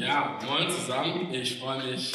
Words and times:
Ja, 0.00 0.38
moin 0.46 0.70
zusammen. 0.70 1.28
Ich 1.34 1.58
freue 1.58 1.84
mich, 1.84 2.14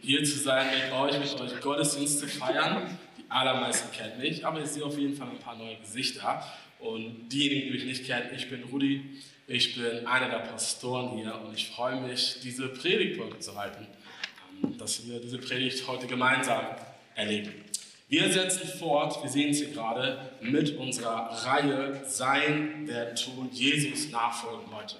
hier 0.00 0.24
zu 0.24 0.38
sein 0.38 0.68
mit 0.70 0.90
euch, 0.90 1.18
mit 1.18 1.38
euch 1.38 1.60
Gottesdienst 1.60 2.20
zu 2.20 2.28
feiern. 2.28 2.98
Die 3.18 3.30
allermeisten 3.30 3.94
kennen 3.94 4.18
mich, 4.18 4.46
aber 4.46 4.62
ich 4.62 4.68
sehe 4.68 4.82
auf 4.82 4.96
jeden 4.96 5.14
Fall 5.14 5.28
ein 5.28 5.38
paar 5.38 5.54
neue 5.54 5.76
Gesichter. 5.76 6.42
Und 6.78 7.28
diejenigen, 7.28 7.66
die 7.66 7.72
mich 7.74 7.84
nicht 7.84 8.06
kennen, 8.06 8.30
ich 8.34 8.48
bin 8.48 8.62
Rudi, 8.64 9.20
ich 9.46 9.76
bin 9.76 10.06
einer 10.06 10.30
der 10.30 10.38
Pastoren 10.38 11.18
hier 11.18 11.38
und 11.44 11.54
ich 11.54 11.68
freue 11.68 12.00
mich, 12.00 12.40
diese 12.42 12.68
Predigt 12.68 13.20
zu 13.42 13.54
halten, 13.54 13.86
ähm, 14.64 14.78
dass 14.78 15.06
wir 15.06 15.20
diese 15.20 15.36
Predigt 15.36 15.86
heute 15.86 16.06
gemeinsam 16.06 16.64
erleben. 17.16 17.52
Wir 18.08 18.32
setzen 18.32 18.66
fort, 18.78 19.22
wir 19.22 19.28
sehen 19.28 19.50
es 19.50 19.58
hier 19.58 19.72
gerade, 19.72 20.30
mit 20.40 20.74
unserer 20.78 21.28
Reihe 21.44 22.00
Sein, 22.06 22.88
werden, 22.88 23.14
tun, 23.14 23.50
Jesus 23.52 24.10
nachfolgen 24.10 24.74
heute. 24.74 24.96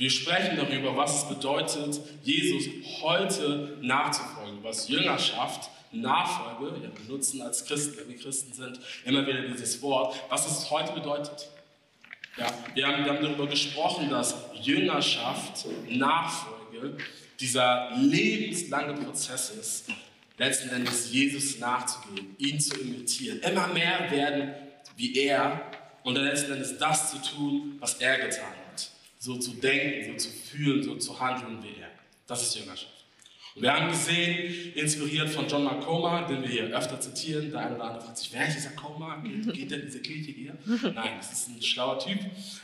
Wir 0.00 0.08
sprechen 0.08 0.56
darüber, 0.56 0.96
was 0.96 1.24
es 1.24 1.28
bedeutet, 1.28 2.00
Jesus 2.22 2.64
heute 3.02 3.76
nachzufolgen, 3.82 4.64
was 4.64 4.88
Jüngerschaft, 4.88 5.68
Nachfolge, 5.92 6.80
wir 6.80 6.88
benutzen 6.88 7.42
als 7.42 7.66
Christen, 7.66 7.98
wenn 7.98 8.08
wir 8.08 8.16
Christen 8.16 8.50
sind, 8.54 8.80
immer 9.04 9.26
wieder 9.26 9.42
dieses 9.42 9.82
Wort, 9.82 10.18
was 10.30 10.50
es 10.50 10.70
heute 10.70 10.94
bedeutet. 10.94 11.50
Ja, 12.38 12.46
wir, 12.72 12.86
haben, 12.86 13.04
wir 13.04 13.12
haben 13.12 13.22
darüber 13.22 13.46
gesprochen, 13.46 14.08
dass 14.08 14.36
Jüngerschaft, 14.62 15.66
Nachfolge, 15.90 16.96
dieser 17.38 17.90
lebenslange 17.98 18.94
Prozess 19.02 19.50
ist, 19.50 19.88
letzten 20.38 20.70
Endes 20.70 21.12
Jesus 21.12 21.58
nachzugehen, 21.58 22.36
ihn 22.38 22.58
zu 22.58 22.80
imitieren, 22.80 23.40
immer 23.40 23.66
mehr 23.66 24.10
werden 24.10 24.54
wie 24.96 25.14
er 25.18 25.60
und 26.04 26.14
dann 26.14 26.24
letzten 26.24 26.52
Endes 26.52 26.78
das 26.78 27.10
zu 27.10 27.18
tun, 27.18 27.76
was 27.80 27.96
er 28.00 28.16
getan 28.16 28.46
hat 28.46 28.59
so 29.20 29.36
zu 29.36 29.52
denken, 29.52 30.18
so 30.18 30.28
zu 30.28 30.30
fühlen, 30.30 30.82
so 30.82 30.96
zu 30.96 31.20
handeln 31.20 31.62
wie 31.62 31.80
er. 31.80 31.90
Das 32.26 32.42
ist 32.42 32.56
Jüngerschaft. 32.56 33.04
Und 33.54 33.62
wir 33.62 33.74
haben 33.74 33.90
gesehen, 33.90 34.72
inspiriert 34.74 35.28
von 35.28 35.46
John 35.46 35.64
McComa, 35.64 36.22
den 36.22 36.42
wir 36.42 36.48
hier 36.48 36.64
öfter 36.76 37.00
zitieren, 37.00 37.50
der 37.50 37.60
eine 37.60 37.74
oder 37.74 37.84
andere 37.84 38.04
fragt 38.04 38.16
sich, 38.16 38.32
wer 38.32 38.48
ist 38.48 38.56
dieser 38.56 38.70
Coma? 38.70 39.16
Geht, 39.16 39.52
geht 39.52 39.70
denn 39.70 39.82
diese 39.82 40.00
Kirche 40.00 40.30
hier? 40.30 40.56
Nein, 40.94 41.18
das 41.18 41.32
ist 41.32 41.48
ein 41.48 41.60
schlauer 41.60 41.98
Typ. 41.98 42.18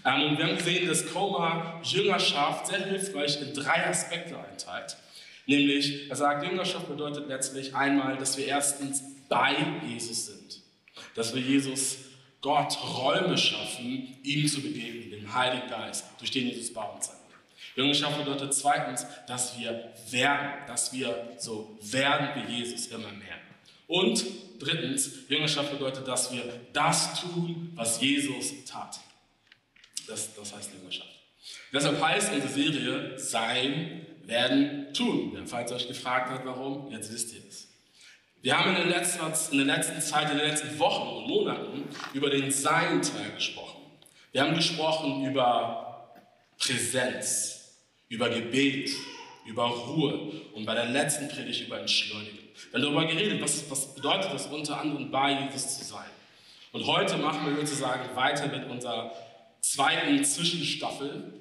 Ähm, 0.05 0.23
und 0.23 0.39
wir 0.39 0.47
haben 0.47 0.57
gesehen, 0.57 0.89
dass 0.89 1.05
Coma 1.13 1.81
Jüngerschaft 1.83 2.69
sehr 2.69 2.87
hilfreich 2.87 3.41
in 3.43 3.53
drei 3.53 3.87
Aspekte 3.87 4.39
einteilt. 4.39 4.97
Nämlich, 5.47 6.09
er 6.09 6.17
sagt, 6.17 6.45
Jüngerschaft 6.45 6.89
bedeutet 6.89 7.29
letztlich 7.29 7.75
einmal, 7.75 8.17
dass 8.17 8.39
wir 8.39 8.47
erstens 8.47 9.03
bei 9.29 9.57
Jesus 9.87 10.27
sind. 10.27 10.63
Dass 11.15 11.35
wir 11.35 11.43
Jesus 11.43 11.99
Gott 12.41 12.77
Räume 12.97 13.37
schaffen, 13.37 14.17
ihm 14.23 14.47
zu 14.47 14.61
begegnen, 14.61 15.11
dem 15.11 15.35
Heiligen 15.35 15.69
Geist, 15.69 16.05
durch 16.19 16.31
den 16.31 16.49
Jesus 16.49 16.73
bei 16.73 16.83
uns 16.83 17.07
sein 17.07 17.17
Jüngerschaft 17.77 18.17
bedeutet 18.19 18.55
zweitens, 18.55 19.07
dass 19.27 19.59
wir 19.59 19.93
werden, 20.11 20.67
dass 20.67 20.93
wir 20.93 21.37
so 21.39 21.79
werden 21.83 22.29
wie 22.35 22.55
Jesus 22.61 22.87
immer 22.87 23.13
mehr. 23.13 23.37
Und 23.87 24.25
drittens, 24.59 25.29
Jüngerschaft 25.29 25.71
bedeutet, 25.71 26.09
dass 26.09 26.33
wir 26.33 26.43
das 26.73 27.21
tun, 27.21 27.71
was 27.75 28.01
Jesus 28.01 28.65
tat. 28.65 28.99
Das, 30.09 30.35
das 30.35 30.55
heißt 30.55 30.71
Jüngerschaft. 30.73 31.11
Deshalb 31.73 32.03
heißt 32.03 32.33
unsere 32.33 32.53
Serie 32.53 33.19
Sein, 33.19 34.07
Werden, 34.25 34.93
Tun. 34.93 35.41
Falls 35.47 35.71
ihr 35.71 35.77
euch 35.77 35.87
gefragt 35.87 36.31
habt, 36.31 36.45
warum, 36.47 36.91
jetzt 36.91 37.13
wisst 37.13 37.33
ihr 37.35 37.43
es. 37.47 37.66
Wir 38.47 38.57
haben 38.57 38.77
in 38.77 38.89
der, 38.89 39.01
letzten, 39.01 39.25
in 39.51 39.67
der 39.67 39.77
letzten 39.77 40.01
Zeit, 40.01 40.31
in 40.31 40.39
den 40.39 40.47
letzten 40.47 40.79
Wochen 40.79 41.17
und 41.17 41.27
Monaten 41.27 41.83
über 42.15 42.31
den 42.31 42.53
Sein-Teil 42.53 43.33
gesprochen. 43.35 43.81
Wir 44.31 44.43
haben 44.43 44.55
gesprochen 44.55 45.27
über 45.27 46.15
Präsenz, 46.57 47.77
über 48.09 48.29
Gebet, 48.29 48.93
über 49.47 49.65
Ruhe 49.65 50.31
und 50.55 50.65
bei 50.65 50.77
der 50.77 50.87
letzten 50.87 51.29
Predigt 51.29 51.67
über 51.67 51.81
Entschleunigung. 51.81 52.39
Wir 52.71 52.75
haben 52.75 52.83
darüber 52.83 53.05
geredet, 53.07 53.43
was, 53.43 53.69
was 53.69 53.97
bedeutet 53.97 54.33
es 54.33 54.47
unter 54.47 54.81
anderem 54.81 55.11
bei 55.11 55.33
Jesus 55.33 55.79
zu 55.79 55.85
sein. 55.85 56.09
Und 56.71 56.87
heute 56.87 57.17
machen 57.17 57.49
wir 57.49 57.57
sozusagen 57.67 58.15
weiter 58.15 58.47
mit 58.47 58.71
unserer 58.71 59.11
zweiten 59.61 60.25
Zwischenstaffel, 60.25 61.33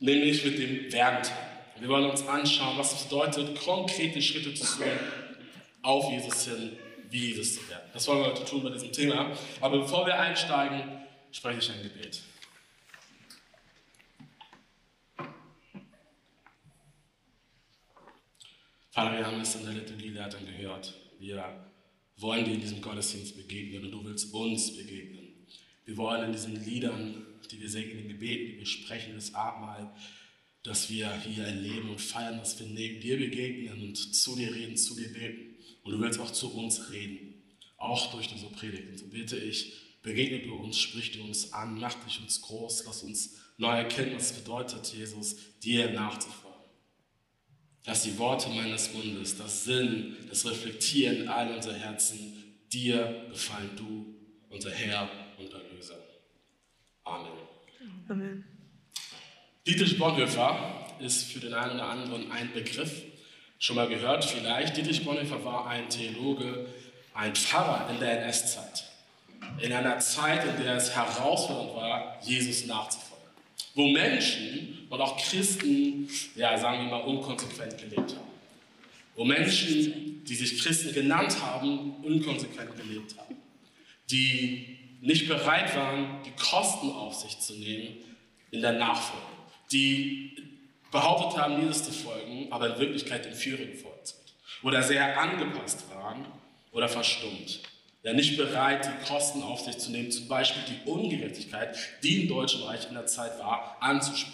nämlich 0.00 0.44
mit 0.44 0.58
dem 0.58 0.92
Werden-Teil. 0.92 1.54
Wir 1.78 1.88
wollen 1.88 2.10
uns 2.10 2.26
anschauen, 2.26 2.76
was 2.76 2.92
es 2.92 3.04
bedeutet, 3.04 3.54
konkrete 3.60 4.20
Schritte 4.20 4.52
zu 4.54 4.64
tun, 4.64 4.86
auf 5.84 6.10
Jesus 6.10 6.46
hin, 6.46 6.72
wie 7.10 7.28
Jesus 7.28 7.56
zu 7.56 7.68
werden. 7.68 7.90
Das 7.92 8.08
wollen 8.08 8.20
wir 8.20 8.26
heute 8.26 8.44
tun 8.44 8.62
bei 8.62 8.70
diesem 8.70 8.92
Thema. 8.92 9.36
Aber 9.60 9.78
bevor 9.78 10.06
wir 10.06 10.18
einsteigen, 10.18 10.82
spreche 11.30 11.58
ich 11.58 11.70
ein 11.70 11.82
Gebet. 11.82 12.22
Vater, 18.90 19.18
wir 19.18 19.26
haben 19.26 19.40
es 19.40 19.54
in 19.56 19.64
der 19.64 19.74
Liturgie-Leitung 19.74 20.46
gehört. 20.46 20.94
Wir 21.18 21.44
wollen 22.16 22.44
dir 22.44 22.54
in 22.54 22.60
diesem 22.60 22.80
Gottesdienst 22.80 23.36
begegnen 23.36 23.84
und 23.84 23.90
du 23.90 24.04
willst 24.04 24.32
uns 24.32 24.76
begegnen. 24.76 25.46
Wir 25.84 25.96
wollen 25.96 26.26
in 26.26 26.32
diesen 26.32 26.64
Liedern, 26.64 27.26
die 27.50 27.60
wir 27.60 27.68
singen, 27.68 27.90
in 27.90 27.98
den 27.98 28.08
Gebeten, 28.08 28.52
die 28.52 28.58
wir 28.58 28.66
sprechen, 28.66 29.14
das 29.16 29.34
Abendmahl, 29.34 29.92
dass 30.62 30.88
wir 30.88 31.12
hier 31.20 31.44
erleben 31.44 31.90
und 31.90 32.00
feiern, 32.00 32.38
dass 32.38 32.58
wir 32.58 32.66
neben 32.68 33.00
dir 33.00 33.18
begegnen 33.18 33.82
und 33.82 33.96
zu 33.96 34.36
dir 34.36 34.54
reden, 34.54 34.76
zu 34.76 34.94
dir 34.94 35.12
beten. 35.12 35.53
Und 35.84 35.92
du 35.92 36.00
willst 36.00 36.18
auch 36.18 36.32
zu 36.32 36.52
uns 36.52 36.90
reden, 36.90 37.42
auch 37.76 38.10
durch 38.12 38.26
diese 38.26 38.46
Predigt. 38.46 38.88
Und 38.88 38.98
so 38.98 39.06
bitte 39.06 39.36
ich, 39.36 40.00
begegne 40.02 40.40
du 40.40 40.54
uns, 40.54 40.78
sprich 40.78 41.12
du 41.12 41.22
uns 41.22 41.52
an, 41.52 41.78
mach 41.78 41.94
dich 42.04 42.20
uns 42.20 42.40
groß, 42.40 42.84
lass 42.86 43.02
uns 43.02 43.38
neu 43.58 43.76
erkennen, 43.76 44.16
was 44.16 44.30
es 44.30 44.38
bedeutet, 44.38 44.92
Jesus, 44.94 45.36
dir 45.60 45.90
nachzufolgen. 45.90 46.54
Dass 47.84 48.02
die 48.02 48.16
Worte 48.18 48.48
meines 48.48 48.92
Mundes, 48.94 49.36
das 49.36 49.64
Sinn, 49.64 50.16
das 50.28 50.46
Reflektieren 50.46 51.28
all 51.28 51.54
unser 51.54 51.74
Herzen, 51.74 52.56
dir 52.72 53.26
gefallen 53.30 53.70
du, 53.76 54.06
unser 54.48 54.70
Herr 54.70 55.08
und 55.38 55.52
Erlöser. 55.52 55.98
Amen. 57.04 57.32
Amen. 58.08 58.44
Dietrich 59.66 59.98
Bonhoeffer 59.98 60.96
ist 61.00 61.24
für 61.24 61.40
den 61.40 61.52
einen 61.52 61.74
oder 61.74 61.88
anderen 61.88 62.32
ein 62.32 62.52
Begriff 62.52 63.02
schon 63.64 63.76
mal 63.76 63.88
gehört 63.88 64.26
vielleicht. 64.26 64.76
Dietrich 64.76 65.06
Bonhoeffer 65.06 65.42
war 65.42 65.66
ein 65.66 65.88
Theologe, 65.88 66.66
ein 67.14 67.34
Pfarrer 67.34 67.88
in 67.90 67.98
der 67.98 68.22
NS-Zeit. 68.22 68.84
In 69.58 69.72
einer 69.72 69.98
Zeit, 70.00 70.44
in 70.44 70.62
der 70.62 70.76
es 70.76 70.94
herausfordernd 70.94 71.74
war, 71.74 72.18
Jesus 72.22 72.66
nachzufolgen. 72.66 73.24
Wo 73.74 73.86
Menschen 73.88 74.86
und 74.90 75.00
auch 75.00 75.16
Christen, 75.16 76.10
ja, 76.36 76.58
sagen 76.58 76.84
wir 76.84 76.90
mal, 76.90 77.04
unkonsequent 77.04 77.78
gelebt 77.78 78.14
haben. 78.14 78.28
Wo 79.16 79.24
Menschen, 79.24 80.22
die 80.26 80.34
sich 80.34 80.58
Christen 80.58 80.92
genannt 80.92 81.40
haben, 81.40 81.94
unkonsequent 82.02 82.76
gelebt 82.76 83.16
haben. 83.16 83.36
Die 84.10 84.78
nicht 85.00 85.26
bereit 85.26 85.74
waren, 85.74 86.22
die 86.22 86.32
Kosten 86.32 86.90
auf 86.90 87.14
sich 87.14 87.38
zu 87.40 87.54
nehmen 87.54 87.96
in 88.50 88.60
der 88.60 88.72
Nachfolge. 88.72 89.24
Die 89.72 90.43
behauptet 90.94 91.38
haben, 91.38 91.60
Jesus 91.60 91.84
zu 91.84 91.92
folgen, 91.92 92.46
aber 92.50 92.74
in 92.74 92.78
Wirklichkeit 92.78 93.24
den 93.24 93.34
Führern 93.34 93.70
gefolgt 93.72 94.06
sind. 94.06 94.20
Oder 94.62 94.82
sehr 94.82 95.20
angepasst 95.20 95.84
waren 95.92 96.24
oder 96.70 96.88
verstummt. 96.88 97.60
Ja, 98.04 98.12
nicht 98.12 98.36
bereit, 98.36 98.86
die 98.86 99.06
Kosten 99.06 99.42
auf 99.42 99.60
sich 99.60 99.76
zu 99.78 99.90
nehmen, 99.90 100.10
zum 100.12 100.28
Beispiel 100.28 100.62
die 100.68 100.88
Ungerechtigkeit, 100.88 101.76
die 102.02 102.22
im 102.22 102.28
Deutschen 102.28 102.62
Reich 102.62 102.86
in 102.88 102.94
der 102.94 103.06
Zeit 103.06 103.38
war, 103.40 103.76
anzusprechen. 103.80 104.32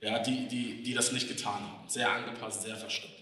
Ja, 0.00 0.18
die, 0.20 0.48
die, 0.48 0.82
die 0.82 0.94
das 0.94 1.12
nicht 1.12 1.28
getan 1.28 1.60
haben. 1.60 1.88
Sehr 1.88 2.10
angepasst, 2.10 2.62
sehr 2.62 2.76
verstummt. 2.76 3.12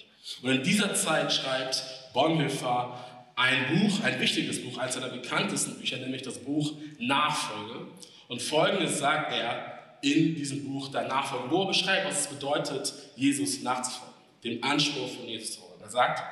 Und 0.43 0.51
in 0.51 0.63
dieser 0.63 0.95
Zeit 0.95 1.33
schreibt 1.33 1.83
Bonhoeffer 2.13 3.05
ein 3.35 3.81
Buch, 3.81 4.05
ein 4.05 4.21
wichtiges 4.21 4.63
Buch, 4.63 4.79
eines 4.79 4.95
seiner 4.95 5.09
bekanntesten 5.09 5.77
Bücher, 5.79 5.97
nämlich 5.97 6.23
das 6.23 6.39
Buch 6.39 6.73
Nachfolge. 7.01 7.89
Und 8.29 8.43
folgendes 8.43 8.99
sagt 8.99 9.33
er, 9.33 9.78
in 10.03 10.35
diesem 10.35 10.65
Buch 10.65 10.91
der 10.91 11.09
Nachfolge, 11.09 11.51
wo 11.51 11.63
er 11.63 11.69
beschreibt, 11.69 12.07
was 12.07 12.21
es 12.21 12.27
bedeutet, 12.29 12.93
Jesus 13.17 13.63
nachzufolgen, 13.63 14.15
dem 14.45 14.63
Anspruch 14.63 15.09
von 15.09 15.27
Jesus 15.27 15.55
zu 15.55 15.61
folgen. 15.61 15.83
Er 15.83 15.91
sagt, 15.91 16.23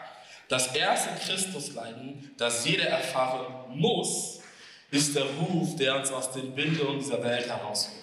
das 0.49 0.75
erste 0.75 1.11
Christusleiden, 1.25 2.31
das 2.37 2.65
jeder 2.65 2.85
erfahren 2.85 3.77
muss, 3.77 4.41
ist 4.91 5.17
der 5.17 5.25
Ruf, 5.25 5.77
der 5.77 5.97
uns 5.97 6.13
aus 6.13 6.33
den 6.33 6.55
Bindungen 6.55 7.01
dieser 7.01 7.23
Welt 7.23 7.47
herausruft. 7.47 7.97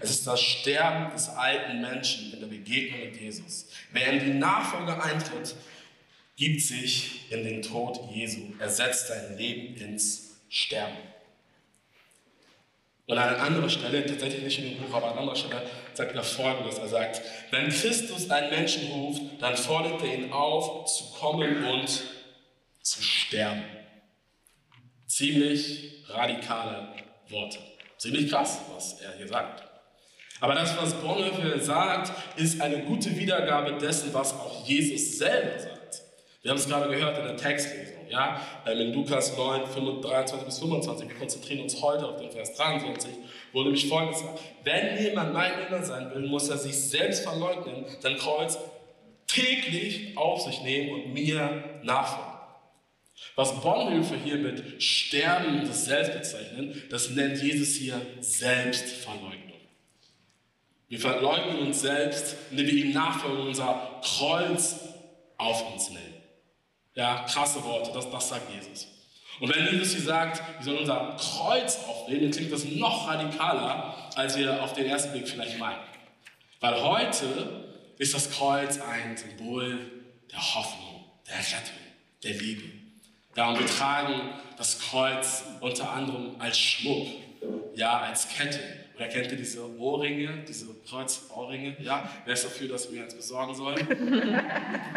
Es 0.00 0.10
ist 0.10 0.26
das 0.26 0.40
Sterben 0.40 1.12
des 1.12 1.28
alten 1.28 1.80
Menschen 1.80 2.32
in 2.32 2.40
der 2.40 2.48
Begegnung 2.48 3.00
mit 3.00 3.20
Jesus. 3.20 3.66
Wer 3.92 4.12
in 4.12 4.24
die 4.24 4.38
Nachfolge 4.38 5.00
eintritt, 5.00 5.54
gibt 6.36 6.60
sich 6.62 7.30
in 7.30 7.44
den 7.44 7.62
Tod 7.62 8.00
Jesu. 8.12 8.40
Er 8.58 8.68
setzt 8.68 9.06
sein 9.06 9.36
Leben 9.38 9.76
ins 9.76 10.40
Sterben. 10.48 10.96
Und 13.06 13.18
an 13.18 13.34
anderer 13.36 13.68
Stelle, 13.68 14.06
tatsächlich 14.06 14.44
nicht 14.44 14.58
in 14.58 14.64
dem 14.64 14.78
Buch, 14.78 14.94
aber 14.94 15.12
an 15.12 15.18
anderer 15.18 15.36
Stelle, 15.36 15.62
sagt 15.92 16.14
er 16.14 16.22
folgendes. 16.22 16.78
Er 16.78 16.88
sagt, 16.88 17.20
wenn 17.50 17.68
Christus 17.68 18.30
einen 18.30 18.50
Menschen 18.50 18.90
ruft, 18.90 19.20
dann 19.40 19.56
fordert 19.56 20.02
er 20.02 20.14
ihn 20.14 20.32
auf, 20.32 20.86
zu 20.86 21.04
kommen 21.18 21.64
und 21.64 22.02
zu 22.80 23.02
sterben. 23.02 23.64
Ziemlich 25.06 26.04
radikale 26.08 26.88
Worte. 27.28 27.58
Ziemlich 27.98 28.30
krass, 28.30 28.60
was 28.74 29.00
er 29.00 29.16
hier 29.16 29.28
sagt. 29.28 29.62
Aber 30.40 30.54
das, 30.54 30.76
was 30.76 30.94
Bonhoeffer 30.94 31.58
sagt, 31.60 32.12
ist 32.38 32.60
eine 32.60 32.84
gute 32.84 33.16
Wiedergabe 33.16 33.78
dessen, 33.78 34.12
was 34.12 34.32
auch 34.32 34.66
Jesus 34.66 35.18
selber 35.18 35.58
sagt. 35.58 36.02
Wir 36.42 36.50
haben 36.50 36.58
es 36.58 36.68
gerade 36.68 36.90
gehört 36.90 37.16
in 37.18 37.24
der 37.24 37.36
Textlesung, 37.36 37.93
ja, 38.14 38.40
ähm, 38.66 38.78
in 38.78 38.94
Lukas 38.94 39.36
9, 39.36 39.62
23 40.00 40.46
bis 40.46 40.58
25. 40.58 41.08
Wir 41.08 41.16
konzentrieren 41.16 41.60
uns 41.60 41.82
heute 41.82 42.08
auf 42.08 42.16
den 42.16 42.30
Vers 42.30 42.54
23, 42.54 43.10
wo 43.52 43.62
nämlich 43.62 43.88
folgendes 43.88 44.20
sagt: 44.20 44.40
Wenn 44.62 45.02
jemand 45.02 45.32
mein 45.32 45.52
Jünger 45.62 45.82
sein 45.82 46.10
will, 46.14 46.26
muss 46.26 46.48
er 46.48 46.58
sich 46.58 46.76
selbst 46.76 47.24
verleugnen, 47.24 47.84
sein 48.00 48.16
Kreuz 48.16 48.58
täglich 49.26 50.16
auf 50.16 50.42
sich 50.42 50.62
nehmen 50.62 50.94
und 50.94 51.12
mir 51.12 51.80
nachfolgen. 51.82 52.32
Was 53.36 53.60
Bonhoeffer 53.60 54.16
hier 54.16 54.36
mit 54.36 54.82
Sterben 54.82 55.60
des 55.60 55.84
Selbst 55.86 56.14
bezeichnen, 56.14 56.82
das 56.90 57.10
nennt 57.10 57.42
Jesus 57.42 57.76
hier 57.76 58.00
Selbstverleugnung. 58.20 59.40
Wir 60.88 61.00
verleugnen 61.00 61.58
uns 61.66 61.80
selbst, 61.80 62.36
indem 62.50 62.66
wir 62.66 62.74
ihm 62.74 62.92
nachfolgen 62.92 63.48
unser 63.48 64.00
Kreuz 64.02 64.80
auf 65.38 65.72
uns 65.72 65.90
nehmen. 65.90 66.13
Ja, 66.94 67.24
krasse 67.28 67.62
Worte, 67.64 67.90
das, 67.92 68.10
das 68.10 68.28
sagt 68.28 68.52
Jesus. 68.52 68.88
Und 69.40 69.54
wenn 69.54 69.66
Jesus 69.66 69.94
hier 69.94 70.04
sagt, 70.04 70.40
wir 70.58 70.64
sollen 70.64 70.78
unser 70.78 71.16
Kreuz 71.18 71.78
aufnehmen, 71.88 72.22
dann 72.22 72.30
klingt 72.30 72.52
das 72.52 72.64
noch 72.64 73.08
radikaler, 73.08 74.10
als 74.14 74.36
wir 74.36 74.62
auf 74.62 74.74
den 74.74 74.86
ersten 74.86 75.12
Blick 75.12 75.28
vielleicht 75.28 75.58
meinen. 75.58 75.82
Weil 76.60 76.80
heute 76.82 77.64
ist 77.98 78.14
das 78.14 78.30
Kreuz 78.30 78.80
ein 78.80 79.16
Symbol 79.16 79.90
der 80.30 80.54
Hoffnung, 80.54 81.04
der 81.28 81.38
Rettung, 81.38 81.76
der 82.22 82.34
Liebe. 82.34 82.62
Ja, 83.36 83.48
und 83.48 83.58
wir 83.58 83.66
tragen 83.66 84.30
das 84.56 84.78
Kreuz 84.78 85.42
unter 85.60 85.90
anderem 85.90 86.36
als 86.38 86.56
Schmuck, 86.56 87.08
ja, 87.74 87.98
als 87.98 88.28
Kette, 88.28 88.60
oder 88.96 89.08
kennt 89.08 89.32
ihr 89.32 89.38
diese 89.38 89.76
Ohrringe, 89.78 90.44
diese 90.46 90.66
Kreuzohrringe? 90.88 91.76
Ja? 91.80 92.08
Wer 92.24 92.34
ist 92.34 92.44
dafür, 92.44 92.68
dass 92.68 92.92
wir 92.92 93.02
eins 93.02 93.14
besorgen 93.14 93.54
sollen? 93.54 93.78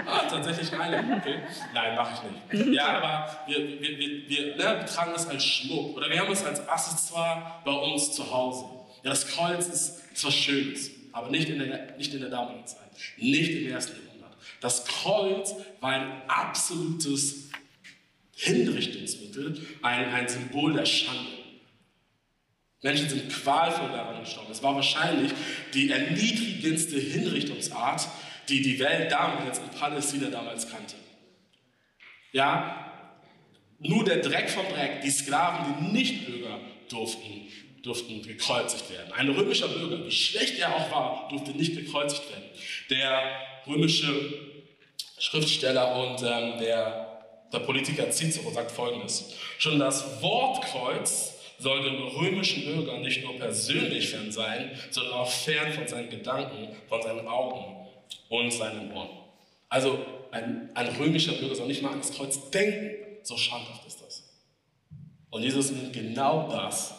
ah, 0.05 0.27
tatsächlich 0.29 0.71
eine. 0.73 1.17
Okay. 1.17 1.39
Nein, 1.73 1.95
mache 1.95 2.27
ich 2.51 2.59
nicht. 2.61 2.75
Ja, 2.75 2.99
aber 2.99 3.39
wir, 3.47 3.81
wir, 3.81 3.97
wir, 3.97 4.29
wir, 4.29 4.55
ne, 4.55 4.85
tragen 4.85 5.13
das 5.13 5.27
als 5.27 5.43
Schmuck. 5.43 5.97
Oder 5.97 6.09
wir 6.11 6.19
haben 6.19 6.31
es 6.31 6.45
als 6.45 6.67
Accessoire 6.67 7.61
bei 7.65 7.71
uns 7.71 8.11
zu 8.11 8.31
Hause. 8.31 8.65
Ja, 9.03 9.09
das 9.09 9.27
Kreuz 9.27 9.67
ist 9.67 10.03
etwas 10.11 10.33
Schönes, 10.35 10.91
aber 11.11 11.29
nicht 11.29 11.49
in, 11.49 11.57
der, 11.57 11.97
nicht 11.97 12.13
in 12.13 12.21
der 12.21 12.29
damaligen 12.29 12.67
Zeit. 12.67 12.89
Nicht 13.17 13.51
im 13.51 13.71
ersten 13.71 13.95
Jahrhundert. 14.03 14.37
Das 14.61 14.85
Kreuz 14.85 15.55
war 15.79 15.91
ein 15.91 16.21
absolutes 16.27 17.49
Hinrichtungsmittel, 18.35 19.65
ein, 19.81 20.13
ein 20.13 20.27
Symbol 20.27 20.73
der 20.73 20.85
Schande. 20.85 21.46
Menschen 22.81 23.09
sind 23.09 23.29
qualvoll 23.29 23.89
daran 23.89 24.19
gestorben. 24.19 24.51
Es 24.51 24.61
war 24.61 24.75
wahrscheinlich 24.75 25.31
die 25.73 25.89
erniedrigendste 25.89 26.99
Hinrichtungsart, 26.99 28.07
die 28.49 28.61
die 28.61 28.79
Welt 28.79 29.11
damals 29.11 29.59
in 29.59 29.69
Palästina 29.69 30.29
damals 30.29 30.69
kannte. 30.69 30.95
Ja, 32.31 32.87
nur 33.79 34.03
der 34.03 34.17
Dreck 34.17 34.49
vom 34.49 34.65
Dreck, 34.67 35.01
die 35.01 35.09
Sklaven, 35.09 35.75
die 35.79 35.91
Nichtbürger 35.91 36.59
durften, 36.89 37.47
durften 37.83 38.21
gekreuzigt 38.21 38.89
werden. 38.91 39.11
Ein 39.13 39.29
römischer 39.29 39.67
Bürger, 39.67 40.05
wie 40.05 40.11
schlecht 40.11 40.59
er 40.59 40.75
auch 40.75 40.91
war, 40.91 41.27
durfte 41.29 41.51
nicht 41.51 41.75
gekreuzigt 41.75 42.29
werden. 42.29 42.45
Der 42.89 43.21
römische 43.65 44.13
Schriftsteller 45.19 45.95
und 45.95 46.21
ähm, 46.21 46.59
der, 46.59 47.47
der 47.51 47.59
Politiker 47.59 48.11
Cicero 48.11 48.51
sagt 48.51 48.71
folgendes: 48.71 49.33
Schon 49.57 49.79
das 49.79 50.21
Wort 50.21 50.63
Kreuz 50.63 51.36
soll 51.59 51.83
den 51.83 51.95
römischen 51.95 52.65
Bürgern 52.65 53.01
nicht 53.01 53.23
nur 53.23 53.35
persönlich 53.37 54.09
fern 54.09 54.31
sein, 54.31 54.71
sondern 54.91 55.13
auch 55.13 55.29
fern 55.29 55.71
von 55.71 55.87
seinen 55.87 56.09
Gedanken, 56.09 56.75
von 56.87 57.01
seinen 57.01 57.27
Augen 57.27 57.87
und 58.29 58.51
seinen 58.51 58.91
Ohren. 58.93 59.09
Also 59.69 59.99
ein, 60.31 60.69
ein 60.75 60.87
römischer 60.97 61.33
Bürger 61.33 61.55
soll 61.55 61.67
nicht 61.67 61.81
mal 61.81 61.91
an 61.91 61.99
das 61.99 62.13
Kreuz 62.13 62.49
denken, 62.51 62.91
so 63.23 63.37
schandhaft 63.37 63.85
ist 63.87 64.01
das. 64.01 64.23
Und 65.29 65.43
Jesus 65.43 65.71
nimmt 65.71 65.93
genau 65.93 66.49
das, 66.49 66.93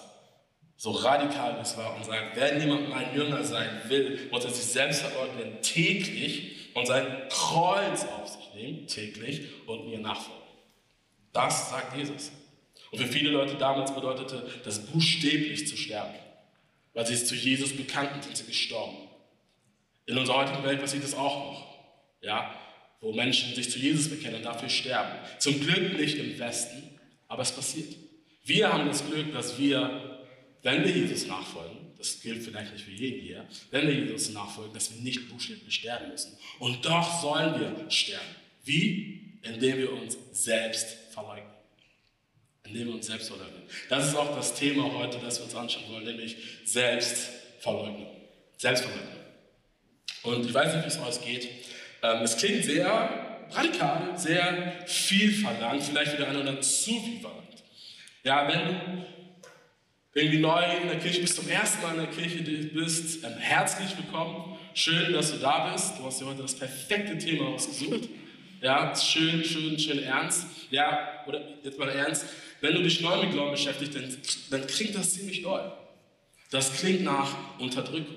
so 0.77 0.91
radikal 0.91 1.59
es 1.61 1.77
war, 1.77 1.97
und 1.97 2.05
sagt, 2.05 2.37
wenn 2.37 2.61
jemand 2.61 2.89
mein 2.89 3.15
Jünger 3.15 3.43
sein 3.43 3.83
will, 3.89 4.29
muss 4.31 4.45
er 4.45 4.51
sich 4.51 4.67
selbst 4.67 5.03
verleugnen 5.03 5.61
täglich 5.63 6.75
und 6.75 6.87
sein 6.87 7.07
Kreuz 7.31 8.05
auf 8.05 8.29
sich 8.29 8.55
nehmen, 8.55 8.87
täglich, 8.87 9.49
und 9.67 9.89
mir 9.89 9.99
nachfolgen. 9.99 10.43
Das 11.33 11.71
sagt 11.71 11.97
Jesus. 11.97 12.31
Und 12.91 12.99
für 12.99 13.07
viele 13.07 13.31
Leute 13.31 13.55
damals 13.57 13.95
bedeutete 13.95 14.49
das 14.65 14.87
buchstäblich 14.87 15.67
zu 15.67 15.77
sterben. 15.77 16.15
Weil 16.95 17.07
sie 17.07 17.15
es 17.15 17.27
zu 17.27 17.35
Jesus 17.35 17.77
bekannten, 17.77 18.23
sind 18.23 18.37
sie 18.37 18.45
gestorben. 18.45 18.97
In 20.07 20.17
unserer 20.17 20.39
heutigen 20.39 20.65
Welt 20.65 20.81
passiert 20.81 21.05
das 21.05 21.15
auch 21.15 21.53
noch. 21.53 21.69
Ja, 22.23 22.55
wo 23.01 23.13
Menschen 23.13 23.55
sich 23.55 23.71
zu 23.71 23.79
Jesus 23.79 24.09
bekennen 24.09 24.37
und 24.37 24.45
dafür 24.45 24.69
sterben. 24.69 25.13
Zum 25.39 25.61
Glück 25.61 25.99
nicht 25.99 26.19
im 26.19 26.39
Westen, 26.39 26.83
aber 27.29 27.43
es 27.43 27.53
passiert. 27.53 27.95
Wir 28.45 28.73
haben 28.73 28.89
das 28.89 29.07
Glück, 29.07 29.33
dass 29.33 29.59
wir, 29.59 30.27
wenn 30.63 30.83
wir 30.83 30.91
Jesus 30.91 31.27
nachfolgen, 31.27 31.77
das 31.99 32.21
gilt 32.21 32.43
vielleicht 32.43 32.73
nicht 32.73 32.85
für 32.85 32.91
jeden 32.91 33.21
hier, 33.21 33.47
wenn 33.71 33.87
wir 33.87 33.95
Jesus 33.95 34.31
nachfolgen, 34.31 34.73
dass 34.73 34.93
wir 34.93 35.03
nicht 35.03 35.29
buchstäblich 35.29 35.75
sterben 35.75 36.11
müssen. 36.11 36.37
Und 36.59 36.85
doch 36.85 37.21
sollen 37.21 37.61
wir 37.61 37.91
sterben. 37.91 38.25
Wie? 38.65 39.39
Indem 39.43 39.79
wir 39.79 39.93
uns 39.93 40.17
selbst 40.33 40.97
verleugnen 41.13 41.58
indem 42.69 42.89
wir 42.89 42.95
uns 42.95 43.07
selbst. 43.07 43.33
Das 43.89 44.07
ist 44.07 44.15
auch 44.15 44.35
das 44.37 44.55
Thema 44.55 44.93
heute, 44.95 45.19
das 45.19 45.39
wir 45.39 45.45
uns 45.45 45.55
anschauen 45.55 45.85
wollen, 45.91 46.05
nämlich 46.05 46.37
Selbstverleugnung. 46.65 48.07
Selbstverleugnung. 48.57 49.19
Und 50.23 50.47
ich 50.47 50.55
weiß 50.55 50.75
nicht, 50.75 50.85
wie 50.85 50.89
es 50.89 50.99
euch 50.99 51.25
geht. 51.25 51.49
Ähm, 52.03 52.23
es 52.23 52.37
klingt 52.37 52.65
sehr 52.65 53.41
radikal, 53.51 54.19
sehr 54.19 54.85
viel 54.87 55.33
verlangt, 55.33 55.83
vielleicht 55.83 56.15
wieder 56.15 56.29
einer 56.29 56.41
oder 56.41 56.61
zu 56.61 56.91
viel 57.01 57.21
verlangt. 57.21 57.65
Ja, 58.25 58.47
wenn 58.49 58.67
du 58.67 59.07
irgendwie 60.15 60.39
neu 60.39 60.63
in 60.83 60.89
der 60.89 60.99
Kirche 60.99 61.21
bist, 61.21 61.37
zum 61.37 61.49
ersten 61.49 61.83
Mal 61.83 61.95
in 61.95 62.01
der 62.01 62.11
Kirche 62.11 62.43
bist, 62.43 63.25
ähm, 63.25 63.39
herzlich 63.39 63.97
willkommen. 63.97 64.59
Schön, 64.75 65.13
dass 65.13 65.33
du 65.33 65.39
da 65.39 65.73
bist. 65.73 65.99
Du 65.99 66.05
hast 66.05 66.21
dir 66.21 66.27
heute 66.27 66.43
das 66.43 66.55
perfekte 66.55 67.17
Thema 67.19 67.49
ausgesucht. 67.49 68.09
Ja, 68.61 68.95
schön, 68.97 69.45
schön, 69.45 69.79
schön 69.79 70.03
ernst. 70.03 70.47
Ja, 70.71 71.25
oder 71.27 71.41
jetzt 71.63 71.79
mal 71.79 71.89
ernst. 71.89 72.27
Wenn 72.61 72.75
du 72.75 72.83
dich 72.83 73.01
neu 73.01 73.23
mit 73.23 73.33
Glauben 73.33 73.53
beschäftigst, 73.53 73.95
dann, 73.95 74.17
dann 74.51 74.67
klingt 74.67 74.95
das 74.95 75.15
ziemlich 75.15 75.43
doll. 75.43 75.73
Das 76.51 76.73
klingt 76.73 77.03
nach 77.03 77.59
Unterdrückung. 77.59 78.17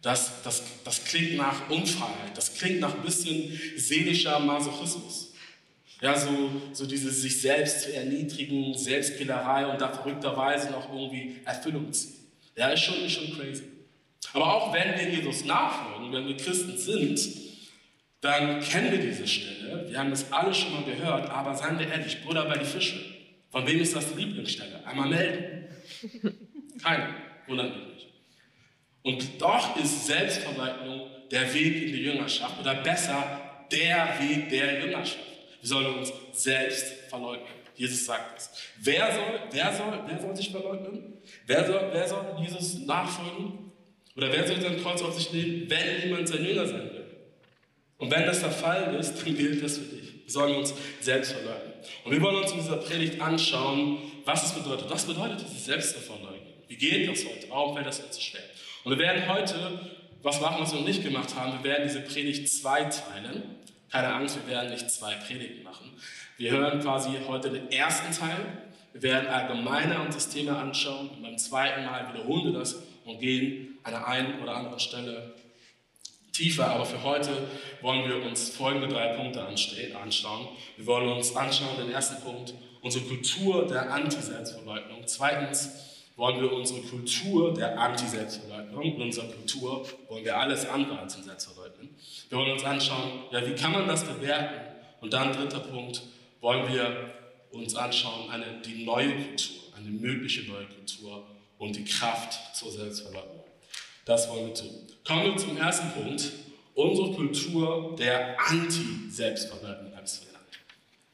Das, 0.00 0.42
das, 0.42 0.62
das 0.84 1.04
klingt 1.04 1.36
nach 1.36 1.68
Unfreiheit. 1.68 2.36
Das 2.36 2.54
klingt 2.54 2.80
nach 2.80 2.94
ein 2.94 3.02
bisschen 3.02 3.58
seelischer 3.76 4.38
Masochismus. 4.38 5.32
Ja, 6.00 6.16
so, 6.16 6.50
so 6.72 6.86
dieses 6.86 7.22
sich 7.22 7.40
selbst 7.40 7.82
zu 7.82 7.92
erniedrigen, 7.92 8.78
Selbstkillerei 8.78 9.66
und 9.66 9.80
da 9.80 9.92
verrückterweise 9.92 10.70
noch 10.70 10.88
irgendwie 10.92 11.40
Erfüllung 11.44 11.92
ziehen. 11.92 12.14
Ja, 12.56 12.68
ist 12.68 12.84
schon, 12.84 13.04
ist 13.04 13.12
schon 13.12 13.36
crazy. 13.36 13.64
Aber 14.32 14.54
auch 14.54 14.72
wenn 14.72 14.96
wir 14.96 15.10
Jesus 15.10 15.44
nachfolgen, 15.44 16.12
wenn 16.12 16.28
wir 16.28 16.36
Christen 16.36 16.78
sind, 16.78 17.20
dann 18.20 18.60
kennen 18.60 18.92
wir 18.92 18.98
diese 18.98 19.26
Stelle. 19.26 19.88
Wir 19.88 19.98
haben 19.98 20.10
das 20.10 20.32
alle 20.32 20.54
schon 20.54 20.72
mal 20.72 20.84
gehört, 20.84 21.30
aber 21.30 21.54
seien 21.54 21.78
wir 21.78 21.88
ehrlich, 21.88 22.22
Bruder 22.22 22.44
bei 22.44 22.58
die 22.58 22.64
Fische. 22.64 23.17
Von 23.50 23.66
wem 23.66 23.80
ist 23.80 23.96
das 23.96 24.12
die 24.12 24.22
Lieblingsstelle? 24.22 24.86
Einmal 24.86 25.08
melden. 25.08 25.68
Keiner. 26.82 27.14
Wundert 27.46 27.76
mich 27.76 27.86
nicht. 27.94 28.06
Und 29.02 29.40
doch 29.40 29.76
ist 29.76 30.06
Selbstverleugnung 30.06 31.08
der 31.30 31.52
Weg 31.54 31.82
in 31.82 31.92
die 31.92 32.02
Jüngerschaft 32.02 32.60
oder 32.60 32.74
besser 32.76 33.40
der 33.70 34.14
Weg 34.20 34.48
der 34.50 34.80
Jüngerschaft. 34.84 35.24
Wir 35.60 35.68
sollen 35.68 35.98
uns 35.98 36.12
selbst 36.32 36.84
verleugnen. 37.08 37.48
Jesus 37.74 38.04
sagt 38.06 38.38
es. 38.38 38.50
Wer 38.80 39.12
soll, 39.12 39.40
wer 39.50 39.72
soll, 39.72 40.02
wer 40.06 40.20
soll 40.20 40.36
sich 40.36 40.50
verleugnen? 40.50 41.14
Wer 41.46 41.66
soll, 41.66 41.90
wer 41.92 42.08
soll 42.08 42.36
Jesus 42.40 42.80
nachfolgen? 42.86 43.70
Oder 44.16 44.32
wer 44.32 44.46
soll 44.46 44.60
sein 44.60 44.82
Kreuz 44.82 45.00
auf 45.00 45.14
sich 45.14 45.32
nehmen, 45.32 45.70
wenn 45.70 46.08
jemand 46.08 46.28
sein 46.28 46.44
Jünger 46.44 46.66
sein 46.66 46.90
will? 46.90 47.06
Und 47.98 48.10
wenn 48.10 48.26
das 48.26 48.40
der 48.40 48.50
Fall 48.50 48.94
ist, 48.96 49.14
dann 49.14 49.36
gilt 49.36 49.62
das 49.62 49.78
für 49.78 49.84
dich. 49.84 49.97
Wir 50.28 50.32
sollen 50.32 50.56
uns 50.56 50.74
selbst 51.00 51.32
verleugnen. 51.32 51.72
Und 52.04 52.12
wir 52.12 52.20
wollen 52.20 52.36
uns 52.36 52.52
in 52.52 52.58
dieser 52.58 52.76
Predigt 52.76 53.18
anschauen, 53.18 53.96
was 54.26 54.44
es 54.44 54.52
bedeutet. 54.52 54.90
Was 54.90 55.06
bedeutet 55.06 55.40
dieses 55.40 55.64
Selbstverleugnen? 55.64 56.52
Wie 56.66 56.76
geht 56.76 57.08
das 57.08 57.24
heute? 57.24 57.48
Warum 57.48 57.74
fällt 57.74 57.86
das 57.86 58.00
uns 58.00 58.16
so 58.16 58.20
schwer? 58.20 58.42
Und 58.84 58.90
wir 58.90 58.98
werden 58.98 59.26
heute 59.26 59.80
was 60.22 60.38
machen, 60.42 60.56
was 60.60 60.72
wir 60.72 60.80
noch 60.80 60.86
nicht 60.86 61.02
gemacht 61.02 61.34
haben. 61.34 61.54
Wir 61.62 61.70
werden 61.70 61.88
diese 61.88 62.02
Predigt 62.02 62.46
zweiteilen. 62.46 63.42
Keine 63.90 64.12
Angst, 64.12 64.36
wir 64.36 64.54
werden 64.54 64.70
nicht 64.70 64.90
zwei 64.90 65.14
Predigten 65.14 65.62
machen. 65.62 65.92
Wir 66.36 66.50
hören 66.50 66.78
quasi 66.80 67.08
heute 67.26 67.48
den 67.48 67.72
ersten 67.72 68.14
Teil. 68.14 68.36
Wir 68.92 69.00
werden 69.00 69.28
allgemeiner 69.28 70.02
uns 70.04 70.14
das 70.14 70.28
Thema 70.28 70.60
anschauen. 70.60 71.08
Und 71.08 71.22
beim 71.22 71.38
zweiten 71.38 71.86
Mal 71.86 72.06
wiederholen 72.12 72.52
wir 72.52 72.60
das 72.60 72.82
und 73.06 73.18
gehen 73.18 73.78
an 73.82 73.92
der 73.92 74.06
einen 74.06 74.42
oder 74.42 74.56
anderen 74.56 74.78
Stelle 74.78 75.36
tiefer, 76.38 76.70
aber 76.70 76.86
für 76.86 77.02
heute 77.02 77.30
wollen 77.82 78.08
wir 78.08 78.24
uns 78.24 78.50
folgende 78.50 78.88
drei 78.88 79.14
Punkte 79.14 79.44
anschauen. 79.44 80.48
Wir 80.76 80.86
wollen 80.86 81.08
uns 81.08 81.34
anschauen, 81.34 81.76
den 81.78 81.90
ersten 81.90 82.22
Punkt, 82.22 82.54
unsere 82.80 83.04
Kultur 83.04 83.66
der 83.66 83.92
Anti-Selbstverleugnung. 83.92 85.02
Zweitens, 85.06 85.70
wollen 86.16 86.40
wir 86.40 86.52
unsere 86.52 86.80
Kultur 86.80 87.54
der 87.54 87.78
Anti-Selbstverleugnung, 87.78 88.82
in 88.82 89.02
unserer 89.02 89.26
Kultur 89.26 89.86
wollen 90.08 90.24
wir 90.24 90.36
alles 90.36 90.68
andere 90.68 90.98
als 90.98 91.14
Selbstverleugnen. 91.14 91.94
Wir 92.28 92.38
wollen 92.38 92.52
uns 92.52 92.64
anschauen, 92.64 93.24
ja, 93.30 93.46
wie 93.46 93.54
kann 93.54 93.72
man 93.72 93.86
das 93.86 94.04
bewerten? 94.04 94.54
Und 95.00 95.12
dann 95.12 95.32
dritter 95.32 95.60
Punkt, 95.60 96.02
wollen 96.40 96.72
wir 96.72 97.14
uns 97.52 97.74
anschauen, 97.76 98.30
eine, 98.30 98.60
die 98.64 98.84
neue 98.84 99.14
Kultur, 99.14 99.56
eine 99.76 99.90
mögliche 99.90 100.50
neue 100.50 100.66
Kultur 100.66 101.24
und 101.58 101.76
die 101.76 101.84
Kraft 101.84 102.56
zur 102.56 102.72
Selbstverleugnung. 102.72 103.37
Das 104.08 104.26
wollen 104.30 104.46
wir 104.46 104.54
tun. 104.54 104.70
Kommen 105.06 105.24
wir 105.24 105.36
zum 105.36 105.58
ersten 105.58 105.90
Punkt, 105.92 106.32
unsere 106.74 107.12
Kultur 107.12 107.94
der 107.98 108.40
Anti-Selbstverleugnung. 108.40 109.88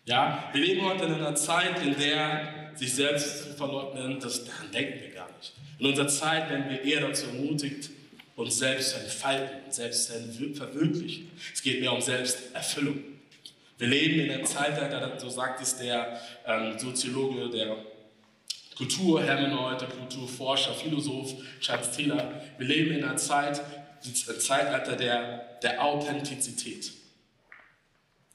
Ja, 0.07 0.51
wir 0.53 0.61
leben 0.61 0.83
heute 0.83 1.07
in 1.07 1.15
einer 1.15 1.35
Zeit, 1.35 1.83
in 1.83 1.99
der 1.99 2.71
sich 2.75 2.95
selbst 2.95 3.43
zu 3.43 3.55
verleugnen, 3.55 4.21
das, 4.21 4.45
daran 4.45 4.71
denken 4.71 5.01
wir 5.01 5.15
gar 5.15 5.29
nicht. 5.39 5.55
In 5.79 5.87
unserer 5.87 6.09
Zeit 6.09 6.51
werden 6.51 6.69
wir 6.69 6.83
eher 6.83 7.01
dazu 7.01 7.27
ermutigt, 7.27 7.91
uns 8.37 8.59
selbst 8.59 8.91
zu 8.91 9.01
entfalten, 9.01 9.73
selbst 9.73 10.13
zu 10.13 10.55
verwirklichen. 10.55 11.31
Es 11.53 11.63
geht 11.63 11.81
mehr 11.81 11.93
um 11.93 12.01
Selbsterfüllung. 12.01 13.03
Wir 13.79 13.89
leben 13.89 14.21
in 14.21 14.31
einem 14.31 14.45
Zeitalter, 14.45 15.19
so 15.19 15.31
sagt 15.31 15.63
es 15.63 15.79
der 15.79 16.21
ähm, 16.47 16.79
Soziologe, 16.79 17.49
der 17.49 17.77
Kulturhermeneuter, 18.77 19.87
der 19.87 19.97
Kulturforscher, 19.97 20.75
Philosoph 20.75 21.35
Charles 21.61 21.91
Taylor. 21.93 22.43
Wir 22.59 22.67
leben 22.67 22.97
in 22.97 23.05
einer 23.05 23.17
Zeit, 23.17 23.61
ein 24.05 24.15
Zeitalter 24.15 24.97
der, 24.97 25.59
der 25.63 25.83
Authentizität. 25.83 26.93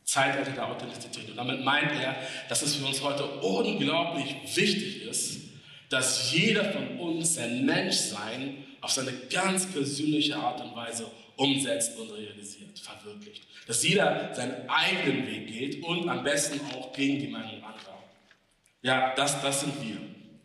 Zeitalter 0.03 0.51
der 0.51 0.67
Authentizität. 0.67 1.29
Und 1.29 1.38
damit 1.38 1.63
meint 1.63 1.91
er, 1.91 2.15
dass 2.48 2.62
es 2.63 2.75
für 2.75 2.86
uns 2.86 3.01
heute 3.03 3.24
unglaublich 3.25 4.36
wichtig 4.55 5.03
ist, 5.03 5.41
dass 5.89 6.31
jeder 6.31 6.72
von 6.72 7.00
uns 7.00 7.36
sein 7.36 7.65
Menschsein 7.65 8.65
auf 8.81 8.91
seine 8.91 9.12
ganz 9.29 9.67
persönliche 9.72 10.36
Art 10.36 10.62
und 10.62 10.75
Weise 10.75 11.05
umsetzt 11.36 11.98
und 12.00 12.12
realisiert, 12.12 12.77
verwirklicht. 12.79 13.43
Dass 13.67 13.84
jeder 13.84 14.34
seinen 14.34 14.67
eigenen 14.67 15.27
Weg 15.27 15.48
geht 15.48 15.84
und 15.84 16.10
am 16.10 16.24
besten 16.24 16.60
auch 16.74 16.91
gegen 16.93 17.19
die 17.19 17.27
Meinung 17.27 17.63
anderer. 17.63 18.03
Ja, 18.81 19.13
das, 19.15 19.41
das 19.41 19.62
sind 19.62 19.74
wir. 19.81 19.98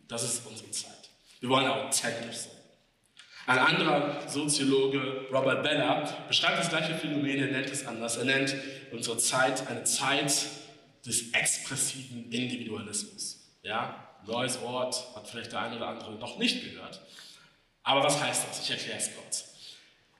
Das 0.07 0.23
ist 0.23 0.45
unsere 0.45 0.71
Zeit. 0.71 1.09
Wir 1.39 1.49
wollen 1.49 1.67
authentisch 1.67 2.35
sein. 2.37 2.51
Ein 3.47 3.59
anderer 3.59 4.27
Soziologe, 4.27 5.27
Robert 5.31 5.61
Bella, 5.61 6.01
beschreibt 6.27 6.59
das 6.59 6.69
gleiche 6.69 6.95
Phänomen, 6.95 7.37
er 7.37 7.51
nennt 7.51 7.69
es 7.69 7.85
anders. 7.85 8.17
Er 8.17 8.25
nennt 8.25 8.55
unsere 8.91 9.17
Zeit 9.17 9.67
eine 9.67 9.83
Zeit 9.83 10.47
des 11.05 11.31
expressiven 11.31 12.31
Individualismus. 12.31 13.47
Ja, 13.61 14.03
neues 14.25 14.59
Wort, 14.61 14.95
hat 15.15 15.27
vielleicht 15.27 15.51
der 15.51 15.61
eine 15.61 15.75
oder 15.75 15.87
andere 15.89 16.13
noch 16.13 16.39
nicht 16.39 16.63
gehört. 16.63 17.01
Aber 17.83 18.03
was 18.03 18.19
heißt 18.19 18.47
das? 18.49 18.63
Ich 18.63 18.71
erkläre 18.71 18.97
es 18.97 19.15
kurz. 19.15 19.53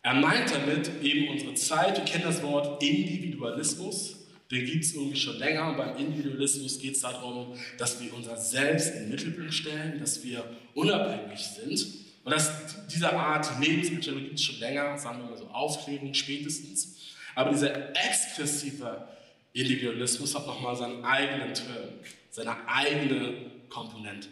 Er 0.03 0.13
meint 0.13 0.53
damit 0.53 1.01
eben 1.01 1.29
unsere 1.29 1.55
Zeit, 1.55 1.97
wir 1.97 2.05
kennen 2.05 2.25
das 2.25 2.43
Wort 2.43 2.83
Individualismus, 2.83 4.24
den 4.51 4.65
gibt 4.65 4.83
es 4.83 4.93
irgendwie 4.93 5.15
schon 5.15 5.37
länger. 5.37 5.73
Beim 5.73 5.97
Individualismus 5.97 6.79
geht 6.79 6.95
es 6.95 7.01
darum, 7.01 7.57
dass 7.77 8.01
wir 8.01 8.13
unser 8.13 8.37
Selbst 8.37 8.93
in 8.93 9.01
den 9.01 9.09
Mittelpunkt 9.09 9.53
stellen, 9.53 9.99
dass 9.99 10.23
wir 10.23 10.43
unabhängig 10.73 11.39
sind. 11.39 11.85
Und 12.23 12.31
das, 12.31 12.51
diese 12.87 13.11
Art 13.11 13.47
Lebensmittel 13.59 14.19
gibt 14.19 14.35
es 14.35 14.43
schon 14.43 14.59
länger, 14.59 14.97
sagen 14.97 15.19
wir 15.19 15.29
mal 15.29 15.37
so 15.37 15.47
Aufklärung 15.47 16.13
spätestens. 16.13 16.95
Aber 17.35 17.51
dieser 17.51 17.89
expressive 17.95 19.07
Individualismus 19.53 20.35
hat 20.35 20.45
nochmal 20.47 20.75
seinen 20.75 21.03
eigenen 21.03 21.53
Turn, 21.53 21.99
seine 22.29 22.67
eigene 22.67 23.33
Komponente. 23.69 24.27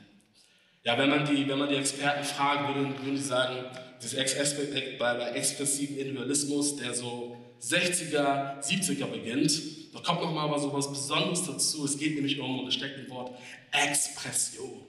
Ja, 0.84 0.98
wenn 0.98 1.10
man 1.10 1.25
die, 1.25 1.48
wenn 1.48 1.58
man 1.58 1.70
die 1.70 1.75
Experten 1.75 2.24
fragen 2.24 2.75
würde, 2.75 3.03
würden 3.03 3.17
sie 3.17 3.24
sagen, 3.24 3.65
dieser 4.01 4.17
bei 5.00 5.29
expressiven 5.32 5.98
Individualismus, 5.98 6.75
der 6.75 6.93
so 6.93 7.38
60er, 7.63 8.62
70er 8.62 9.05
beginnt, 9.05 9.51
da 9.93 10.00
kommt 10.00 10.22
nochmal 10.22 10.51
was, 10.51 10.63
so 10.63 10.74
was 10.74 10.89
Besonderes 10.89 11.46
dazu. 11.46 11.86
Es 11.86 11.98
geht 11.98 12.15
nämlich 12.15 12.39
um, 12.39 12.60
und 12.60 12.67
es 12.67 12.74
steckt 12.74 13.00
im 13.00 13.10
Wort 13.10 13.38
Expression, 13.72 14.82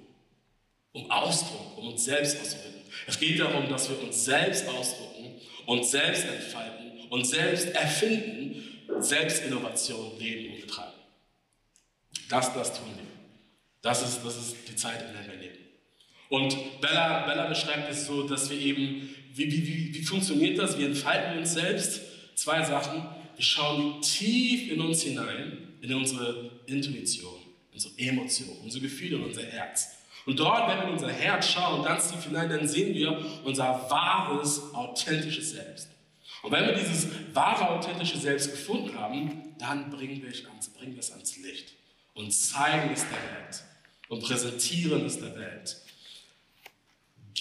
um 0.93 1.11
Ausdruck, 1.11 1.79
um 1.79 1.89
uns 1.89 2.05
selbst 2.05 2.41
auszudrücken. 2.41 2.81
Es 3.07 3.19
geht 3.19 3.39
darum, 3.39 3.69
dass 3.69 3.89
wir 3.89 4.03
uns 4.03 4.25
selbst 4.25 4.67
ausdrücken, 4.69 5.41
uns 5.67 5.91
selbst 5.91 6.25
entfalten, 6.25 7.09
uns 7.11 7.31
selbst 7.31 7.69
erfinden, 7.75 8.63
Selbstinnovation 8.99 10.19
leben 10.19 10.55
und 10.55 10.61
betreiben. 10.63 10.93
Das, 12.29 12.53
das 12.55 12.73
tun 12.73 12.87
wir. 12.97 13.05
Das 13.83 14.03
ist, 14.03 14.25
das 14.25 14.37
ist 14.37 14.57
die 14.69 14.77
Zeit, 14.77 15.03
in 15.03 15.13
der 15.13 15.27
wir 15.33 15.41
leben. 15.41 15.59
Und 16.31 16.81
Bella, 16.81 17.27
Bella 17.27 17.47
beschreibt 17.47 17.91
es 17.91 18.07
so, 18.07 18.27
dass 18.27 18.49
wir 18.51 18.59
eben, 18.59 19.15
wie, 19.35 19.53
wie, 19.53 19.95
wie 19.95 20.03
funktioniert 20.03 20.59
das? 20.59 20.79
Wir 20.79 20.87
entfalten 20.87 21.39
uns 21.39 21.53
selbst. 21.53 22.01
Zwei 22.35 22.63
Sachen. 22.65 23.03
Wir 23.37 23.45
schauen 23.45 24.01
tief 24.01 24.71
in 24.71 24.81
uns 24.81 25.03
hinein, 25.03 25.75
in 25.81 25.95
unsere 25.95 26.51
Intuition, 26.67 27.41
unsere 27.73 27.99
Emotionen, 27.99 28.61
unsere 28.63 28.83
Gefühle, 28.83 29.19
unser 29.19 29.43
Herz. 29.43 29.89
Und 30.27 30.39
dort, 30.39 30.69
wenn 30.69 30.79
wir 30.79 30.85
in 30.85 30.93
unser 30.93 31.13
Herz 31.13 31.51
schauen, 31.51 31.85
ganz 31.85 32.11
tief 32.11 32.25
hinein, 32.25 32.49
dann 32.49 32.67
sehen 32.67 32.95
wir 32.95 33.25
unser 33.45 33.89
wahres, 33.91 34.73
authentisches 34.73 35.51
Selbst. 35.51 35.89
Und 36.43 36.53
wenn 36.53 36.67
wir 36.67 36.75
dieses 36.75 37.09
wahre, 37.33 37.71
authentische 37.71 38.19
Selbst 38.19 38.51
gefunden 38.51 38.95
haben, 38.99 39.55
dann 39.59 39.91
bringen 39.91 40.23
wir 40.23 40.31
es 40.31 40.45
ans, 40.47 40.69
bringen 40.69 40.93
wir 40.93 41.01
es 41.01 41.11
ans 41.11 41.37
Licht 41.39 41.73
und 42.15 42.33
zeigen 42.33 42.93
es 42.93 43.03
der 43.03 43.13
Welt 43.13 43.65
und 44.09 44.23
präsentieren 44.23 45.05
es 45.07 45.19
der 45.19 45.35
Welt. 45.37 45.77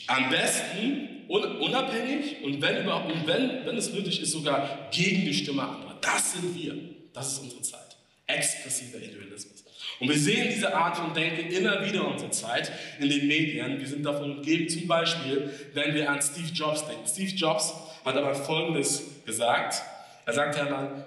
Am 0.07 0.29
besten 0.29 1.09
unabhängig 1.27 2.43
und 2.43 2.61
wenn, 2.61 2.83
überhaupt, 2.83 3.11
und 3.11 3.27
wenn, 3.27 3.65
wenn 3.65 3.77
es 3.77 3.91
nötig 3.93 4.21
ist, 4.21 4.31
sogar 4.31 4.89
gegen 4.91 5.25
die 5.25 5.33
Stimme 5.33 5.63
anderer. 5.63 5.97
Das 6.01 6.33
sind 6.33 6.55
wir. 6.55 6.75
Das 7.13 7.33
ist 7.33 7.39
unsere 7.39 7.61
Zeit. 7.61 7.97
Expressiver 8.27 8.97
Individualismus. 8.97 9.63
Und 9.99 10.09
wir 10.09 10.17
sehen 10.17 10.49
diese 10.53 10.75
Art 10.75 10.97
von 10.97 11.13
Denken 11.13 11.51
immer 11.51 11.85
wieder 11.85 12.01
in 12.01 12.13
unserer 12.13 12.31
Zeit 12.31 12.71
in 12.99 13.09
den 13.09 13.27
Medien. 13.27 13.79
Wir 13.79 13.87
sind 13.87 14.03
davon 14.03 14.37
umgeben, 14.37 14.67
zum 14.67 14.87
Beispiel, 14.87 15.49
wenn 15.73 15.93
wir 15.93 16.09
an 16.09 16.21
Steve 16.21 16.49
Jobs 16.53 16.85
denken. 16.85 17.07
Steve 17.07 17.31
Jobs 17.31 17.73
hat 18.03 18.15
aber 18.15 18.35
Folgendes 18.35 19.23
gesagt. 19.25 19.81
Er 20.25 20.33
sagt 20.33 20.59
einmal, 20.59 21.05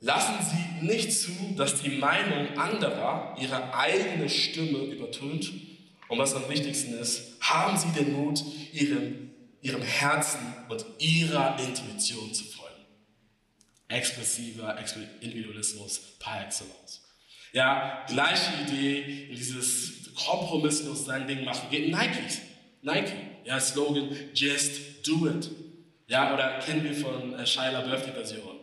lassen 0.00 0.34
Sie 0.40 0.86
nicht 0.86 1.12
zu, 1.12 1.32
dass 1.56 1.82
die 1.82 1.90
Meinung 1.90 2.56
anderer 2.56 3.36
ihre 3.40 3.74
eigene 3.74 4.28
Stimme 4.28 4.78
übertönt 4.78 5.50
und 6.08 6.18
was 6.18 6.34
am 6.34 6.48
wichtigsten 6.48 6.94
ist, 6.94 7.40
haben 7.40 7.76
Sie 7.76 7.90
den 7.92 8.12
Mut, 8.12 8.42
Ihrem, 8.72 9.30
Ihrem 9.60 9.82
Herzen 9.82 10.40
und 10.68 10.84
Ihrer 10.98 11.58
Intuition 11.58 12.32
zu 12.32 12.44
folgen. 12.44 12.84
Expressiver 13.88 14.76
Individualismus 15.20 15.98
par 16.18 16.44
excellence. 16.44 17.02
Ja, 17.52 18.04
gleiche 18.06 18.52
Idee 18.66 19.26
in 19.30 19.36
dieses 19.36 20.14
kompromisslos 20.14 21.06
sein 21.06 21.26
Ding 21.26 21.44
machen 21.44 21.70
geht 21.70 21.90
Nike. 21.90 22.20
Nike, 22.82 23.12
ja, 23.44 23.58
Slogan, 23.58 24.14
just 24.34 25.06
do 25.06 25.26
it. 25.28 25.50
Ja, 26.06 26.32
oder 26.34 26.58
kennen 26.58 26.84
wir 26.84 26.94
von 26.94 27.34
äh, 27.34 27.46
Shia 27.46 27.70
LaBeouf 27.70 28.04
die 28.04 28.12
Version. 28.12 28.58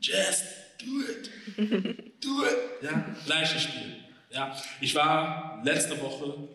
Just 0.00 0.44
do 0.78 1.00
it. 1.02 1.30
Do 2.20 2.44
it. 2.44 2.82
Ja, 2.82 3.14
gleiches 3.26 3.62
Spiel. 3.62 3.96
Ja, 4.30 4.56
ich 4.80 4.94
war 4.94 5.60
letzte 5.64 6.00
Woche 6.00 6.48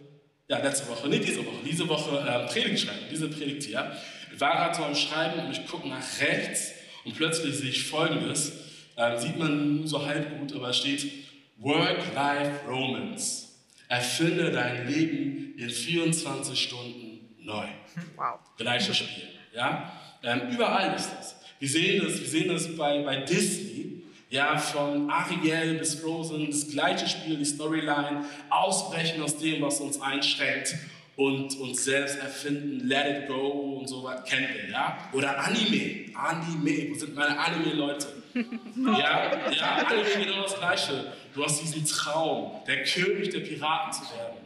ja, 0.54 0.60
letzte 0.64 0.88
Woche, 0.88 1.10
nicht 1.10 1.28
diese 1.28 1.46
Woche, 1.46 1.58
diese 1.66 1.88
Woche 1.88 2.20
äh, 2.20 2.48
Predigt 2.48 2.86
schreiben, 2.86 3.06
diese 3.12 3.28
Predigt 3.28 3.64
hier. 3.64 3.92
Ich 4.34 4.40
war 4.40 4.52
gerade 4.56 4.76
so 4.76 4.84
am 4.84 4.96
Schreiben 4.96 5.46
und 5.46 5.52
ich 5.52 5.66
gucke 5.66 5.88
nach 5.88 6.04
rechts 6.22 6.74
und 7.06 7.16
plötzlich 7.16 7.56
sehe 7.56 7.70
ich 7.70 7.84
folgendes, 7.84 8.54
äh, 8.96 9.18
sieht 9.18 9.38
man 9.38 9.78
nur 9.78 9.88
so 9.88 10.06
halb 10.06 10.40
gut, 10.40 10.54
aber 10.54 10.70
es 10.70 10.78
steht 10.78 11.12
Work-Life-Romance. 11.58 13.50
Erfinde 13.88 14.52
dein 14.52 14.88
Leben 14.88 15.56
in 15.58 15.70
24 15.70 16.60
Stunden 16.60 17.36
neu. 17.40 17.68
Wow. 18.16 18.40
Gleiches 18.58 18.98
Spiel, 18.98 19.28
ja. 19.54 19.92
Ähm, 20.24 20.50
überall 20.52 20.96
ist 20.96 21.12
das. 21.12 21.36
Wir 21.60 21.70
sehen 21.70 22.04
das, 22.04 22.20
wir 22.20 22.28
sehen 22.28 22.48
das 22.48 22.76
bei, 22.76 23.04
bei 23.04 23.18
Disney. 23.18 24.03
Ja, 24.34 24.58
von 24.58 25.12
Ariel 25.12 25.76
bis 25.76 25.94
Frozen, 25.94 26.48
das 26.50 26.68
gleiche 26.68 27.08
Spiel, 27.08 27.38
die 27.38 27.46
Storyline, 27.46 28.26
ausbrechen 28.50 29.22
aus 29.22 29.38
dem, 29.38 29.62
was 29.62 29.80
uns 29.80 30.02
einschränkt 30.02 30.74
und 31.16 31.56
uns 31.60 31.84
selbst 31.84 32.18
erfinden, 32.18 32.88
let 32.88 33.06
it 33.06 33.28
go 33.28 33.78
und 33.80 33.88
so 33.88 34.04
was, 34.04 34.24
kennt 34.24 34.48
ihr, 34.56 34.72
ja? 34.72 34.98
Oder 35.12 35.38
Anime, 35.38 36.06
Anime, 36.16 36.90
wo 36.90 36.96
sind 36.96 37.14
meine 37.14 37.38
Anime-Leute? 37.38 38.08
Ja, 38.76 39.52
ja, 39.52 39.86
Anime 39.88 40.26
genau 40.26 40.42
das 40.42 40.58
Gleiche. 40.58 41.14
Du 41.36 41.46
hast 41.46 41.62
diesen 41.62 41.86
Traum, 41.86 42.54
der 42.66 42.82
König 42.86 43.30
der 43.30 43.42
Piraten 43.42 43.94
zu 43.94 44.02
werden. 44.16 44.38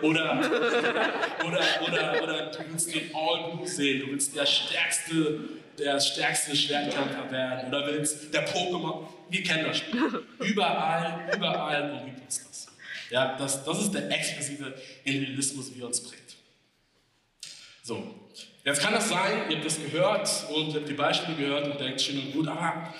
Oder, 0.00 0.40
oder, 1.46 1.60
oder, 1.86 2.22
oder 2.22 2.50
du 2.52 2.58
willst 2.70 2.94
den 2.94 3.14
All 3.14 3.52
Blue 3.52 3.68
sehen, 3.68 4.00
du 4.00 4.12
willst 4.12 4.34
der 4.34 4.46
stärkste 4.46 5.40
der 5.78 6.00
stärkste 6.00 6.56
Schwertkämpfer 6.56 7.30
werden 7.30 7.68
oder 7.68 7.86
willst 7.86 8.32
der 8.32 8.48
Pokémon. 8.48 9.06
Wir 9.28 9.42
kennen 9.42 9.64
das 9.64 9.78
Spiel. 9.78 10.22
Überall, 10.38 11.28
überall 11.34 11.90
umgibt 11.92 12.22
uns 12.22 12.44
das. 12.46 12.66
Ja, 13.10 13.36
das, 13.36 13.64
das 13.64 13.82
ist 13.82 13.92
der 13.92 14.10
expressive 14.10 14.74
Individualismus, 15.04 15.74
wie 15.74 15.80
er 15.80 15.86
uns 15.86 16.02
prägt. 16.02 16.36
So, 17.82 18.02
jetzt 18.64 18.80
kann 18.80 18.94
das 18.94 19.08
sein, 19.08 19.48
ihr 19.48 19.56
habt 19.56 19.66
das 19.66 19.78
gehört 19.78 20.28
und 20.52 20.68
ihr 20.70 20.80
habt 20.80 20.88
die 20.88 20.94
Beispiele 20.94 21.36
gehört 21.36 21.68
und 21.68 21.80
denkt, 21.80 22.00
schön 22.00 22.18
und 22.18 22.32
gut, 22.32 22.48
aber 22.48 22.92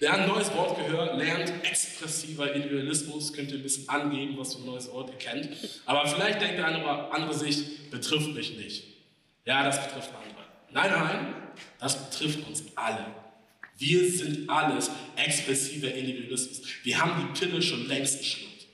wer 0.00 0.14
ein 0.14 0.28
neues 0.28 0.52
Wort 0.54 0.76
gehört, 0.76 1.16
lernt 1.16 1.52
expressiver 1.64 2.52
Individualismus, 2.52 3.32
könnt 3.32 3.52
ihr 3.52 3.58
ein 3.58 3.62
bisschen 3.62 3.88
angeben, 3.88 4.36
was 4.36 4.54
für 4.54 4.62
ein 4.62 4.66
neues 4.66 4.90
Wort 4.90 5.10
ihr 5.10 5.18
kennt. 5.18 5.50
Aber 5.86 6.06
vielleicht 6.08 6.40
denkt 6.40 6.58
der 6.58 6.66
eine 6.66 6.82
oder 6.82 7.14
andere 7.14 7.32
sich, 7.32 7.90
betrifft 7.90 8.34
mich 8.34 8.56
nicht. 8.56 8.84
Ja, 9.44 9.62
das 9.62 9.80
betrifft 9.86 10.10
andere. 10.14 10.31
Nein, 10.72 10.90
nein, 10.90 11.34
das 11.78 12.10
betrifft 12.10 12.46
uns 12.48 12.64
alle. 12.74 13.06
Wir 13.78 14.10
sind 14.10 14.48
alles 14.48 14.90
expressiver 15.16 15.92
Individualismus. 15.92 16.62
Wir 16.82 17.00
haben 17.00 17.20
die 17.20 17.38
Pille 17.38 17.60
schon 17.60 17.86
längst 17.88 18.18
geschluckt. 18.18 18.66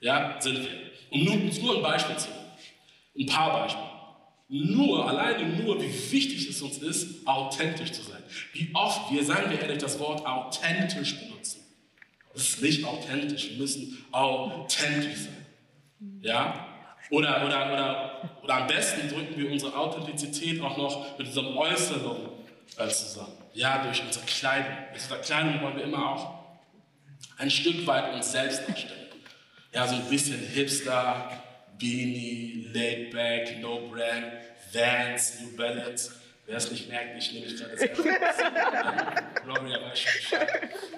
Ja, 0.00 0.40
sind 0.40 0.60
wir. 0.60 0.68
Um 1.10 1.24
nur, 1.24 1.36
nur 1.36 1.76
ein 1.76 1.82
Beispiel 1.82 2.16
zu 2.16 2.28
nennen. 2.28 2.44
Ein 3.18 3.26
paar 3.26 3.52
Beispiele. 3.52 3.94
Nur, 4.48 5.08
alleine 5.08 5.48
nur, 5.56 5.80
wie 5.80 6.12
wichtig 6.12 6.48
es 6.48 6.60
uns 6.60 6.78
ist, 6.78 7.26
authentisch 7.26 7.92
zu 7.92 8.02
sein. 8.02 8.22
Wie 8.52 8.70
oft 8.74 9.10
wir, 9.10 9.24
sagen 9.24 9.50
wir 9.50 9.60
ehrlich, 9.60 9.78
das 9.78 9.98
Wort 9.98 10.26
authentisch 10.26 11.18
benutzen. 11.20 11.60
Das 12.34 12.42
ist 12.42 12.62
nicht 12.62 12.84
authentisch, 12.84 13.50
wir 13.50 13.56
müssen 13.58 14.04
authentisch 14.12 15.20
sein. 15.20 15.46
Ja? 16.20 16.73
Oder, 17.14 17.46
oder, 17.46 17.72
oder, 17.72 18.30
oder 18.42 18.54
am 18.54 18.66
besten 18.66 19.08
drücken 19.08 19.38
wir 19.38 19.48
unsere 19.48 19.76
Authentizität 19.76 20.60
auch 20.60 20.76
noch 20.76 21.16
mit 21.16 21.28
unserem 21.28 21.56
Äußeren 21.56 22.16
äh, 22.76 22.88
zusammen. 22.88 23.38
Ja, 23.52 23.84
durch 23.84 24.02
unsere 24.02 24.26
Kleidung. 24.26 24.72
Mit 24.92 25.00
unserer 25.00 25.18
Kleidung 25.18 25.62
wollen 25.62 25.76
wir 25.76 25.84
immer 25.84 26.10
auch 26.10 26.44
ein 27.38 27.48
Stück 27.48 27.86
weit 27.86 28.12
uns 28.14 28.32
selbst 28.32 28.68
darstellen. 28.68 29.06
Ja, 29.72 29.86
so 29.86 29.94
ein 29.94 30.04
bisschen 30.10 30.40
Hipster, 30.40 31.30
Beanie, 31.78 32.68
Laid 32.72 33.12
Back, 33.12 33.60
No 33.60 33.88
Brand, 33.92 34.32
Vans, 34.72 35.40
New 35.40 35.56
Balance. 35.56 36.16
Wer 36.46 36.56
es 36.56 36.68
nicht 36.72 36.88
merkt, 36.88 37.16
ich 37.16 37.32
nehme 37.32 37.46
mich 37.46 37.56
gerade 37.56 37.76
das 37.76 39.44
Gloria 39.44 39.80
weiß 39.82 40.00
schon 40.00 40.38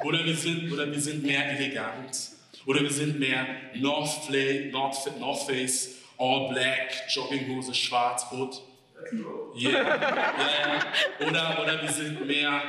Oder 0.03 0.25
wir, 0.25 0.35
sind, 0.35 0.73
oder 0.73 0.91
wir 0.91 1.01
sind 1.01 1.23
mehr 1.25 1.59
elegant. 1.59 2.31
Oder 2.65 2.81
wir 2.81 2.91
sind 2.91 3.21
mehr 3.21 3.47
North, 3.75 4.25
Fla 4.25 4.71
North, 4.73 5.21
North 5.21 5.43
Face, 5.43 5.97
All 6.19 6.49
Black, 6.49 7.05
Jogginghose, 7.11 7.75
schwarz, 7.75 8.27
Hood. 8.31 8.63
Yeah. 9.13 9.71
yeah. 9.71 11.29
Oder, 11.29 11.63
oder 11.63 11.83
wir 11.83 11.89
sind 11.89 12.27
mehr 12.27 12.63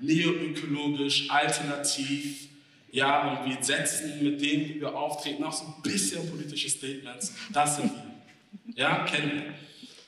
neoökologisch, 0.00 1.30
alternativ. 1.30 2.48
Ja, 2.90 3.28
und 3.28 3.50
wir 3.50 3.62
setzen 3.62 4.22
mit 4.22 4.40
dem, 4.40 4.68
wie 4.68 4.80
wir 4.80 4.94
auftreten, 4.94 5.44
auch 5.44 5.52
so 5.52 5.64
ein 5.64 5.82
bisschen 5.82 6.28
politische 6.30 6.70
Statements. 6.70 7.34
Das 7.52 7.76
sind 7.76 7.92
wir. 7.92 8.74
Ja, 8.74 9.04
kennen 9.04 9.32
wir. 9.34 9.54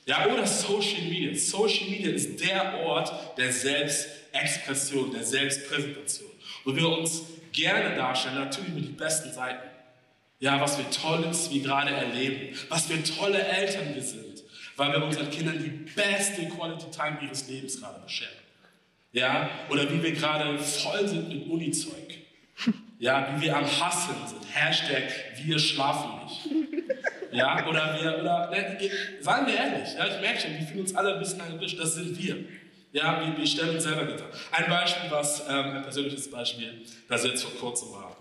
Ja, 0.05 0.25
oder 0.25 0.45
Social 0.45 1.03
Media. 1.03 1.33
Social 1.35 1.89
Media 1.89 2.11
ist 2.11 2.39
der 2.43 2.79
Ort 2.79 3.37
der 3.37 3.51
Selbstexpression, 3.51 5.11
der 5.11 5.23
Selbstpräsentation. 5.23 6.31
Wo 6.65 6.75
wir 6.75 6.89
uns 6.89 7.21
gerne 7.51 7.95
darstellen, 7.95 8.35
natürlich 8.35 8.73
mit 8.73 8.85
den 8.85 8.95
besten 8.95 9.31
Seiten. 9.31 9.70
Ja, 10.41 10.59
was 10.59 10.79
wir 10.79 10.89
Tolles 10.89 11.51
wie 11.51 11.61
gerade 11.61 11.91
erleben, 11.91 12.57
was 12.67 12.87
für 12.87 13.01
tolle 13.03 13.37
Eltern 13.37 13.93
wir 13.93 14.01
sind, 14.01 14.43
weil 14.75 14.91
wir 14.91 15.05
unseren 15.05 15.29
Kindern 15.29 15.59
die 15.63 15.69
beste 15.69 16.47
Quality 16.49 16.87
Time 16.89 17.19
ihres 17.21 17.47
Lebens 17.47 17.79
gerade 17.79 18.01
bescheren. 18.01 18.33
Ja, 19.11 19.51
oder 19.69 19.87
wie 19.91 20.01
wir 20.01 20.13
gerade 20.13 20.57
voll 20.57 21.07
sind 21.07 21.29
mit 21.29 21.47
Uni-Zeug. 21.47 22.17
Ja, 22.97 23.35
wie 23.35 23.43
wir 23.43 23.55
am 23.55 23.65
Hasseln 23.65 24.17
sind. 24.27 24.43
Hashtag 24.51 25.03
wir 25.43 25.59
schlafen 25.59 26.25
nicht. 26.25 26.71
Ja, 27.31 27.67
oder 27.67 27.99
wir, 28.01 28.19
oder, 28.19 28.49
ne, 28.49 28.77
seien 29.21 29.45
wir 29.45 29.53
ehrlich, 29.53 29.93
ja, 29.95 30.07
ich 30.07 30.21
merke 30.21 30.41
schon, 30.41 30.51
wir 30.57 30.67
fühlen 30.67 30.81
uns 30.81 30.95
alle 30.95 31.13
ein 31.13 31.19
bisschen 31.19 31.39
erwischt, 31.39 31.79
das 31.79 31.93
sind 31.93 32.21
wir. 32.21 32.45
Ja, 32.93 33.25
wir, 33.25 33.37
wir 33.37 33.47
stellen 33.47 33.75
uns 33.75 33.83
selber 33.83 34.05
getan. 34.05 34.27
Ein 34.51 34.69
Beispiel, 34.69 35.09
was, 35.11 35.47
ähm, 35.47 35.77
ein 35.77 35.83
persönliches 35.83 36.29
Beispiel, 36.29 36.81
das 37.07 37.25
jetzt 37.25 37.43
vor 37.43 37.57
kurzem 37.59 37.91
war. 37.91 38.17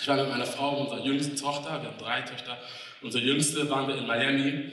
Ich 0.00 0.06
war 0.06 0.16
mit 0.16 0.28
meiner 0.28 0.46
Frau 0.46 0.76
und 0.76 0.86
unserer 0.86 1.04
jüngsten 1.04 1.36
Tochter, 1.36 1.82
wir 1.82 1.88
haben 1.88 1.98
drei 1.98 2.22
Töchter, 2.22 2.56
unsere 3.02 3.24
jüngste 3.24 3.68
waren 3.68 3.88
wir 3.88 3.96
in 3.96 4.06
Miami 4.06 4.72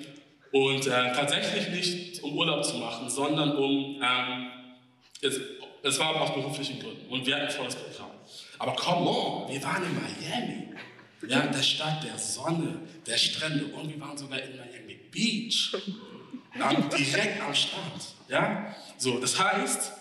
und 0.52 0.88
äh, 0.88 1.14
tatsächlich 1.14 1.70
nicht 1.70 2.24
um 2.24 2.38
Urlaub 2.38 2.64
zu 2.64 2.78
machen, 2.78 3.10
sondern 3.10 3.58
um, 3.58 4.02
ähm, 4.02 4.52
es, 5.22 5.40
es 5.84 6.00
war 6.00 6.22
aus 6.22 6.34
beruflichen 6.34 6.80
Gründen 6.80 7.08
und 7.10 7.26
wir 7.26 7.36
hatten 7.36 7.52
volles 7.52 7.76
Programm. 7.76 8.12
Aber 8.60 8.76
come 8.76 9.10
on, 9.10 9.52
wir 9.52 9.64
waren 9.64 9.84
in 9.84 9.96
Miami. 9.96 10.70
Ja, 11.28 11.48
der 11.48 11.64
Stadt 11.64 12.04
der 12.04 12.18
Sonne, 12.20 12.80
der 13.08 13.18
Strände 13.18 13.66
und 13.66 13.90
wir 13.90 14.00
waren 14.00 14.18
sogar 14.18 14.40
in 14.40 14.56
Miami 14.58 15.00
Beach. 15.12 15.76
Am, 16.60 16.90
direkt 16.90 17.42
am 17.42 17.54
Strand. 17.54 18.16
Ja? 18.30 18.76
So, 18.98 19.20
das 19.20 19.40
heißt, 19.40 19.92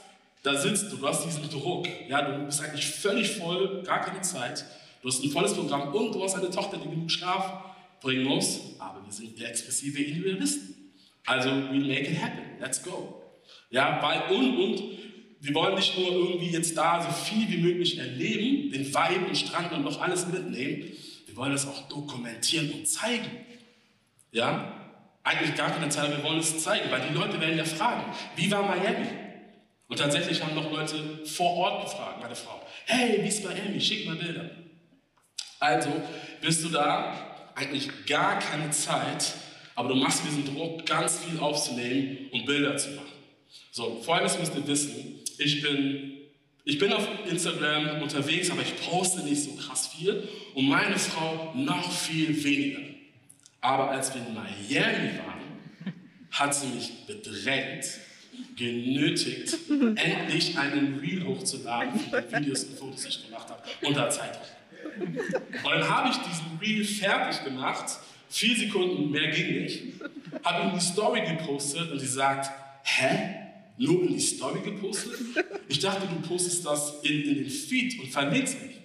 da 0.42 0.56
sitzt 0.56 0.92
du, 0.92 0.96
du 0.96 1.08
hast 1.08 1.24
diesen 1.24 1.48
Druck. 1.48 1.86
Ja, 2.08 2.22
du 2.22 2.44
bist 2.44 2.60
eigentlich 2.60 2.86
völlig 2.86 3.30
voll, 3.30 3.82
gar 3.82 4.02
keine 4.02 4.20
Zeit. 4.20 4.64
Du 5.04 5.10
hast 5.10 5.22
ein 5.22 5.28
volles 5.28 5.52
Programm 5.52 5.92
und 5.92 6.14
du 6.14 6.24
hast 6.24 6.34
eine 6.34 6.48
Tochter, 6.48 6.78
die 6.78 6.88
genug 6.88 7.10
Schlaf 7.10 7.62
bringen 8.00 8.24
muss. 8.24 8.60
Aber 8.78 9.04
wir 9.04 9.12
sind 9.12 9.38
expressive 9.38 10.02
Individualisten. 10.02 10.94
Also, 11.26 11.50
we'll 11.50 11.86
make 11.86 12.10
it 12.10 12.22
happen. 12.22 12.58
Let's 12.58 12.82
go. 12.82 13.22
Ja, 13.68 14.00
weil, 14.02 14.34
und, 14.34 14.56
und 14.56 14.82
wir 15.40 15.54
wollen 15.54 15.74
nicht 15.74 15.98
nur 15.98 16.10
irgendwie 16.10 16.50
jetzt 16.52 16.74
da 16.74 17.02
so 17.02 17.10
viel 17.10 17.46
wie 17.50 17.58
möglich 17.58 17.98
erleben, 17.98 18.72
den 18.72 18.86
Vibe 18.86 19.26
und 19.28 19.36
Strand 19.36 19.72
und 19.72 19.84
noch 19.84 20.00
alles 20.00 20.26
mitnehmen. 20.26 20.90
Wir 21.26 21.36
wollen 21.36 21.52
es 21.52 21.66
auch 21.66 21.86
dokumentieren 21.88 22.72
und 22.72 22.88
zeigen. 22.88 23.28
Ja? 24.32 24.72
Eigentlich 25.22 25.54
gar 25.54 25.68
keine 25.70 25.90
Zeit, 25.90 26.16
wir 26.16 26.24
wollen 26.24 26.38
es 26.38 26.62
zeigen, 26.62 26.90
weil 26.90 27.06
die 27.06 27.12
Leute 27.12 27.38
werden 27.42 27.58
ja 27.58 27.64
fragen, 27.66 28.10
wie 28.36 28.50
war 28.50 28.62
Miami? 28.62 29.08
Und 29.86 29.98
tatsächlich 29.98 30.42
haben 30.42 30.54
noch 30.54 30.72
Leute 30.72 31.26
vor 31.26 31.56
Ort 31.56 31.84
gefragt, 31.84 32.22
meine 32.22 32.34
Frau, 32.34 32.62
hey, 32.86 33.22
wie 33.22 33.28
ist 33.28 33.44
Miami? 33.44 33.78
Schick 33.78 34.06
mal 34.06 34.16
Bilder. 34.16 34.63
Also 35.60 35.90
bist 36.40 36.64
du 36.64 36.68
da, 36.68 37.34
eigentlich 37.54 37.88
gar 38.06 38.38
keine 38.38 38.70
Zeit, 38.70 39.34
aber 39.74 39.88
du 39.88 39.94
machst 39.94 40.22
diesen 40.24 40.44
Druck, 40.54 40.86
ganz 40.86 41.18
viel 41.18 41.38
aufzunehmen 41.38 42.28
und 42.32 42.46
Bilder 42.46 42.76
zu 42.76 42.90
machen. 42.90 43.12
So, 43.70 44.00
folgendes 44.02 44.38
müsst 44.38 44.54
ihr 44.54 44.66
wissen, 44.66 45.20
ich 45.38 45.62
bin, 45.62 46.12
ich 46.64 46.78
bin 46.78 46.92
auf 46.92 47.06
Instagram 47.28 48.02
unterwegs, 48.02 48.50
aber 48.50 48.62
ich 48.62 48.76
poste 48.76 49.22
nicht 49.22 49.42
so 49.42 49.52
krass 49.54 49.88
viel 49.88 50.28
und 50.54 50.68
meine 50.68 50.98
Frau 50.98 51.52
noch 51.54 51.90
viel 51.90 52.42
weniger. 52.44 52.80
Aber 53.60 53.90
als 53.90 54.14
wir 54.14 54.24
in 54.26 54.34
Miami 54.34 55.18
waren, 55.18 55.94
hat 56.30 56.54
sie 56.54 56.66
mich 56.66 57.06
bedrängt, 57.06 57.84
genötigt, 58.56 59.56
endlich 59.70 60.58
einen 60.58 60.98
Reel 60.98 61.24
hochzuladen 61.24 61.98
für 61.98 62.22
die 62.22 62.36
Videos 62.36 62.64
und 62.64 62.78
Fotos, 62.78 63.02
die 63.02 63.08
ich 63.08 63.26
gemacht 63.26 63.48
habe, 63.48 63.62
unter 63.82 64.10
Zeitdruck. 64.10 64.53
Und 64.98 65.70
dann 65.70 65.88
habe 65.88 66.10
ich 66.10 66.16
diesen 66.16 66.58
Reel 66.60 66.84
fertig 66.84 67.44
gemacht, 67.44 67.84
vier 68.28 68.56
Sekunden 68.56 69.10
mehr 69.10 69.30
ging 69.30 69.62
nicht, 69.62 69.82
habe 70.42 70.68
ihm 70.68 70.74
die 70.74 70.84
Story 70.84 71.22
gepostet 71.26 71.90
und 71.90 71.98
sie 71.98 72.06
sagt, 72.06 72.50
hä? 72.84 73.44
nur 73.76 74.02
in 74.02 74.14
die 74.14 74.20
Story 74.20 74.60
gepostet? 74.60 75.14
Ich 75.68 75.80
dachte, 75.80 76.06
du 76.06 76.28
postest 76.28 76.64
das 76.64 77.00
in, 77.02 77.22
in 77.22 77.34
den 77.36 77.50
Feed 77.50 78.00
und 78.00 78.08
verlinkst 78.08 78.56
mich. 78.62 78.80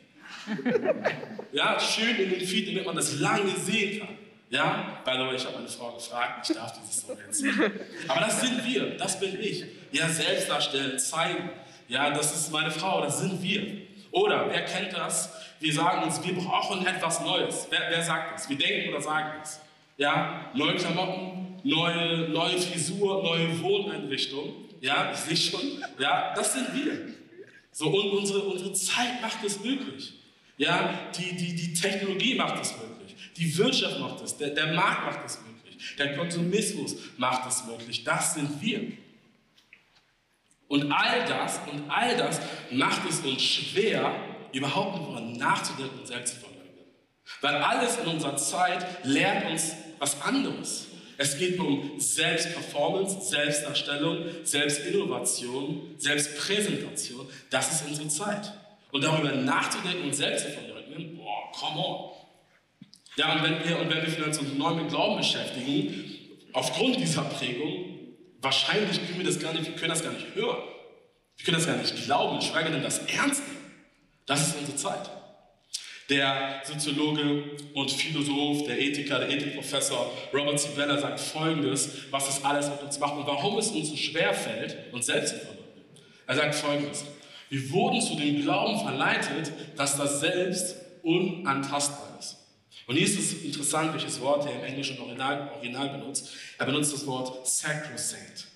Ja, 1.51 1.79
schön 1.79 2.15
in 2.15 2.31
den 2.31 2.41
Feed, 2.41 2.69
damit 2.69 2.85
man 2.85 2.95
das 2.95 3.19
lange 3.19 3.51
sehen 3.55 3.99
kann. 3.99 4.15
Ja, 4.49 5.01
by 5.05 5.11
the 5.11 5.19
way, 5.19 5.35
ich 5.35 5.45
habe 5.45 5.57
meine 5.57 5.67
Frau 5.67 5.93
gefragt, 5.93 6.49
ich 6.49 6.55
darf 6.55 6.73
dieses 6.79 7.01
Story 7.01 7.19
erzählen. 7.25 7.71
Aber 8.07 8.21
das 8.21 8.41
sind 8.41 8.65
wir, 8.65 8.97
das 8.97 9.19
bin 9.19 9.39
ich. 9.39 9.63
Ja, 9.91 10.09
selbst 10.09 10.49
darstellen, 10.49 10.97
zeigen. 10.97 11.49
Ja, 11.87 12.09
das 12.09 12.35
ist 12.35 12.51
meine 12.51 12.71
Frau, 12.71 13.01
das 13.01 13.19
sind 13.19 13.41
wir. 13.43 13.81
Oder, 14.11 14.49
wer 14.49 14.65
kennt 14.65 14.93
das? 14.93 15.31
Wir 15.59 15.73
sagen 15.73 16.03
uns, 16.03 16.23
wir 16.25 16.33
brauchen 16.33 16.85
etwas 16.85 17.21
Neues. 17.21 17.67
Wer, 17.69 17.81
wer 17.89 18.01
sagt 18.01 18.33
das? 18.33 18.49
Wir 18.49 18.57
denken 18.57 18.89
oder 18.89 19.01
sagen 19.01 19.29
das. 19.39 19.61
Ja, 19.97 20.49
neue 20.53 20.75
Klamotten, 20.75 21.59
neue, 21.63 22.29
neue 22.29 22.57
Frisur, 22.57 23.21
neue 23.23 23.61
Wohneinrichtung. 23.61 24.53
Ja, 24.81 25.11
ich 25.11 25.19
sehe 25.19 25.35
schon. 25.35 25.83
Ja, 25.99 26.33
das 26.33 26.53
sind 26.53 26.67
wir. 26.73 27.13
So, 27.71 27.87
und 27.87 28.17
unsere, 28.17 28.39
unsere 28.39 28.73
Zeit 28.73 29.21
macht 29.21 29.43
es 29.45 29.59
möglich. 29.63 30.13
Ja, 30.57 31.11
die, 31.17 31.35
die, 31.35 31.55
die 31.55 31.73
Technologie 31.73 32.35
macht 32.35 32.61
es 32.61 32.73
möglich. 32.77 33.15
Die 33.37 33.57
Wirtschaft 33.57 33.99
macht 33.99 34.21
es. 34.21 34.37
Der, 34.37 34.49
der 34.49 34.73
Markt 34.73 35.05
macht 35.05 35.25
es 35.25 35.39
möglich. 35.41 35.95
Der 35.97 36.17
Konsumismus 36.17 36.95
macht 37.17 37.47
es 37.49 37.65
möglich. 37.65 38.03
Das 38.03 38.33
sind 38.33 38.61
wir. 38.61 38.91
Und 40.69 40.91
all 40.91 41.25
das, 41.27 41.59
und 41.71 41.89
all 41.89 42.15
das 42.15 42.39
macht 42.71 43.01
es 43.09 43.19
uns 43.21 43.41
schwer, 43.41 44.13
überhaupt 44.53 44.99
darüber 44.99 45.19
nachzudenken 45.19 45.99
und 45.99 46.07
selbst 46.07 46.35
zu 46.35 46.39
verleugnen. 46.39 46.85
Weil 47.41 47.55
alles 47.55 47.97
in 47.97 48.07
unserer 48.07 48.37
Zeit 48.37 48.85
lehrt 49.03 49.49
uns 49.49 49.73
was 49.97 50.21
anderes. 50.21 50.87
Es 51.17 51.37
geht 51.37 51.59
um 51.59 51.99
Selbstperformance, 51.99 53.29
Selbstdarstellung, 53.29 54.25
Selbstinnovation, 54.43 55.95
Selbstpräsentation. 55.97 57.27
Das 57.49 57.73
ist 57.73 57.87
unsere 57.87 58.07
Zeit. 58.07 58.53
Und 58.91 59.03
darüber 59.03 59.31
nachzudenken 59.31 60.03
und 60.03 60.15
selbst 60.15 60.45
zu 60.45 60.51
verleugnen, 60.51 61.17
boah, 61.17 61.51
come 61.51 61.79
on. 61.79 62.11
Ja, 63.17 63.33
und 63.33 63.43
wenn 63.43 63.67
wir, 63.67 63.79
und 63.79 63.89
wenn 63.89 64.17
wir 64.17 64.25
uns 64.27 64.39
neu 64.55 64.75
mit 64.75 64.89
Glauben 64.89 65.17
beschäftigen, 65.17 66.05
aufgrund 66.53 66.97
dieser 66.97 67.23
Prägung, 67.23 67.88
wahrscheinlich 68.41 69.05
können 69.05 69.19
wir 69.19 69.25
das 69.25 69.39
gar 69.39 69.53
nicht, 69.53 69.65
wir 69.65 69.75
können 69.75 69.89
das 69.89 70.03
gar 70.03 70.13
nicht 70.13 70.35
hören. 70.35 70.63
Wir 71.37 71.45
können 71.45 71.57
das 71.57 71.67
gar 71.67 71.77
nicht 71.77 72.05
glauben, 72.05 72.41
schweige 72.41 72.69
denn 72.69 72.83
das 72.83 72.99
ernst 72.99 73.47
nehmen. 73.47 73.59
Das 74.25 74.47
ist 74.47 74.57
unsere 74.57 74.77
Zeit. 74.77 75.09
Der 76.09 76.61
Soziologe 76.65 77.43
und 77.73 77.91
Philosoph, 77.91 78.65
der 78.65 78.79
Ethiker, 78.79 79.19
der 79.19 79.29
Ethikprofessor 79.29 80.11
Robert. 80.33 80.75
Beller 80.75 80.99
sagt 80.99 81.19
Folgendes, 81.19 82.11
was 82.11 82.25
das 82.25 82.43
alles 82.43 82.69
mit 82.69 82.81
uns 82.81 82.99
macht 82.99 83.15
und 83.15 83.27
warum 83.27 83.57
es 83.59 83.69
uns 83.69 83.89
so 83.89 83.95
schwer 83.95 84.33
fällt, 84.33 84.91
uns 84.91 85.05
selbst 85.05 85.35
zu 85.35 85.39
verleugnen. 85.39 85.85
Er 86.25 86.35
sagt 86.35 86.55
Folgendes. 86.55 87.05
Wir 87.49 87.71
wurden 87.71 88.01
zu 88.01 88.15
dem 88.15 88.41
Glauben 88.41 88.79
verleitet, 88.79 89.51
dass 89.75 89.97
das 89.97 90.19
Selbst 90.19 90.75
unantastbar 91.03 92.17
ist. 92.19 92.37
Und 92.89 92.95
hier 92.95 93.05
ist 93.05 93.19
es 93.19 93.43
interessant, 93.43 93.93
welches 93.93 94.19
Wort 94.19 94.47
er 94.47 94.53
im 94.53 94.63
englischen 94.63 94.99
Original, 94.99 95.51
Original 95.53 95.89
benutzt. 95.89 96.29
Er 96.57 96.65
benutzt 96.65 96.91
das 96.91 97.05
Wort 97.05 97.47
sacrosanct, 97.47 98.47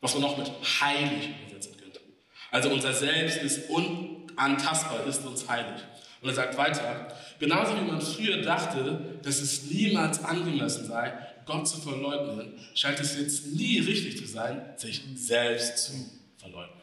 was 0.00 0.12
man 0.14 0.22
noch 0.22 0.36
mit 0.36 0.50
heilig 0.80 1.28
übersetzen 1.40 1.76
könnte. 1.76 2.00
Also 2.50 2.70
unser 2.70 2.92
Selbst 2.92 3.36
ist 3.36 3.70
unantastbar, 3.70 5.06
ist 5.06 5.24
uns 5.24 5.48
heilig. 5.48 5.84
Und 6.20 6.28
er 6.30 6.34
sagt 6.34 6.56
weiter, 6.58 7.16
genauso 7.38 7.76
wie 7.76 7.82
man 7.82 8.00
früher 8.00 8.42
dachte, 8.42 9.20
dass 9.22 9.40
es 9.40 9.70
niemals 9.70 10.18
angemessen 10.24 10.88
sei, 10.88 11.16
Gott 11.44 11.68
zu 11.68 11.80
verleugnen, 11.80 12.58
scheint 12.74 12.98
es 12.98 13.16
jetzt 13.16 13.46
nie 13.54 13.78
richtig 13.78 14.18
zu 14.18 14.26
sein, 14.26 14.62
sich 14.74 15.00
selbst 15.14 15.78
zu 15.78 15.92
verleugnen. 16.38 16.82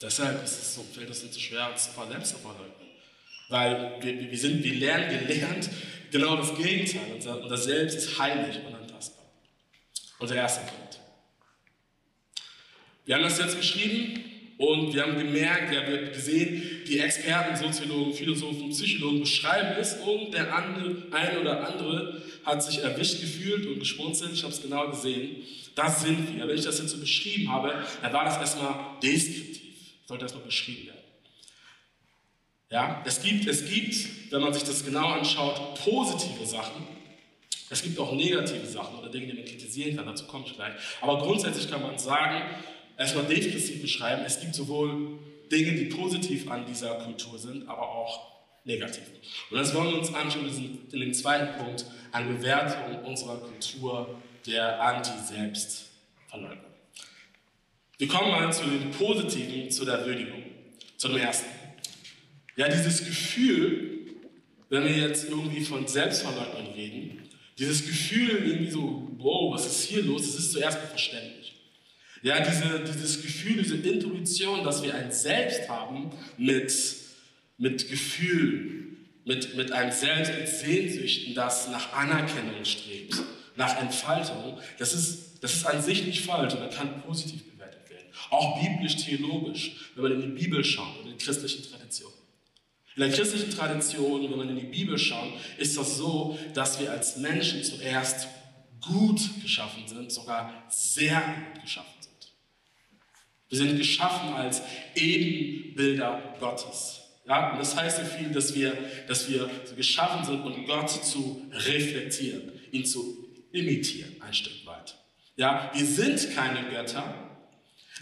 Deshalb 0.00 0.44
ist 0.44 0.52
es 0.52 0.74
so, 0.76 0.84
fällt 0.94 1.10
es 1.10 1.24
uns 1.24 1.34
so 1.34 1.40
schwer, 1.40 1.68
uns 1.68 1.90
selbst 1.92 2.30
zu 2.30 2.36
verleugnen. 2.38 2.87
Weil 3.48 3.96
wir, 4.00 4.30
wir, 4.30 4.38
sind, 4.38 4.62
wir 4.62 4.74
lernen 4.74 5.26
gelernt, 5.26 5.70
genau 6.10 6.36
das 6.36 6.54
Gegenteil. 6.54 7.14
Unser, 7.14 7.42
unser 7.42 7.56
Selbst 7.56 7.98
ist 7.98 8.18
heilig 8.18 8.60
und 8.66 8.74
antastbar. 8.74 9.24
Unser 10.18 10.36
erster 10.36 10.62
Punkt. 10.62 11.00
Wir 13.06 13.14
haben 13.14 13.22
das 13.22 13.38
jetzt 13.38 13.56
geschrieben, 13.56 14.28
und 14.58 14.92
wir 14.92 15.02
haben 15.02 15.16
gemerkt, 15.16 15.70
wir 15.70 15.80
haben 15.80 16.12
gesehen, 16.12 16.82
die 16.86 16.98
Experten, 16.98 17.54
Soziologen, 17.54 18.12
Philosophen, 18.12 18.70
Psychologen 18.70 19.20
beschreiben 19.20 19.76
es 19.80 19.94
und 20.00 20.34
der 20.34 20.52
andere, 20.52 20.96
eine 21.12 21.40
oder 21.40 21.68
andere 21.68 22.20
hat 22.44 22.62
sich 22.64 22.82
erwischt 22.82 23.20
gefühlt 23.20 23.66
und 23.66 23.78
geschmunzelt. 23.78 24.32
Ich 24.32 24.42
habe 24.42 24.52
es 24.52 24.60
genau 24.60 24.88
gesehen. 24.90 25.36
Das 25.76 26.02
sind 26.02 26.36
wir. 26.36 26.48
Wenn 26.48 26.58
ich 26.58 26.64
das 26.64 26.80
jetzt 26.80 26.90
so 26.90 26.98
beschrieben 26.98 27.52
habe, 27.52 27.72
dann 28.02 28.12
war 28.12 28.24
das 28.24 28.36
erstmal 28.38 28.98
deskriptiv. 29.00 29.76
Sollte 30.06 30.24
erstmal 30.24 30.44
beschrieben 30.44 30.86
werden. 30.88 30.97
Ja, 32.70 33.02
es 33.06 33.22
gibt, 33.22 33.46
es 33.46 33.64
gibt, 33.64 34.30
wenn 34.30 34.42
man 34.42 34.52
sich 34.52 34.62
das 34.62 34.84
genau 34.84 35.08
anschaut, 35.08 35.74
positive 35.82 36.44
Sachen. 36.44 36.86
Es 37.70 37.82
gibt 37.82 37.98
auch 37.98 38.12
negative 38.12 38.66
Sachen 38.66 38.98
oder 38.98 39.08
Dinge, 39.08 39.26
die 39.28 39.34
man 39.34 39.44
kritisieren 39.44 39.96
kann. 39.96 40.06
Dazu 40.06 40.26
komme 40.26 40.44
ich 40.46 40.54
gleich. 40.54 40.74
Aber 41.00 41.18
grundsätzlich 41.18 41.70
kann 41.70 41.82
man 41.82 41.98
sagen, 41.98 42.42
erstmal 42.96 43.24
depressiv 43.24 43.80
beschreiben. 43.80 44.22
Es 44.26 44.40
gibt 44.40 44.54
sowohl 44.54 45.18
Dinge, 45.50 45.72
die 45.72 45.86
positiv 45.86 46.50
an 46.50 46.66
dieser 46.66 46.94
Kultur 46.96 47.38
sind, 47.38 47.68
aber 47.68 47.88
auch 47.88 48.38
negativ. 48.64 49.04
Und 49.50 49.58
das 49.58 49.74
wollen 49.74 49.92
wir 49.92 49.98
uns 49.98 50.12
anschauen 50.12 50.88
in 50.92 51.00
dem 51.00 51.14
zweiten 51.14 51.58
Punkt, 51.62 51.86
eine 52.12 52.34
Bewertung 52.34 53.04
unserer 53.04 53.38
Kultur 53.38 54.20
der 54.46 54.80
Anti-Selbst-Verleugnung. 54.82 56.64
Wir 57.96 58.08
kommen 58.08 58.30
mal 58.30 58.52
zu 58.52 58.64
den 58.64 58.90
Positiven, 58.90 59.70
zu 59.70 59.84
der 59.84 60.04
Würdigung, 60.04 60.42
zu 60.96 61.08
dem 61.08 61.16
ersten. 61.16 61.57
Ja, 62.58 62.68
dieses 62.68 63.04
Gefühl, 63.04 64.16
wenn 64.68 64.84
wir 64.84 64.90
jetzt 64.90 65.30
irgendwie 65.30 65.64
von 65.64 65.86
Selbstverleugnung 65.86 66.74
reden, 66.74 67.22
dieses 67.56 67.86
Gefühl 67.86 68.30
irgendwie 68.30 68.70
so, 68.70 69.12
wow, 69.16 69.54
was 69.54 69.64
ist 69.64 69.84
hier 69.84 70.02
los, 70.02 70.22
das 70.22 70.40
ist 70.40 70.52
zuerst 70.52 70.76
mal 70.76 70.88
verständlich. 70.88 71.54
Ja, 72.20 72.40
diese, 72.40 72.80
dieses 72.80 73.22
Gefühl, 73.22 73.62
diese 73.62 73.76
Intuition, 73.76 74.64
dass 74.64 74.82
wir 74.82 74.92
ein 74.92 75.12
Selbst 75.12 75.68
haben 75.68 76.10
mit, 76.36 76.74
mit 77.58 77.88
Gefühl, 77.88 78.96
mit, 79.24 79.56
mit 79.56 79.70
einem 79.70 79.92
Selbst, 79.92 80.32
mit 80.36 80.48
Sehnsüchten, 80.48 81.36
das 81.36 81.68
nach 81.68 81.92
Anerkennung 81.92 82.64
strebt, 82.64 83.22
nach 83.54 83.80
Entfaltung, 83.80 84.58
das 84.80 84.94
ist, 84.94 85.44
das 85.44 85.54
ist 85.54 85.64
an 85.64 85.80
sich 85.80 86.04
nicht 86.04 86.24
falsch 86.24 86.54
und 86.54 86.72
kann 86.72 87.02
positiv 87.02 87.44
bewertet 87.52 87.88
werden. 87.88 88.06
Auch 88.30 88.60
biblisch-theologisch, 88.60 89.92
wenn 89.94 90.02
man 90.02 90.12
in 90.20 90.22
die 90.22 90.42
Bibel 90.42 90.64
schaut, 90.64 91.04
in 91.04 91.12
die 91.12 91.24
christlichen 91.24 91.62
Traditionen. 91.62 92.17
In 92.98 93.04
der 93.04 93.12
christlichen 93.12 93.50
Tradition, 93.50 94.30
wenn 94.30 94.36
man 94.36 94.48
in 94.50 94.56
die 94.56 94.66
Bibel 94.66 94.98
schaut, 94.98 95.32
ist 95.56 95.78
das 95.78 95.96
so, 95.96 96.38
dass 96.52 96.80
wir 96.80 96.90
als 96.90 97.16
Menschen 97.16 97.62
zuerst 97.62 98.28
gut 98.80 99.20
geschaffen 99.42 99.86
sind, 99.86 100.12
sogar 100.12 100.52
sehr 100.68 101.20
gut 101.54 101.62
geschaffen 101.62 101.98
wir 103.48 103.58
sind 103.58 103.78
geschaffen 103.78 104.34
als 104.34 104.62
Ebenbilder 104.94 106.34
Gottes. 106.38 107.00
Ja, 107.26 107.52
und 107.52 107.58
das 107.58 107.76
heißt 107.76 107.98
so 107.98 108.04
viel, 108.04 108.30
dass 108.30 108.54
wir, 108.54 108.76
dass 109.06 109.28
wir 109.28 109.50
geschaffen 109.76 110.24
sind, 110.24 110.44
um 110.44 110.66
Gott 110.66 110.90
zu 110.90 111.42
reflektieren, 111.52 112.52
ihn 112.72 112.84
zu 112.84 113.26
imitieren, 113.52 114.16
ein 114.20 114.34
Stück 114.34 114.66
weit. 114.66 114.96
Ja, 115.36 115.70
wir 115.74 115.84
sind 115.84 116.34
keine 116.34 116.68
Götter, 116.70 117.27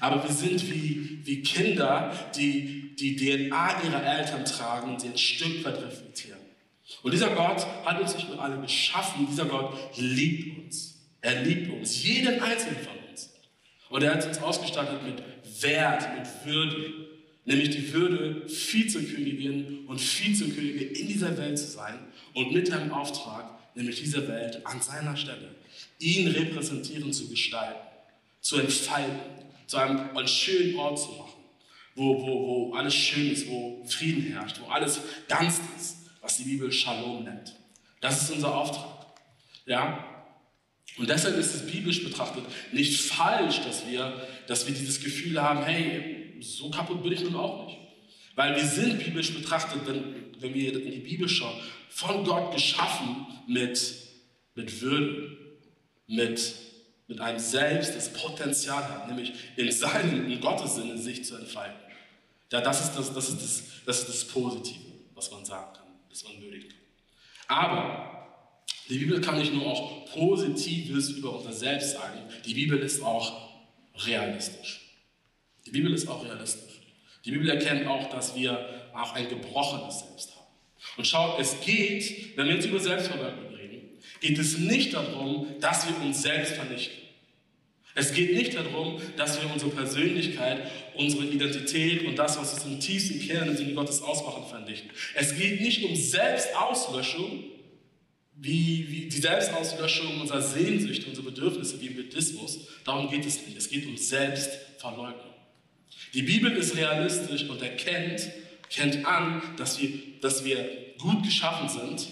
aber 0.00 0.22
wir 0.22 0.34
sind 0.34 0.62
wie, 0.70 1.20
wie 1.24 1.42
Kinder, 1.42 2.12
die 2.36 2.94
die 2.96 3.16
DNA 3.16 3.82
ihrer 3.82 4.18
Eltern 4.18 4.44
tragen 4.44 4.90
und 4.90 5.00
sie 5.00 5.08
ein 5.08 5.18
Stück 5.18 5.64
weit 5.64 5.80
reflektieren. 5.82 6.40
Und 7.02 7.12
dieser 7.12 7.30
Gott 7.30 7.66
hat 7.84 8.00
uns 8.00 8.14
nicht 8.14 8.28
nur 8.28 8.40
alle 8.40 8.60
geschaffen, 8.60 9.26
dieser 9.30 9.46
Gott 9.46 9.76
liebt 9.96 10.64
uns. 10.64 10.94
Er 11.20 11.42
liebt 11.42 11.70
uns, 11.72 12.04
jeden 12.04 12.40
einzelnen 12.40 12.78
von 12.78 13.10
uns. 13.10 13.30
Und 13.90 14.02
er 14.02 14.14
hat 14.14 14.26
uns 14.26 14.38
ausgestattet 14.38 15.02
mit 15.02 15.22
Wert, 15.62 16.06
mit 16.16 16.26
Würde, 16.44 16.92
nämlich 17.44 17.70
die 17.70 17.92
Würde, 17.92 18.42
Vizekönigin 18.46 19.86
und 19.86 20.00
Vizekönige 20.00 20.84
in 20.84 21.08
dieser 21.08 21.36
Welt 21.36 21.58
zu 21.58 21.66
sein 21.66 21.98
und 22.34 22.52
mit 22.52 22.70
einem 22.70 22.92
Auftrag, 22.92 23.44
nämlich 23.74 24.00
diese 24.00 24.26
Welt 24.28 24.64
an 24.64 24.80
seiner 24.80 25.16
Stelle, 25.16 25.54
ihn 25.98 26.28
repräsentieren 26.28 27.12
zu 27.12 27.28
gestalten, 27.28 27.80
zu 28.40 28.58
entfalten, 28.58 29.35
zu 29.66 29.76
einem, 29.76 30.16
einem 30.16 30.28
schönen 30.28 30.76
Ort 30.78 30.98
zu 30.98 31.08
machen, 31.12 31.42
wo, 31.94 32.20
wo, 32.20 32.70
wo 32.70 32.74
alles 32.74 32.94
schön 32.94 33.30
ist, 33.30 33.48
wo 33.48 33.84
Frieden 33.84 34.32
herrscht, 34.32 34.60
wo 34.60 34.70
alles 34.70 35.00
ganz 35.28 35.60
ist, 35.76 35.96
was 36.20 36.36
die 36.36 36.44
Bibel 36.44 36.70
Shalom 36.70 37.24
nennt. 37.24 37.54
Das 38.00 38.22
ist 38.22 38.30
unser 38.30 38.54
Auftrag. 38.54 39.06
Ja? 39.64 40.04
Und 40.98 41.10
deshalb 41.10 41.36
ist 41.36 41.54
es 41.54 41.70
biblisch 41.70 42.04
betrachtet 42.04 42.44
nicht 42.72 43.00
falsch, 43.00 43.60
dass 43.62 43.86
wir, 43.86 44.26
dass 44.46 44.66
wir 44.66 44.74
dieses 44.74 45.02
Gefühl 45.02 45.40
haben, 45.40 45.64
hey, 45.64 46.36
so 46.40 46.70
kaputt 46.70 47.02
bin 47.02 47.12
ich 47.12 47.22
nun 47.22 47.36
auch 47.36 47.66
nicht. 47.66 47.78
Weil 48.34 48.54
wir 48.54 48.64
sind 48.64 49.02
biblisch 49.02 49.34
betrachtet, 49.34 49.80
wenn, 49.86 50.32
wenn 50.40 50.54
wir 50.54 50.72
in 50.82 50.90
die 50.90 51.00
Bibel 51.00 51.28
schauen, 51.28 51.54
von 51.88 52.24
Gott 52.24 52.52
geschaffen 52.52 53.26
mit, 53.46 53.94
mit 54.54 54.80
Würde, 54.80 55.36
mit, 56.06 56.54
mit 57.08 57.20
einem 57.20 57.38
Selbst, 57.38 57.94
das 57.94 58.12
Potenzial 58.12 58.82
hat, 58.88 59.08
nämlich 59.08 59.32
in 59.56 59.70
seinem, 59.70 60.30
in 60.30 60.40
Gottes 60.40 60.74
Sinne 60.74 60.98
sich 60.98 61.24
zu 61.24 61.36
entfalten. 61.36 61.78
Ja, 62.52 62.60
das 62.60 62.84
ist 62.84 62.94
das, 62.96 63.12
das, 63.12 63.28
ist 63.28 63.42
das, 63.42 63.62
das 63.84 63.98
ist 64.00 64.08
das 64.08 64.24
Positive, 64.28 64.80
was 65.14 65.30
man 65.30 65.44
sagen 65.44 65.72
kann, 65.74 65.86
das 66.08 66.24
man 66.24 66.40
würdigt. 66.40 66.74
Aber 67.48 68.16
die 68.88 68.98
Bibel 68.98 69.20
kann 69.20 69.38
nicht 69.38 69.52
nur 69.52 69.66
auch 69.66 70.04
Positives 70.06 71.10
über 71.10 71.36
unser 71.36 71.52
Selbst 71.52 71.92
sagen, 71.92 72.20
die 72.44 72.54
Bibel 72.54 72.78
ist 72.78 73.02
auch 73.02 73.50
realistisch. 74.06 74.80
Die 75.66 75.70
Bibel 75.70 75.92
ist 75.92 76.08
auch 76.08 76.24
realistisch. 76.24 76.80
Die 77.24 77.32
Bibel 77.32 77.48
erkennt 77.48 77.86
auch, 77.88 78.08
dass 78.10 78.36
wir 78.36 78.90
auch 78.94 79.12
ein 79.14 79.28
gebrochenes 79.28 80.00
Selbst 80.00 80.36
haben. 80.36 80.46
Und 80.96 81.06
schaut, 81.06 81.40
es 81.40 81.60
geht, 81.60 82.36
wenn 82.36 82.46
wir 82.46 82.54
jetzt 82.54 82.66
über 82.66 82.78
Selbstverleugnung 82.78 83.48
reden, 83.48 83.55
geht 84.20 84.38
es 84.38 84.58
nicht 84.58 84.94
darum, 84.94 85.46
dass 85.60 85.86
wir 85.86 86.04
uns 86.04 86.22
selbst 86.22 86.54
vernichten. 86.54 87.06
Es 87.94 88.12
geht 88.12 88.34
nicht 88.34 88.54
darum, 88.54 89.00
dass 89.16 89.40
wir 89.40 89.50
unsere 89.50 89.70
Persönlichkeit, 89.70 90.70
unsere 90.94 91.24
Identität 91.24 92.04
und 92.04 92.16
das, 92.16 92.38
was 92.38 92.52
uns 92.52 92.64
im 92.64 92.78
tiefsten 92.78 93.26
Kern 93.26 93.48
im 93.48 93.56
Sinne 93.56 93.72
Gottes 93.72 94.02
ausmachen, 94.02 94.44
vernichten. 94.48 94.90
Es 95.14 95.34
geht 95.34 95.62
nicht 95.62 95.82
um 95.82 95.96
Selbstauslöschung, 95.96 97.44
wie, 98.34 98.86
wie 98.90 99.08
die 99.08 99.16
Selbstauslöschung 99.16 100.20
unserer 100.20 100.42
Sehnsüchte, 100.42 101.08
unserer 101.08 101.24
Bedürfnisse 101.24 101.80
wie 101.80 101.86
im 101.86 101.96
Buddhismus. 101.96 102.68
Darum 102.84 103.10
geht 103.10 103.24
es 103.24 103.46
nicht. 103.46 103.56
Es 103.56 103.70
geht 103.70 103.86
um 103.86 103.96
Selbstverleugnung. 103.96 105.32
Die 106.12 106.22
Bibel 106.22 106.52
ist 106.52 106.76
realistisch 106.76 107.48
und 107.48 107.62
erkennt, 107.62 108.30
kennt 108.68 109.06
an, 109.06 109.42
dass 109.56 109.80
wir, 109.80 109.88
dass 110.20 110.44
wir 110.44 110.68
gut 110.98 111.22
geschaffen 111.22 111.68
sind, 111.70 112.08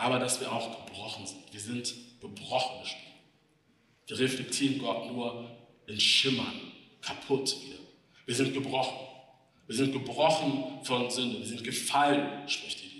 aber 0.00 0.18
dass 0.18 0.40
wir 0.40 0.50
auch 0.50 0.86
gebrochen 0.86 1.26
sind. 1.26 1.40
Wir 1.52 1.60
sind 1.60 1.94
gebrochene 2.20 2.86
Spiele. 2.86 3.10
Wir 4.06 4.18
reflektieren 4.18 4.78
Gott 4.78 5.12
nur 5.12 5.50
in 5.86 6.00
Schimmern, 6.00 6.72
kaputt 7.00 7.56
wieder. 7.64 7.78
Wir 8.26 8.34
sind 8.34 8.54
gebrochen. 8.54 9.06
Wir 9.66 9.76
sind 9.76 9.92
gebrochen 9.92 10.64
von 10.82 11.10
Sünde. 11.10 11.38
Wir 11.38 11.46
sind 11.46 11.62
gefallen, 11.62 12.48
spricht 12.48 12.80
die 12.82 12.90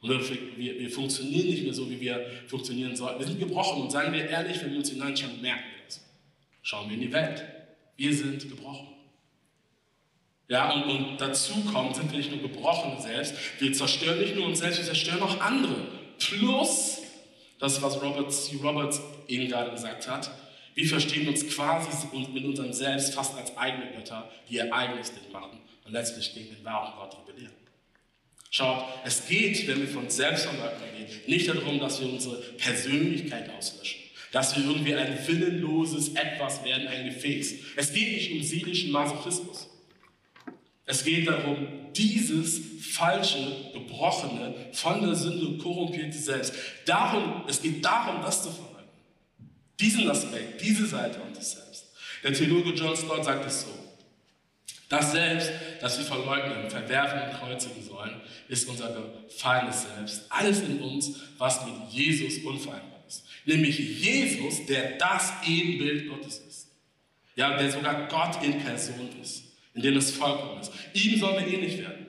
Und 0.00 0.10
wir, 0.10 0.78
wir, 0.78 0.90
funktionieren 0.90 1.48
nicht 1.48 1.64
mehr 1.64 1.74
so, 1.74 1.90
wie 1.90 2.00
wir 2.00 2.24
funktionieren 2.46 2.94
sollten. 2.94 3.18
Wir 3.20 3.26
sind 3.26 3.40
gebrochen 3.40 3.82
und 3.82 3.90
seien 3.90 4.12
wir 4.12 4.28
ehrlich, 4.28 4.60
wenn 4.62 4.70
wir 4.70 4.78
uns 4.78 4.90
hineinschauen, 4.90 5.40
merken 5.40 5.64
wir 5.74 5.84
das. 5.86 6.00
Schauen 6.62 6.88
wir 6.88 6.94
in 6.94 7.02
die 7.02 7.12
Welt. 7.12 7.44
Wir 7.96 8.14
sind 8.14 8.48
gebrochen. 8.48 8.88
Ja, 10.48 10.70
und, 10.72 10.84
und 10.84 11.20
dazu 11.20 11.54
kommt, 11.72 11.96
sind 11.96 12.10
wir 12.10 12.18
nicht 12.18 12.30
nur 12.30 12.42
gebrochen 12.42 13.00
selbst, 13.00 13.34
wir 13.58 13.72
zerstören 13.72 14.20
nicht 14.20 14.36
nur 14.36 14.46
uns 14.46 14.58
selbst, 14.58 14.78
wir 14.78 14.84
zerstören 14.84 15.22
auch 15.22 15.40
andere. 15.40 16.01
Plus 16.28 16.98
das, 17.58 17.80
was 17.80 18.02
Robert 18.02 18.32
C. 18.32 18.56
Roberts 18.62 19.00
eben 19.28 19.48
gerade 19.48 19.70
gesagt 19.70 20.08
hat, 20.08 20.30
wir 20.74 20.86
verstehen 20.86 21.28
uns 21.28 21.46
quasi 21.48 21.90
mit 22.32 22.44
unserem 22.44 22.72
Selbst 22.72 23.14
fast 23.14 23.36
als 23.36 23.56
eigene 23.56 23.92
Götter, 23.92 24.30
die 24.48 24.56
ihr 24.56 24.72
eigenes 24.72 25.12
Ding 25.12 25.30
machen 25.30 25.58
und 25.84 25.92
letztlich 25.92 26.32
gegen 26.34 26.54
den 26.54 26.64
wahren 26.64 26.94
Gott 26.96 27.16
rebellieren. 27.18 27.52
Schaut, 28.50 28.84
es 29.04 29.26
geht, 29.26 29.66
wenn 29.66 29.80
wir 29.80 29.88
von 29.88 30.10
Selbstverleugnung 30.10 30.88
reden, 30.98 31.20
nicht 31.26 31.48
darum, 31.48 31.78
dass 31.78 32.00
wir 32.00 32.08
unsere 32.08 32.36
Persönlichkeit 32.36 33.50
auslöschen, 33.50 34.00
dass 34.30 34.56
wir 34.56 34.64
irgendwie 34.64 34.94
ein 34.94 35.26
willenloses 35.26 36.10
Etwas 36.14 36.64
werden, 36.64 36.86
ein 36.88 37.06
Gefäß. 37.06 37.54
Es 37.76 37.92
geht 37.92 38.12
nicht 38.12 38.32
um 38.32 38.42
seelischen 38.42 38.90
Masochismus. 38.90 39.68
Es 40.92 41.04
geht 41.04 41.26
darum, 41.26 41.66
dieses 41.96 42.60
falsche, 42.92 43.70
gebrochene, 43.72 44.54
von 44.74 45.00
der 45.00 45.14
Sünde 45.14 45.56
korrumpierte 45.56 46.18
Selbst. 46.18 46.52
Darum, 46.84 47.44
es 47.48 47.62
geht 47.62 47.82
darum, 47.82 48.20
das 48.20 48.42
zu 48.42 48.50
verleugnen. 48.50 48.90
Diesen 49.80 50.10
Aspekt, 50.10 50.60
diese 50.60 50.84
Seite 50.84 51.18
unseres 51.22 51.52
Selbst. 51.52 51.86
Der 52.22 52.34
Theologe 52.34 52.74
John 52.74 52.94
Stott 52.94 53.24
sagt 53.24 53.46
es 53.46 53.62
so. 53.62 53.68
Das 54.90 55.12
Selbst, 55.12 55.50
das 55.80 55.96
wir 55.96 56.04
verleugnen, 56.04 56.68
verwerfen 56.68 57.22
und 57.22 57.38
kreuzigen 57.38 57.82
sollen, 57.82 58.20
ist 58.48 58.68
unser 58.68 58.90
gefallenes 58.90 59.86
Selbst. 59.96 60.26
Alles 60.28 60.60
in 60.60 60.78
uns, 60.78 61.20
was 61.38 61.64
mit 61.64 61.74
Jesus 61.88 62.44
unvereinbar 62.44 63.02
ist. 63.08 63.24
Nämlich 63.46 63.78
Jesus, 63.78 64.66
der 64.66 64.98
das 64.98 65.32
Ebenbild 65.48 66.10
Gottes 66.10 66.42
ist. 66.46 66.68
Ja, 67.34 67.56
der 67.56 67.72
sogar 67.72 68.08
Gott 68.08 68.44
in 68.44 68.58
Person 68.58 69.08
ist, 69.22 69.51
in 69.74 69.82
dem 69.82 69.96
es 69.96 70.10
vollkommen 70.10 70.60
ist. 70.60 70.72
Ihm 70.94 71.18
sollen 71.18 71.44
wir 71.44 71.52
ähnlich 71.52 71.78
werden. 71.78 72.06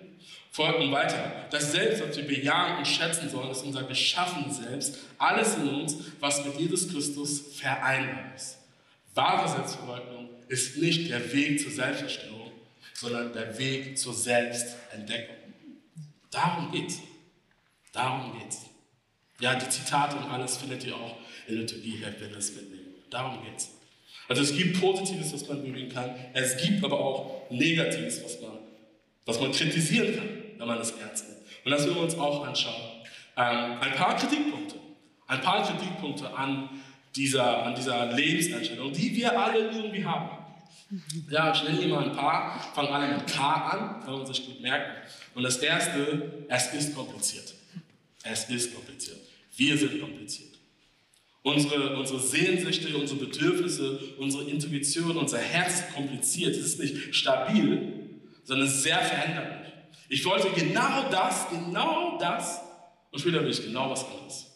Folgen 0.52 0.92
weiter. 0.92 1.48
Das 1.50 1.72
Selbst, 1.72 2.04
was 2.08 2.16
wir 2.16 2.28
bejahen 2.28 2.78
und 2.78 2.88
schätzen 2.88 3.30
sollen, 3.30 3.50
ist 3.50 3.64
unser 3.64 3.84
geschaffenes 3.84 4.58
Selbst. 4.58 5.00
Alles 5.18 5.56
in 5.56 5.68
uns, 5.68 5.98
was 6.20 6.46
mit 6.46 6.60
Jesus 6.60 6.90
Christus 6.90 7.58
vereinbar 7.58 8.36
ist. 8.36 8.60
Wahre 9.16 9.50
Selbstverleugnung 9.50 10.30
ist 10.48 10.78
nicht 10.78 11.10
der 11.10 11.34
Weg 11.34 11.60
zur 11.60 11.72
Selbstverstellung, 11.72 12.52
sondern 12.94 13.34
der 13.34 13.58
Weg 13.58 13.98
zur 13.98 14.14
Selbstentdeckung. 14.14 15.36
Darum 16.30 16.72
geht's. 16.72 17.00
Darum 17.92 18.40
geht's. 18.40 18.62
Ja, 19.40 19.56
die 19.56 19.70
Zitate 19.70 20.18
und 20.18 20.30
alles 20.30 20.58
findet 20.58 20.84
ihr 20.84 20.96
auch 20.96 21.18
in 21.48 21.58
Liturgie, 21.58 22.00
wenn 22.02 22.20
wir 22.20 22.36
das 22.36 22.52
mitnehmen. 22.52 22.94
Darum 23.10 23.44
geht's. 23.44 23.70
Also 24.28 24.42
es 24.42 24.56
gibt 24.56 24.80
Positives, 24.80 25.34
was 25.34 25.48
man 25.48 25.62
bemühen 25.62 25.90
kann. 25.90 26.12
Es 26.34 26.58
gibt 26.58 26.84
aber 26.84 27.00
auch 27.00 27.50
Negatives, 27.50 28.24
was 28.24 28.42
man, 28.42 28.58
was 29.26 29.40
man 29.40 29.52
kritisieren 29.52 30.16
kann, 30.16 30.30
wenn 30.58 30.68
man 30.68 30.78
das 30.78 30.92
ernst 30.92 31.28
nimmt. 31.28 31.42
Und 31.66 31.72
das 31.72 31.86
wollen 31.86 31.96
wir 31.96 32.04
uns 32.04 32.16
auch 32.16 32.46
anschauen. 32.46 32.82
Ähm, 33.36 33.80
ein 33.82 33.94
paar 33.96 34.16
Kritikpunkte. 34.18 34.76
Ein 35.28 35.42
paar 35.42 35.66
Kritikpunkte 35.66 36.34
an 36.36 36.70
dieser, 37.16 37.64
an 37.64 37.76
dieser 37.76 38.12
Lebenseinstellung, 38.14 38.92
die 38.92 39.16
wir 39.16 39.40
alle 39.40 39.72
irgendwie 39.72 40.04
haben. 40.04 40.30
Ja, 41.30 41.52
ich 41.54 41.64
nenne 41.64 41.78
hier 41.78 41.88
mal 41.88 42.04
ein 42.04 42.16
paar, 42.16 42.60
fangen 42.76 42.90
alle 42.90 43.16
mit 43.16 43.28
K 43.28 43.54
an, 43.54 44.04
kann 44.04 44.14
man 44.14 44.26
sich 44.26 44.46
gut 44.46 44.62
merken. 44.62 44.92
Und 45.34 45.44
das 45.44 45.58
erste, 45.58 46.46
es 46.48 46.74
ist 46.74 46.96
kompliziert. 46.96 47.54
Es 48.24 48.50
ist 48.50 48.74
kompliziert. 48.74 49.18
Wir 49.56 49.78
sind 49.78 50.00
kompliziert. 50.00 50.53
Unsere, 51.44 51.98
unsere 51.98 52.20
Sehnsüchte, 52.20 52.96
unsere 52.98 53.20
Bedürfnisse, 53.20 54.00
unsere 54.18 54.50
Intuition, 54.50 55.18
unser 55.18 55.40
Herz 55.40 55.82
ist 55.82 55.94
kompliziert. 55.94 56.56
Es 56.56 56.66
ist 56.66 56.80
nicht 56.80 57.14
stabil, 57.14 58.22
sondern 58.44 58.68
sehr 58.68 59.00
veränderlich. 59.00 59.74
Ich 60.08 60.26
wollte 60.26 60.50
genau 60.52 61.10
das, 61.12 61.50
genau 61.50 62.18
das 62.18 62.62
und 63.12 63.20
später 63.20 63.44
will 63.44 63.52
ich 63.52 63.64
genau 63.64 63.90
was 63.90 64.06
anderes. 64.06 64.52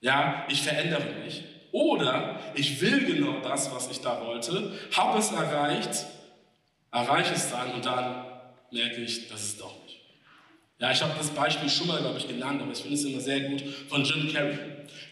Ja, 0.00 0.46
ich 0.48 0.62
verändere 0.62 1.04
mich. 1.24 1.44
Oder 1.72 2.40
ich 2.54 2.80
will 2.80 3.04
genau 3.04 3.40
das, 3.40 3.70
was 3.72 3.90
ich 3.90 4.00
da 4.00 4.20
wollte, 4.26 4.72
habe 4.92 5.18
es 5.18 5.30
erreicht, 5.30 6.06
erreiche 6.90 7.34
es 7.34 7.50
dann 7.50 7.72
und 7.72 7.84
dann 7.84 8.24
merke 8.72 9.02
ich, 9.02 9.28
das 9.28 9.42
ist 9.42 9.60
doch 9.60 9.74
nicht. 9.84 10.00
Ja, 10.78 10.90
ich 10.90 11.00
habe 11.02 11.12
das 11.16 11.28
Beispiel 11.30 11.68
schon 11.68 11.86
mal, 11.86 12.00
glaube 12.00 12.18
ich, 12.18 12.26
genannt, 12.26 12.60
aber 12.62 12.72
ich 12.72 12.78
finde 12.78 12.94
es 12.94 13.04
immer 13.04 13.20
sehr 13.20 13.40
gut 13.40 13.62
von 13.88 14.02
Jim 14.02 14.32
Carrey. 14.32 14.58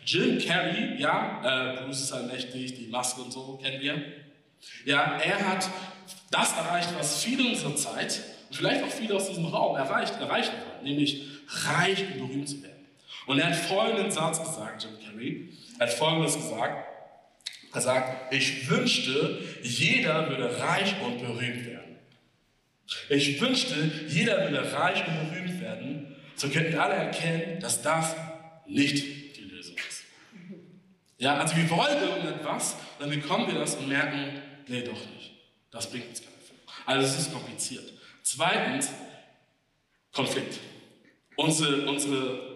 Jim 0.05 0.39
Carrey, 0.39 1.01
ja, 1.01 1.75
äh, 1.75 1.77
Bruce 1.83 2.03
ist 2.03 2.13
allmächtig, 2.13 2.75
die 2.75 2.87
Maske 2.87 3.21
und 3.21 3.33
so 3.33 3.59
kennen 3.63 3.81
wir. 3.81 4.03
Ja, 4.85 5.19
er 5.19 5.49
hat 5.49 5.69
das 6.31 6.53
erreicht, 6.53 6.91
was 6.99 7.23
viele 7.23 7.49
unserer 7.49 7.77
Zeit 7.77 8.21
und 8.49 8.57
vielleicht 8.57 8.83
auch 8.83 8.91
viele 8.91 9.15
aus 9.15 9.29
diesem 9.29 9.47
Raum 9.47 9.77
erreicht, 9.77 10.15
erreichen 10.21 10.53
wollen, 10.53 10.85
nämlich 10.85 11.23
reich 11.67 12.05
und 12.07 12.19
berühmt 12.19 12.49
zu 12.49 12.63
werden. 12.63 12.87
Und 13.27 13.39
er 13.39 13.49
hat 13.49 13.57
folgenden 13.57 14.11
Satz 14.11 14.39
gesagt, 14.39 14.85
Jim 14.85 14.93
Carrey. 15.05 15.49
Er 15.79 15.87
hat 15.87 15.95
folgendes 15.95 16.35
gesagt. 16.35 16.89
Er 17.73 17.81
sagt, 17.81 18.33
ich 18.33 18.69
wünschte, 18.71 19.39
jeder 19.63 20.29
würde 20.31 20.59
reich 20.59 20.95
und 21.05 21.19
berühmt 21.21 21.67
werden. 21.67 21.97
Ich 23.11 23.41
wünschte, 23.41 23.75
jeder 24.09 24.51
würde 24.51 24.73
reich 24.73 25.07
und 25.07 25.31
berühmt 25.31 25.61
werden. 25.61 26.17
So 26.35 26.49
könnten 26.49 26.79
alle 26.79 26.95
erkennen, 26.95 27.61
dass 27.61 27.83
das 27.83 28.17
nicht. 28.67 29.18
Ja, 31.19 31.37
also 31.37 31.57
wir 31.57 31.69
wollen 31.71 32.01
irgendetwas, 32.01 32.77
dann 32.99 33.11
bekommen 33.11 33.49
wir 33.49 33.59
das 33.59 33.77
und 33.77 33.89
merken, 33.89 34.41
nee, 34.67 34.83
doch 34.83 34.93
nicht. 34.93 35.33
Das 35.71 35.91
bringt 35.91 36.09
uns 36.09 36.21
gar 36.21 36.31
nicht. 36.31 36.53
Also 36.87 37.07
es 37.07 37.19
ist 37.19 37.33
kompliziert. 37.33 37.93
Zweitens, 38.23 38.91
Konflikt. 40.13 40.59
Unsere, 41.37 41.89
unsere 41.89 42.49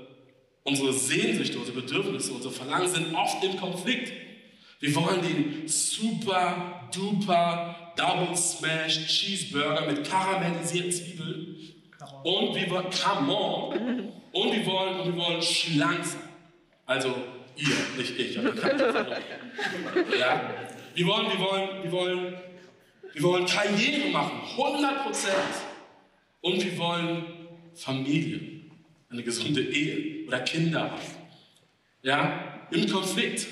Unsere 0.65 0.93
Sehnsüchte, 0.93 1.59
unsere 1.59 1.81
Bedürfnisse, 1.81 2.33
unsere 2.33 2.55
Verlangen 2.55 2.89
sind 2.89 3.15
oft 3.15 3.43
im 3.43 3.57
Konflikt. 3.57 4.13
Wir 4.79 4.95
wollen 4.95 5.21
den 5.23 5.67
super 5.69 6.89
duper 6.95 7.93
Double 7.97 8.37
Smash 8.37 9.07
Cheeseburger 9.07 9.87
mit 9.87 10.09
karamellisierten 10.09 10.93
Zwiebeln. 10.93 11.57
Und 12.23 12.55
wir 12.55 12.71
wollen, 12.71 12.87
come 12.91 13.33
on. 13.33 14.13
Und 14.33 14.53
wir 14.53 14.67
wollen, 14.67 15.01
und 15.01 15.17
wir 15.17 15.23
wollen 15.25 15.43
schlank 15.43 16.05
sein. 16.05 16.21
Also 16.87 17.15
ihr, 17.57 17.77
nicht 17.97 18.19
ich. 18.19 18.35
ja. 20.19 20.51
Wir 20.95 21.07
wollen, 21.07 21.27
wir 21.31 21.39
wollen, 21.39 21.83
wir 21.85 21.93
wollen, 21.93 22.35
wir 23.13 23.23
wollen 23.23 23.47
Karriere 23.47 24.11
machen, 24.11 24.41
100 24.57 25.05
Prozent. 25.05 25.35
Und 26.41 26.63
wir 26.65 26.77
wollen 26.79 27.25
Familie 27.75 28.41
eine 29.11 29.23
gesunde 29.23 29.63
Ehe 29.63 30.27
oder 30.27 30.41
Kinder 30.41 30.91
haben. 30.91 31.03
Ja, 32.03 32.67
im 32.71 32.91
Konflikt. 32.91 33.47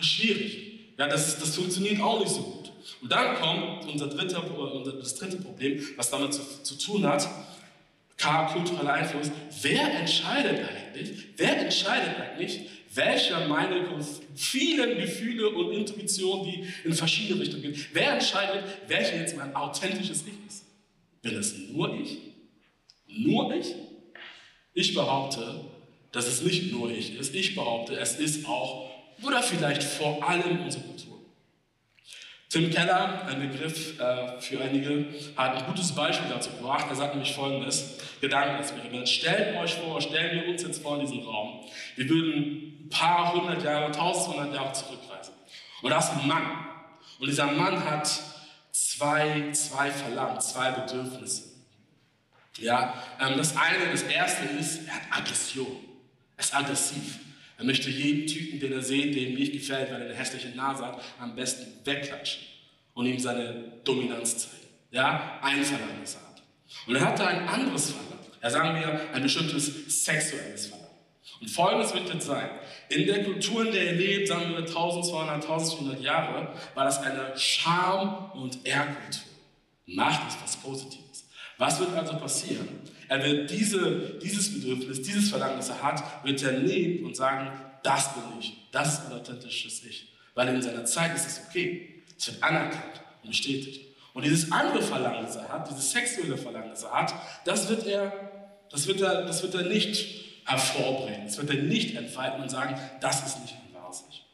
Schwierig. 0.00 0.94
Ja, 0.96 1.08
das, 1.08 1.38
das 1.38 1.56
funktioniert 1.56 2.00
auch 2.00 2.20
nicht 2.20 2.30
so 2.30 2.42
gut. 2.42 2.72
Und 3.00 3.10
dann 3.10 3.36
kommt 3.36 3.86
unser 3.88 4.06
dritter, 4.06 4.42
das 5.00 5.14
dritte 5.16 5.36
Problem, 5.38 5.84
was 5.96 6.10
damit 6.10 6.32
zu, 6.34 6.42
zu 6.62 6.76
tun 6.78 7.06
hat, 7.06 7.28
kultureller 8.52 8.94
Einfluss. 8.94 9.30
Wer 9.62 10.00
entscheidet 10.00 10.60
eigentlich, 10.68 11.28
wer 11.36 11.58
entscheidet 11.62 12.16
eigentlich, 12.20 12.68
welcher 12.98 13.46
meine 13.46 13.86
vielen 14.34 14.98
Gefühle 14.98 15.48
und 15.48 15.72
Intuitionen, 15.72 16.44
die 16.44 16.66
in 16.84 16.92
verschiedene 16.92 17.40
Richtungen 17.40 17.62
gehen, 17.62 17.86
wer 17.92 18.14
entscheidet, 18.14 18.64
welcher 18.88 19.16
jetzt 19.16 19.36
mein 19.36 19.54
authentisches 19.54 20.26
Ich 20.26 20.34
ist? 20.46 20.64
Bin 21.22 21.36
es 21.36 21.56
nur 21.56 21.94
ich? 21.94 22.18
Nur 23.06 23.54
ich? 23.54 23.74
Ich 24.74 24.94
behaupte, 24.94 25.64
dass 26.12 26.26
es 26.26 26.42
nicht 26.42 26.72
nur 26.72 26.90
ich 26.90 27.18
ist. 27.18 27.34
Ich 27.34 27.54
behaupte, 27.54 27.94
es 27.98 28.16
ist 28.16 28.46
auch 28.46 28.90
oder 29.22 29.42
vielleicht 29.42 29.82
vor 29.82 30.28
allem 30.28 30.60
unsere 30.60 30.84
Kultur. 30.84 31.17
Tim 32.48 32.70
Keller, 32.70 33.26
ein 33.26 33.40
Begriff 33.40 34.00
äh, 34.00 34.40
für 34.40 34.60
einige, 34.62 35.06
hat 35.36 35.56
ein 35.56 35.66
gutes 35.66 35.94
Beispiel 35.94 36.30
dazu 36.30 36.50
gebracht. 36.50 36.86
Er 36.88 36.96
sagt 36.96 37.14
nämlich 37.14 37.34
folgendes: 37.34 37.98
Gedankenexperiment. 38.22 39.06
Stellt 39.06 39.54
euch 39.56 39.74
vor, 39.74 40.00
stellen 40.00 40.40
wir 40.40 40.48
uns 40.48 40.62
jetzt 40.62 40.82
vor 40.82 40.94
in 40.94 41.00
diesem 41.00 41.20
Raum. 41.20 41.66
Wir 41.96 42.08
würden 42.08 42.86
ein 42.86 42.88
paar 42.88 43.34
hundert 43.34 43.62
Jahre, 43.62 43.92
tausendhundert 43.92 44.54
Jahre 44.54 44.72
zurückreisen. 44.72 45.34
Und 45.82 45.90
da 45.90 45.98
ist 45.98 46.10
ein 46.10 46.26
Mann. 46.26 46.66
Und 47.20 47.28
dieser 47.28 47.52
Mann 47.52 47.84
hat 47.84 48.08
zwei, 48.72 49.50
zwei 49.52 49.90
Verlangen, 49.90 50.40
zwei 50.40 50.70
Bedürfnisse. 50.70 51.50
Ja, 52.58 52.94
ähm, 53.20 53.36
das 53.36 53.56
eine, 53.56 53.92
das 53.92 54.02
erste 54.04 54.46
ist, 54.58 54.86
er 54.88 54.94
hat 54.94 55.02
Aggression. 55.10 55.76
Er 56.36 56.40
ist 56.40 56.54
aggressiv. 56.54 57.18
Er 57.58 57.64
möchte 57.64 57.90
jeden 57.90 58.26
Typen, 58.28 58.60
den 58.60 58.72
er 58.72 58.82
sieht, 58.82 59.16
dem 59.16 59.34
nicht 59.34 59.52
gefällt, 59.52 59.90
weil 59.90 60.00
er 60.00 60.06
eine 60.06 60.14
hässliche 60.14 60.50
Nase 60.50 60.86
hat, 60.86 61.02
am 61.18 61.34
besten 61.34 61.66
wegklatschen 61.84 62.44
und 62.94 63.06
ihm 63.06 63.18
seine 63.18 63.64
Dominanz 63.82 64.38
zeigen. 64.38 64.68
Ja, 64.92 65.40
ein 65.42 65.64
Verlangen, 65.64 66.00
das 66.00 66.14
er 66.14 66.20
hat. 66.20 66.42
Und 66.86 66.94
er 66.94 67.04
hat 67.04 67.20
ein 67.20 67.48
anderes 67.48 67.90
Verlangen. 67.90 68.18
Ja, 68.40 68.50
sagen 68.50 68.78
wir, 68.78 69.12
ein 69.12 69.22
bestimmtes 69.22 70.04
sexuelles 70.04 70.66
Verlangen. 70.68 70.88
Und 71.40 71.50
folgendes 71.50 71.92
wird 71.92 72.14
jetzt 72.14 72.26
sein. 72.26 72.48
In 72.90 73.06
der 73.06 73.24
Kultur, 73.24 73.66
in 73.66 73.72
der 73.72 73.92
ihr 73.92 73.92
lebt, 73.92 74.28
sagen 74.28 74.50
wir 74.50 74.58
1200, 74.58 75.34
1400 75.42 76.00
Jahre, 76.00 76.54
war 76.74 76.84
das 76.84 77.02
eine 77.02 77.36
Scham- 77.36 78.30
und 78.32 78.64
Ehrkultur. 78.64 79.22
Macht 79.86 80.28
ist 80.28 80.38
was 80.42 80.56
Positives. 80.56 81.28
Was 81.58 81.80
wird 81.80 81.92
also 81.96 82.16
passieren? 82.18 82.68
Er 83.08 83.24
wird 83.24 83.50
diese, 83.50 84.18
dieses 84.22 84.52
Bedürfnis, 84.52 85.02
dieses 85.02 85.30
Verlangen, 85.30 85.56
das 85.56 85.70
er 85.70 85.82
hat, 85.82 86.24
wird 86.24 86.42
er 86.42 86.52
nehmen 86.52 87.04
und 87.04 87.16
sagen, 87.16 87.50
das 87.82 88.12
bin 88.14 88.22
ich. 88.38 88.68
Das 88.70 88.94
ist 88.94 89.06
ein 89.06 89.12
authentisches 89.12 89.84
Ich. 89.84 90.12
Weil 90.34 90.48
in 90.48 90.62
seiner 90.62 90.84
Zeit 90.84 91.14
ist 91.16 91.26
es 91.26 91.40
okay. 91.48 92.04
Es 92.16 92.26
wird 92.26 92.42
anerkannt 92.42 93.00
und 93.22 93.30
bestätigt. 93.30 93.88
Und 94.14 94.24
dieses 94.24 94.50
andere 94.52 94.82
Verlangen, 94.82 95.24
das 95.24 95.36
er 95.36 95.48
hat, 95.48 95.70
dieses 95.70 95.90
sexuelle 95.90 96.36
Verlangen, 96.36 96.70
das 96.70 96.82
er 96.82 96.92
hat, 96.92 97.14
das 97.44 97.68
wird 97.68 97.86
er, 97.86 98.12
das 98.70 98.86
wird 98.86 99.00
er, 99.00 99.22
das 99.22 99.42
wird 99.42 99.54
er 99.54 99.62
nicht 99.62 100.24
hervorbringen. 100.44 101.26
Das 101.26 101.38
wird 101.38 101.50
er 101.50 101.62
nicht 101.62 101.96
entfalten 101.96 102.42
und 102.42 102.50
sagen, 102.50 102.78
das 103.00 103.26
ist 103.26 103.40
nicht 103.40 103.54
ein 103.54 103.74
wahres 103.74 104.04
Ich. 104.10 104.24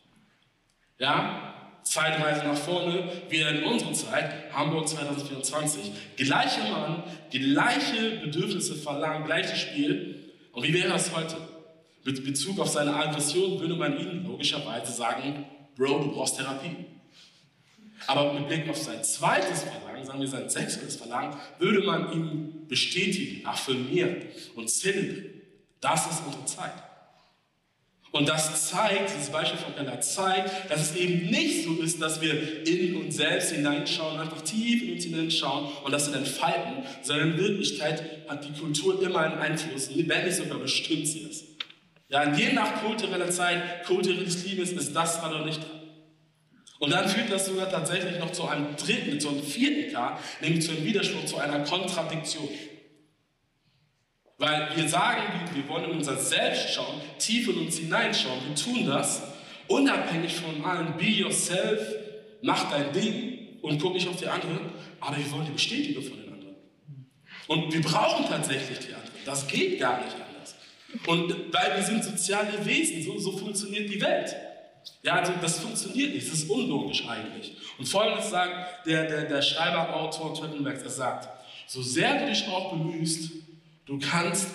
Ja? 0.99 1.54
Zeitreise 1.85 2.45
nach 2.45 2.57
vorne, 2.57 3.11
wieder 3.29 3.51
in 3.51 3.65
unsere 3.65 3.93
Zeit, 3.93 4.53
Hamburg 4.53 4.89
2024. 4.89 5.93
Gleicher 6.17 6.69
Mann, 6.71 7.05
gleiche 7.31 8.19
Bedürfnisse 8.23 8.75
verlangen, 8.75 9.25
gleiches 9.25 9.59
Spiel. 9.61 10.33
Und 10.53 10.67
wie 10.67 10.75
wäre 10.75 10.89
das 10.89 11.15
heute? 11.15 11.37
Mit 12.05 12.25
Bezug 12.25 12.59
auf 12.59 12.69
seine 12.69 12.95
Aggression 12.95 13.61
würde 13.61 13.75
man 13.75 13.99
ihm 13.99 14.27
logischerweise 14.27 14.93
sagen, 14.93 15.47
Bro, 15.77 16.01
du 16.01 16.13
brauchst 16.13 16.37
Therapie. 16.37 16.77
Aber 18.07 18.33
mit 18.35 18.49
Blick 18.49 18.69
auf 18.69 18.77
sein 18.77 19.03
zweites 19.03 19.63
Verlangen, 19.63 20.05
sagen 20.05 20.21
wir 20.21 20.29
sein 20.29 20.49
sexuelles 20.49 20.97
Verlangen, 20.97 21.37
würde 21.59 21.83
man 21.83 22.13
ihm 22.13 22.67
bestätigen, 22.69 23.47
affirmieren 23.47 24.17
und 24.55 24.69
zelebrieren. 24.69 25.41
Das 25.81 26.11
ist 26.11 26.23
unsere 26.27 26.45
Zeit. 26.45 26.73
Und 28.15 28.29
das 28.29 28.69
zeigt, 28.69 29.13
dieses 29.13 29.31
Beispiel 29.31 29.59
von 29.59 29.73
Bella 29.73 30.01
zeigt, 30.01 30.71
dass 30.71 30.83
es 30.83 30.95
eben 30.95 31.31
nicht 31.31 31.65
so 31.65 31.83
ist, 31.83 32.01
dass 32.01 32.21
wir 32.21 32.65
in 32.65 32.95
uns 32.95 33.17
selbst 33.17 33.51
hineinschauen, 33.51 34.21
einfach 34.21 34.41
tief 34.43 34.85
in 34.85 34.93
uns 34.93 35.03
hineinschauen 35.03 35.67
und 35.83 35.91
das 35.91 36.05
dann 36.05 36.23
entfalten, 36.23 36.85
sondern 37.03 37.33
in 37.33 37.39
Wirklichkeit 37.39 38.05
hat 38.29 38.45
die 38.45 38.53
Kultur 38.53 39.03
immer 39.03 39.19
einen 39.19 39.39
Einfluss, 39.41 39.91
nicht 39.91 40.33
sogar 40.33 40.59
bestimmt 40.61 41.09
sie 41.09 41.27
es. 41.29 41.43
Ja, 42.09 42.33
je 42.33 42.53
nach 42.53 42.85
kultureller 42.85 43.31
Zeit, 43.31 43.85
kulturelles 43.85 44.45
Liebes 44.45 44.71
ist 44.71 44.95
das 44.95 45.21
oder 45.21 45.45
nicht 45.45 45.59
dran. 45.59 45.83
Und 46.79 46.93
dann 46.93 47.09
führt 47.09 47.33
das 47.33 47.47
sogar 47.47 47.69
tatsächlich 47.69 48.21
noch 48.21 48.31
zu 48.31 48.47
einem 48.47 48.77
dritten, 48.77 49.19
zu 49.19 49.31
einem 49.31 49.43
vierten 49.43 49.93
K, 49.93 50.21
nämlich 50.41 50.65
zu 50.65 50.71
einem 50.71 50.85
Widerspruch, 50.85 51.25
zu 51.25 51.39
einer 51.39 51.65
Kontradiktion. 51.65 52.49
Weil 54.39 54.69
wir 54.75 54.89
sagen, 54.89 55.23
wir 55.55 55.69
wollen 55.69 55.85
in 55.85 55.99
unser 55.99 56.17
Selbst 56.17 56.75
schauen, 56.75 57.01
tief 57.19 57.49
in 57.49 57.59
uns 57.59 57.79
hineinschauen. 57.79 58.41
Wir 58.49 58.55
tun 58.55 58.87
das 58.87 59.23
unabhängig 59.69 60.35
von 60.35 60.65
allen. 60.65 60.97
Be 60.97 61.05
yourself, 61.05 61.81
mach 62.43 62.71
dein 62.71 62.93
Ding 62.93 63.61
und 63.63 63.81
guck 63.81 63.95
nicht 63.95 64.09
auf 64.09 64.17
die 64.17 64.27
anderen. 64.27 64.73
Aber 65.01 65.17
wir 65.17 65.31
wollen 65.31 65.47
die 65.47 65.53
Bestätigung 65.53 66.03
von 66.03 66.19
den 66.19 66.33
anderen. 66.33 66.57
Und 67.47 67.73
wir 67.73 67.83
brauchen 67.83 68.27
tatsächlich 68.27 68.81
die 68.81 68.95
anderen. 68.95 69.11
Das 69.25 69.47
geht 69.47 69.79
gar 69.79 70.05
nicht 70.05 70.15
anders. 70.15 70.55
Und 71.07 71.53
weil 71.53 71.77
wir 71.77 71.83
sind 71.83 72.03
soziale 72.03 72.65
Wesen, 72.65 73.03
so, 73.03 73.19
so 73.19 73.37
funktioniert 73.37 73.89
die 73.89 74.01
Welt. 74.01 74.35
Ja, 75.03 75.15
also 75.15 75.33
das 75.41 75.61
funktioniert 75.61 76.15
nicht, 76.15 76.27
das 76.27 76.41
ist 76.41 76.51
unlogisch 76.51 77.07
eigentlich. 77.09 77.57
Und 77.79 77.87
folgendes 77.87 78.31
sagt 78.31 78.87
der, 78.87 79.05
der, 79.05 79.25
der 79.25 79.43
Schreiber, 79.43 79.95
Autor 79.95 80.35
Twittenberg, 80.35 80.83
er 80.83 80.91
sagt, 80.91 81.29
so 81.67 81.83
sehr 81.83 82.21
du 82.21 82.31
dich 82.31 82.47
auch 82.49 82.73
bemühst, 82.73 83.31
Du 83.87 83.99
kannst 83.99 84.49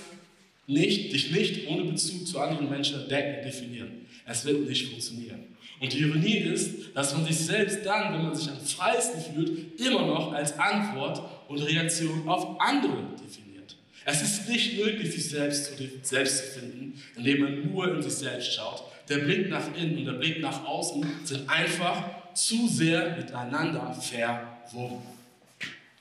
nicht, 0.68 1.14
dich 1.14 1.32
nicht 1.32 1.68
ohne 1.68 1.84
Bezug 1.84 2.28
zu 2.28 2.40
anderen 2.40 2.70
Menschen 2.70 3.02
entdecken, 3.02 3.44
definieren. 3.44 4.06
Es 4.26 4.46
wird 4.46 4.68
nicht 4.68 4.88
funktionieren. 4.88 5.50
Und 5.80 5.94
die 5.94 6.00
Ironie 6.00 6.38
ist, 6.38 6.96
dass 6.96 7.14
man 7.14 7.26
sich 7.26 7.38
selbst 7.38 7.86
dann, 7.86 8.14
wenn 8.14 8.24
man 8.24 8.36
sich 8.36 8.50
am 8.50 8.60
freiesten 8.60 9.22
fühlt, 9.22 9.80
immer 9.80 10.06
noch 10.06 10.34
als 10.34 10.58
Antwort 10.60 11.22
und 11.48 11.60
Reaktion 11.60 12.28
auf 12.28 12.60
andere 12.60 12.98
definiert. 13.14 13.76
Es 14.06 14.22
ist 14.22 14.50
nicht 14.50 14.78
möglich, 14.78 15.12
sich 15.12 15.30
selbst 15.30 15.78
zu, 15.78 15.90
selbst 16.02 16.38
zu 16.38 16.60
finden, 16.60 17.02
indem 17.16 17.42
man 17.42 17.72
nur 17.72 17.96
in 17.96 18.02
sich 18.02 18.14
selbst 18.14 18.54
schaut. 18.54 18.84
Der 19.08 19.20
Blick 19.20 19.50
nach 19.50 19.76
innen 19.76 20.00
und 20.00 20.06
der 20.06 20.14
Blick 20.14 20.42
nach 20.42 20.66
außen 20.66 21.04
sind 21.24 21.50
einfach 21.50 22.04
zu 22.34 22.68
sehr 22.68 23.16
miteinander 23.16 23.94
verwoben. 23.94 25.02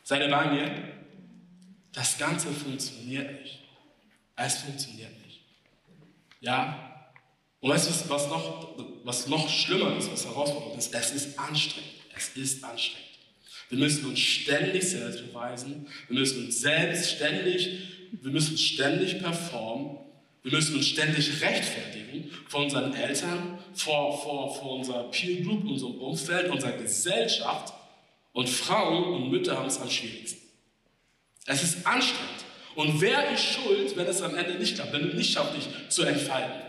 Seid 0.03 0.23
ihr 0.23 0.29
bei 0.29 0.53
mir? 0.53 0.71
Das 1.99 2.17
Ganze 2.17 2.53
funktioniert 2.53 3.43
nicht. 3.43 3.59
Es 4.37 4.59
funktioniert 4.59 5.11
nicht. 5.27 5.41
Ja? 6.41 7.13
Und 7.59 7.71
weißt 7.71 7.89
du, 7.89 8.09
was 8.09 8.29
noch, 8.29 8.77
was 9.03 9.27
noch 9.27 9.49
schlimmer 9.49 9.97
ist, 9.97 10.13
was 10.13 10.25
herausfordernd 10.25 10.79
ist? 10.79 10.95
Es 10.95 11.11
ist 11.11 11.37
anstrengend. 11.37 11.91
Es 12.17 12.29
ist 12.37 12.63
anstrengend. 12.63 13.09
Wir 13.69 13.79
müssen 13.81 14.05
uns 14.05 14.21
ständig 14.21 14.89
selbst 14.89 15.27
beweisen. 15.27 15.89
Wir 16.07 16.21
müssen 16.21 16.45
uns 16.45 16.61
selbst 16.61 17.11
ständig, 17.17 17.69
wir 18.13 18.31
müssen 18.31 18.57
ständig 18.57 19.19
performen. 19.19 19.99
Wir 20.45 20.53
müssen 20.53 20.77
uns 20.77 20.87
ständig 20.87 21.43
rechtfertigen 21.43 22.31
vor 22.47 22.63
unseren 22.63 22.95
Eltern, 22.95 23.59
vor, 23.75 24.23
vor, 24.23 24.55
vor 24.55 24.77
unserer 24.77 25.11
Peer 25.11 25.43
Group, 25.43 25.65
unserem 25.65 25.97
Umfeld, 25.97 26.49
unserer 26.49 26.79
Gesellschaft. 26.79 27.75
Und 28.33 28.49
Frauen 28.49 29.15
und 29.15 29.31
Mütter 29.31 29.59
haben 29.59 29.67
es 29.67 29.81
am 29.81 29.91
schwierigsten. 29.91 30.48
Es 31.49 31.63
ist 31.63 31.87
anstrengend. 31.87 32.45
Und 32.75 33.01
wer 33.01 33.33
ist 33.33 33.43
schuld, 33.43 33.97
wenn 33.97 34.07
es 34.07 34.23
am 34.23 34.37
Ende 34.37 34.55
nicht 34.55 34.77
klappt, 34.77 34.93
wenn 34.93 35.09
du 35.09 35.17
nicht 35.17 35.33
schaffst, 35.33 35.57
dich 35.57 35.67
zu 35.89 36.05
entfalten? 36.05 36.61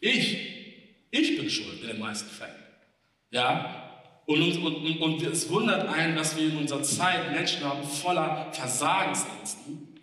Ich. 0.00 0.54
Ich 1.10 1.36
bin 1.36 1.50
schuld 1.50 1.82
in 1.82 1.88
den 1.88 1.98
meisten 1.98 2.30
Fällen. 2.30 2.54
Ja? 3.30 3.92
Und, 4.26 4.42
und, 4.42 4.76
und, 4.76 4.98
und 5.00 5.22
es 5.22 5.48
wundert 5.50 5.88
einen, 5.88 6.16
dass 6.16 6.36
wir 6.36 6.46
in 6.46 6.56
unserer 6.56 6.82
Zeit 6.82 7.32
Menschen 7.32 7.64
haben 7.64 7.82
voller 7.82 8.52
Versagensängsten, 8.52 10.00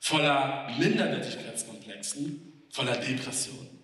voller 0.00 0.74
Minderwertigkeitskomplexen, 0.78 2.64
voller 2.70 2.96
Depressionen. 2.96 3.78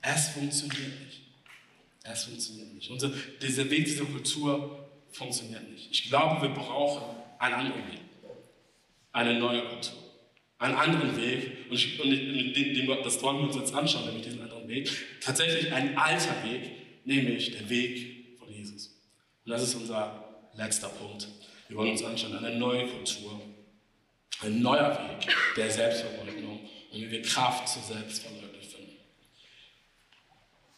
Es 0.00 0.28
funktioniert 0.28 1.00
nicht. 1.00 1.22
Es 2.02 2.24
funktioniert 2.24 2.74
nicht. 2.74 2.90
Unser, 2.90 3.10
dieser 3.40 3.70
Weg, 3.70 3.84
diese 3.84 4.04
Kultur 4.04 4.90
funktioniert 5.12 5.70
nicht. 5.70 5.90
Ich 5.92 6.08
glaube, 6.08 6.42
wir 6.42 6.54
brauchen 6.54 7.16
einen 7.38 7.54
anderen 7.54 7.86
Weg 7.90 8.01
eine 9.12 9.38
neue 9.38 9.62
Kultur. 9.62 9.98
Einen 10.58 10.76
anderen 10.76 11.16
Weg, 11.16 11.66
und, 11.68 11.74
ich, 11.74 12.00
und 12.00 12.10
den, 12.10 12.54
den, 12.54 12.86
das 13.02 13.20
wollen 13.22 13.38
wir 13.38 13.46
uns 13.46 13.56
jetzt 13.56 13.74
anschauen, 13.74 14.06
nämlich 14.06 14.24
diesen 14.24 14.42
anderen 14.42 14.68
Weg, 14.68 14.90
tatsächlich 15.20 15.72
ein 15.72 15.96
alter 15.96 16.44
Weg, 16.44 16.70
nämlich 17.04 17.50
der 17.50 17.68
Weg 17.68 18.38
von 18.38 18.48
Jesus. 18.48 18.96
Und 19.44 19.50
das 19.50 19.62
ist 19.62 19.74
unser 19.74 20.24
letzter 20.54 20.88
Punkt. 20.88 21.26
Wir 21.68 21.76
wollen 21.76 21.90
uns 21.90 22.04
anschauen, 22.04 22.36
eine 22.36 22.56
neue 22.56 22.86
Kultur, 22.86 23.40
ein 24.40 24.60
neuer 24.62 24.90
Weg 24.90 25.34
der 25.56 25.70
Selbstverleugnung 25.70 26.60
und 26.92 27.00
wie 27.00 27.10
wir 27.10 27.22
Kraft 27.22 27.68
zur 27.68 27.82
Selbstverleugnung 27.82 28.62
finden. 28.62 28.96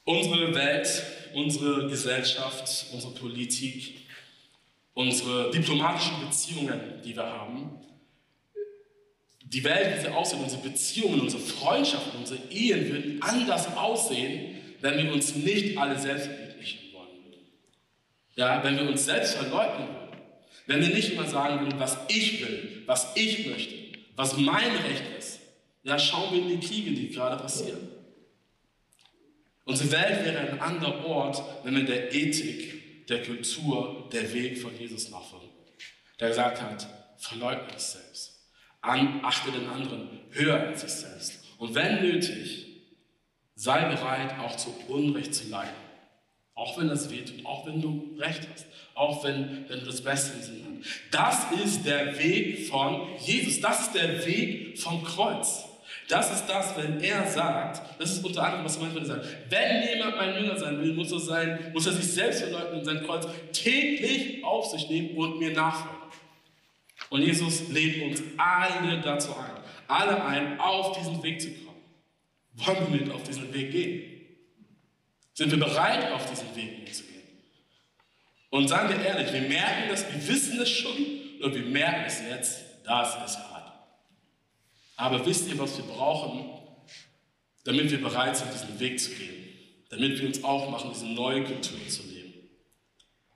Unsere 0.04 0.54
Welt, 0.54 1.02
unsere 1.34 1.88
Gesellschaft, 1.88 2.86
unsere 2.92 3.12
Politik, 3.12 4.06
unsere 4.94 5.50
diplomatischen 5.50 6.20
Beziehungen, 6.24 7.02
die 7.04 7.14
wir 7.14 7.26
haben, 7.26 7.80
die 9.44 9.62
Welt, 9.62 9.96
wie 9.96 10.00
sie 10.00 10.08
aussieht, 10.08 10.40
unsere 10.40 10.62
Beziehungen, 10.62 11.20
unsere 11.20 11.42
Freundschaften, 11.42 12.18
unsere 12.18 12.40
Ehen 12.50 12.88
würden 12.88 13.22
anders 13.22 13.76
aussehen, 13.76 14.56
wenn 14.80 14.98
wir 14.98 15.12
uns 15.12 15.34
nicht 15.36 15.76
alle 15.78 15.98
selbst 15.98 16.26
verwirklichen 16.26 16.92
wollen. 16.92 17.08
Ja, 18.36 18.62
wenn 18.64 18.76
wir 18.76 18.88
uns 18.88 19.04
selbst 19.04 19.34
verleugnen 19.34 19.88
würden. 19.88 20.04
Wenn 20.66 20.80
wir 20.80 20.88
nicht 20.88 21.12
immer 21.12 21.26
sagen 21.26 21.60
würden, 21.60 21.78
was 21.78 21.98
ich 22.08 22.40
will, 22.40 22.82
was 22.86 23.12
ich 23.16 23.46
möchte, 23.46 23.74
was 24.16 24.36
mein 24.38 24.70
Recht 24.76 25.04
ist. 25.18 25.40
Ja, 25.82 25.98
schauen 25.98 26.32
wir 26.32 26.40
in 26.40 26.60
die 26.60 26.66
Kriege, 26.66 26.92
die 26.92 27.10
gerade 27.10 27.36
passieren. 27.36 27.88
Unsere 29.66 29.92
Welt 29.92 30.24
wäre 30.24 30.38
ein 30.38 30.60
anderer 30.60 31.04
Ort, 31.06 31.42
wenn 31.64 31.76
wir 31.76 31.84
der 31.84 32.14
Ethik, 32.14 33.06
der 33.08 33.22
Kultur, 33.22 34.08
der 34.10 34.32
Weg 34.32 34.58
von 34.58 34.78
Jesus 34.78 35.10
nachfolgen. 35.10 35.48
Der 36.18 36.28
gesagt 36.28 36.62
hat, 36.62 36.86
verleugne 37.18 37.68
es 37.76 37.92
selbst 37.92 38.33
an, 38.84 39.20
achte 39.22 39.50
den 39.50 39.68
anderen 39.68 40.08
höher 40.30 40.60
als 40.60 40.82
sich 40.82 40.90
selbst. 40.90 41.44
Und 41.58 41.74
wenn 41.74 42.02
nötig, 42.02 42.66
sei 43.54 43.84
bereit, 43.84 44.38
auch 44.38 44.56
zu 44.56 44.74
Unrecht 44.88 45.34
zu 45.34 45.48
leiden. 45.48 45.84
Auch 46.54 46.78
wenn 46.78 46.88
das 46.88 47.10
wehtut, 47.10 47.44
auch 47.44 47.66
wenn 47.66 47.80
du 47.80 48.14
Recht 48.18 48.46
hast, 48.52 48.66
auch 48.94 49.24
wenn, 49.24 49.64
wenn 49.68 49.80
du 49.80 49.86
das 49.86 50.02
Beste 50.02 50.36
im 50.36 50.42
Sinn 50.42 50.64
hast. 50.78 50.88
Das 51.10 51.46
ist 51.64 51.84
der 51.84 52.16
Weg 52.18 52.68
von 52.68 53.08
Jesus, 53.18 53.60
das 53.60 53.80
ist 53.82 53.94
der 53.94 54.24
Weg 54.24 54.78
vom 54.78 55.02
Kreuz. 55.02 55.64
Das 56.08 56.32
ist 56.32 56.46
das, 56.46 56.76
wenn 56.76 57.00
er 57.00 57.26
sagt, 57.26 58.00
das 58.00 58.12
ist 58.12 58.24
unter 58.24 58.42
anderem, 58.42 58.64
was 58.64 58.78
manchmal 58.78 59.04
sagt, 59.04 59.26
wenn 59.48 59.88
jemand 59.88 60.16
mein 60.16 60.34
Jünger 60.34 60.56
sein 60.58 60.80
will, 60.80 60.92
muss 60.92 61.10
er, 61.12 61.18
sein, 61.18 61.70
muss 61.72 61.86
er 61.86 61.92
sich 61.92 62.12
selbst 62.12 62.42
verleugnen 62.42 62.80
und 62.80 62.84
sein 62.84 63.02
Kreuz 63.04 63.26
täglich 63.52 64.44
auf 64.44 64.66
sich 64.66 64.88
nehmen 64.88 65.16
und 65.16 65.38
mir 65.38 65.52
nachfolgen. 65.52 66.03
Und 67.14 67.22
Jesus 67.22 67.68
lädt 67.68 68.02
uns 68.02 68.24
alle 68.36 69.00
dazu 69.00 69.36
ein, 69.36 69.52
alle 69.86 70.24
ein, 70.24 70.58
auf 70.58 70.98
diesen 70.98 71.22
Weg 71.22 71.40
zu 71.40 71.48
kommen. 71.48 71.80
wollen 72.54 72.92
wir 72.92 73.00
mit 73.02 73.10
auf 73.12 73.22
diesen 73.22 73.54
Weg 73.54 73.70
gehen? 73.70 74.26
Sind 75.32 75.52
wir 75.52 75.60
bereit, 75.60 76.10
auf 76.10 76.28
diesen 76.28 76.56
Weg 76.56 76.80
mitzugehen? 76.80 77.22
Und 78.50 78.66
sagen 78.66 78.88
wir 78.88 79.00
ehrlich, 79.00 79.32
wir 79.32 79.42
merken 79.42 79.90
das, 79.90 80.12
wir 80.12 80.26
wissen 80.26 80.60
es 80.60 80.68
schon 80.68 80.96
und 81.40 81.54
wir 81.54 81.62
merken 81.62 82.02
es 82.04 82.20
jetzt, 82.20 82.64
das 82.84 83.14
ist 83.30 83.38
hart. 83.38 83.72
Aber 84.96 85.24
wisst 85.24 85.48
ihr, 85.48 85.56
was 85.56 85.76
wir 85.76 85.84
brauchen, 85.84 86.50
damit 87.62 87.92
wir 87.92 88.02
bereit 88.02 88.36
sind, 88.36 88.52
diesen 88.52 88.80
Weg 88.80 88.98
zu 88.98 89.12
gehen? 89.12 89.54
Damit 89.88 90.20
wir 90.20 90.26
uns 90.26 90.42
aufmachen, 90.42 90.90
diese 90.92 91.06
neue 91.06 91.44
Kultur 91.44 91.78
zu 91.88 92.02
leben. 92.08 92.34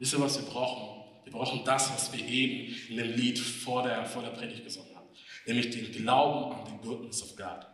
Wisst 0.01 0.15
ihr, 0.15 0.21
was 0.21 0.37
wir 0.37 0.51
brauchen? 0.51 0.98
Wir 1.29 1.39
brauchen 1.39 1.63
das, 1.63 1.93
was 1.93 2.11
wir 2.11 2.27
eben 2.27 2.75
in 2.89 2.97
dem 2.97 3.13
Lied 3.15 3.39
vor 3.39 3.83
der, 3.83 4.07
vor 4.07 4.23
der 4.23 4.31
Predigt 4.31 4.65
gesungen 4.65 4.97
haben. 4.97 5.09
Nämlich 5.45 5.69
den 5.69 5.93
Glauben 5.93 6.55
an 6.55 6.65
die 6.73 6.87
Goodness 6.87 7.23
of 7.23 7.37
God. 7.37 7.67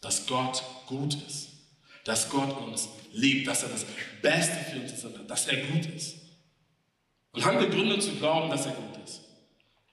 Dass 0.00 0.24
Gott 0.24 0.62
gut 0.86 1.16
ist. 1.26 1.48
Dass 2.04 2.30
Gott 2.30 2.56
uns 2.64 2.90
liebt. 3.12 3.48
Dass 3.48 3.64
er 3.64 3.70
das 3.70 3.84
Beste 4.22 4.56
für 4.70 4.80
uns 4.80 4.92
ist. 4.92 5.04
Dass 5.26 5.48
er 5.48 5.66
gut 5.66 5.86
ist. 5.86 6.14
Und 7.32 7.44
haben 7.44 7.58
wir 7.58 7.68
Gründe 7.68 7.98
zu 7.98 8.12
glauben, 8.12 8.50
dass 8.50 8.66
er 8.66 8.72
gut 8.72 9.04
ist? 9.04 9.20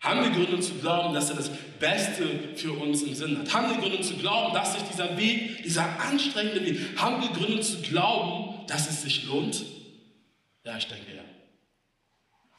Haben 0.01 0.21
wir 0.21 0.29
Gründe 0.29 0.59
zu 0.59 0.75
glauben, 0.75 1.15
dass 1.15 1.31
er 1.31 1.37
das 1.37 1.49
Beste 1.79 2.29
für 2.55 2.73
uns 2.73 3.01
im 3.01 3.15
Sinn 3.15 3.39
hat? 3.39 3.51
Haben 3.51 3.71
wir 3.71 3.81
Gründe 3.81 4.01
zu 4.01 4.13
glauben, 4.17 4.53
dass 4.53 4.73
sich 4.73 4.83
dieser 4.83 5.17
Weg, 5.17 5.63
dieser 5.63 5.99
anstrengende 5.99 6.63
Weg, 6.63 6.79
haben 6.95 7.23
wir 7.23 7.29
Gründe 7.29 7.61
zu 7.61 7.81
glauben, 7.81 8.67
dass 8.67 8.87
es 8.87 9.01
sich 9.01 9.25
lohnt? 9.25 9.65
Ja, 10.63 10.77
ich 10.77 10.87
denke 10.87 11.15
ja. 11.15 11.23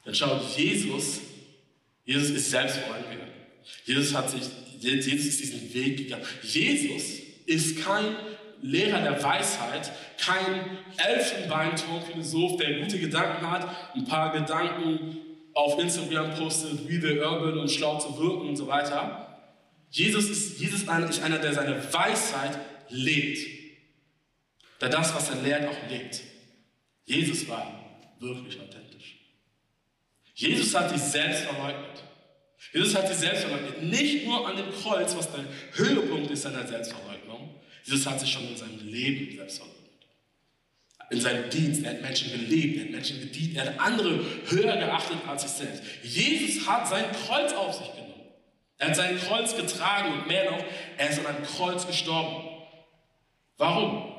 Dann 0.06 0.14
schaut 0.14 0.56
Jesus, 0.56 1.20
Jesus 2.04 2.30
ist 2.30 2.50
selbst 2.50 2.78
vorangegangen. 2.78 3.26
Jesus 3.84 4.14
hat 4.14 4.30
sich, 4.30 4.42
Jesus 4.80 5.26
ist 5.26 5.40
diesen 5.40 5.74
Weg 5.74 5.96
gegangen. 5.98 6.24
Jesus 6.42 7.18
ist 7.44 7.84
kein 7.84 8.16
Lehrer 8.62 9.02
der 9.02 9.22
Weisheit, 9.22 9.90
kein 10.16 10.78
Elfenbeinturm-Philosoph, 10.96 12.56
der 12.56 12.80
gute 12.80 13.00
Gedanken 13.00 13.50
hat, 13.50 13.94
ein 13.94 14.04
paar 14.04 14.32
Gedanken 14.32 15.18
auf 15.52 15.78
Instagram 15.78 16.34
postet, 16.36 16.88
wie 16.88 17.00
the 17.00 17.18
urban 17.18 17.58
und 17.58 17.70
schlau 17.70 17.98
zu 17.98 18.16
wirken 18.16 18.48
und 18.48 18.56
so 18.56 18.68
weiter. 18.68 19.50
Jesus 19.90 20.30
ist, 20.30 20.60
Jesus 20.60 20.82
ist 20.82 20.88
einer, 20.88 21.38
der 21.38 21.52
seine 21.52 21.92
Weisheit 21.92 22.58
lebt. 22.90 23.38
Der 24.80 24.88
das, 24.88 25.14
was 25.14 25.30
er 25.30 25.42
lehrt, 25.42 25.68
auch 25.68 25.90
lebt. 25.90 26.20
Jesus 27.06 27.48
war 27.48 28.06
wirklich 28.20 28.60
authentisch. 28.60 28.85
Jesus 30.36 30.74
hat 30.74 30.90
sich 30.90 31.00
selbst 31.00 31.44
verleugnet. 31.44 32.02
Jesus 32.72 32.94
hat 32.94 33.08
sich 33.08 33.16
selbst 33.16 33.44
verleugnet. 33.44 33.82
Nicht 33.82 34.26
nur 34.26 34.46
an 34.46 34.54
dem 34.56 34.70
Kreuz, 34.70 35.16
was 35.16 35.32
der 35.32 35.44
Höhepunkt 35.72 36.30
ist 36.30 36.42
seiner 36.42 36.66
Selbstverleugnung. 36.66 37.54
Jesus 37.84 38.06
hat 38.06 38.20
sich 38.20 38.30
schon 38.30 38.46
in 38.46 38.56
seinem 38.56 38.86
Leben 38.86 39.34
selbst 39.34 39.58
verleugnet. 39.58 39.76
In 41.08 41.20
seinem 41.20 41.48
Dienst. 41.48 41.84
Er 41.84 41.92
hat 41.92 42.02
Menschen 42.02 42.32
geliebt, 42.32 42.76
er 42.76 42.84
hat 42.84 42.90
Menschen 42.90 43.20
gedient, 43.20 43.56
er 43.56 43.64
hat 43.64 43.80
andere 43.80 44.20
höher 44.48 44.76
geachtet 44.76 45.16
als 45.26 45.42
sich 45.42 45.52
selbst. 45.52 45.82
Jesus 46.02 46.68
hat 46.68 46.86
sein 46.86 47.06
Kreuz 47.12 47.54
auf 47.54 47.72
sich 47.72 47.90
genommen. 47.92 48.12
Er 48.76 48.88
hat 48.88 48.96
sein 48.96 49.18
Kreuz 49.18 49.56
getragen 49.56 50.12
und 50.12 50.26
mehr 50.26 50.50
noch, 50.50 50.62
er 50.98 51.08
ist 51.08 51.18
an 51.20 51.26
einem 51.26 51.44
Kreuz 51.44 51.86
gestorben. 51.86 52.46
Warum? 53.56 54.12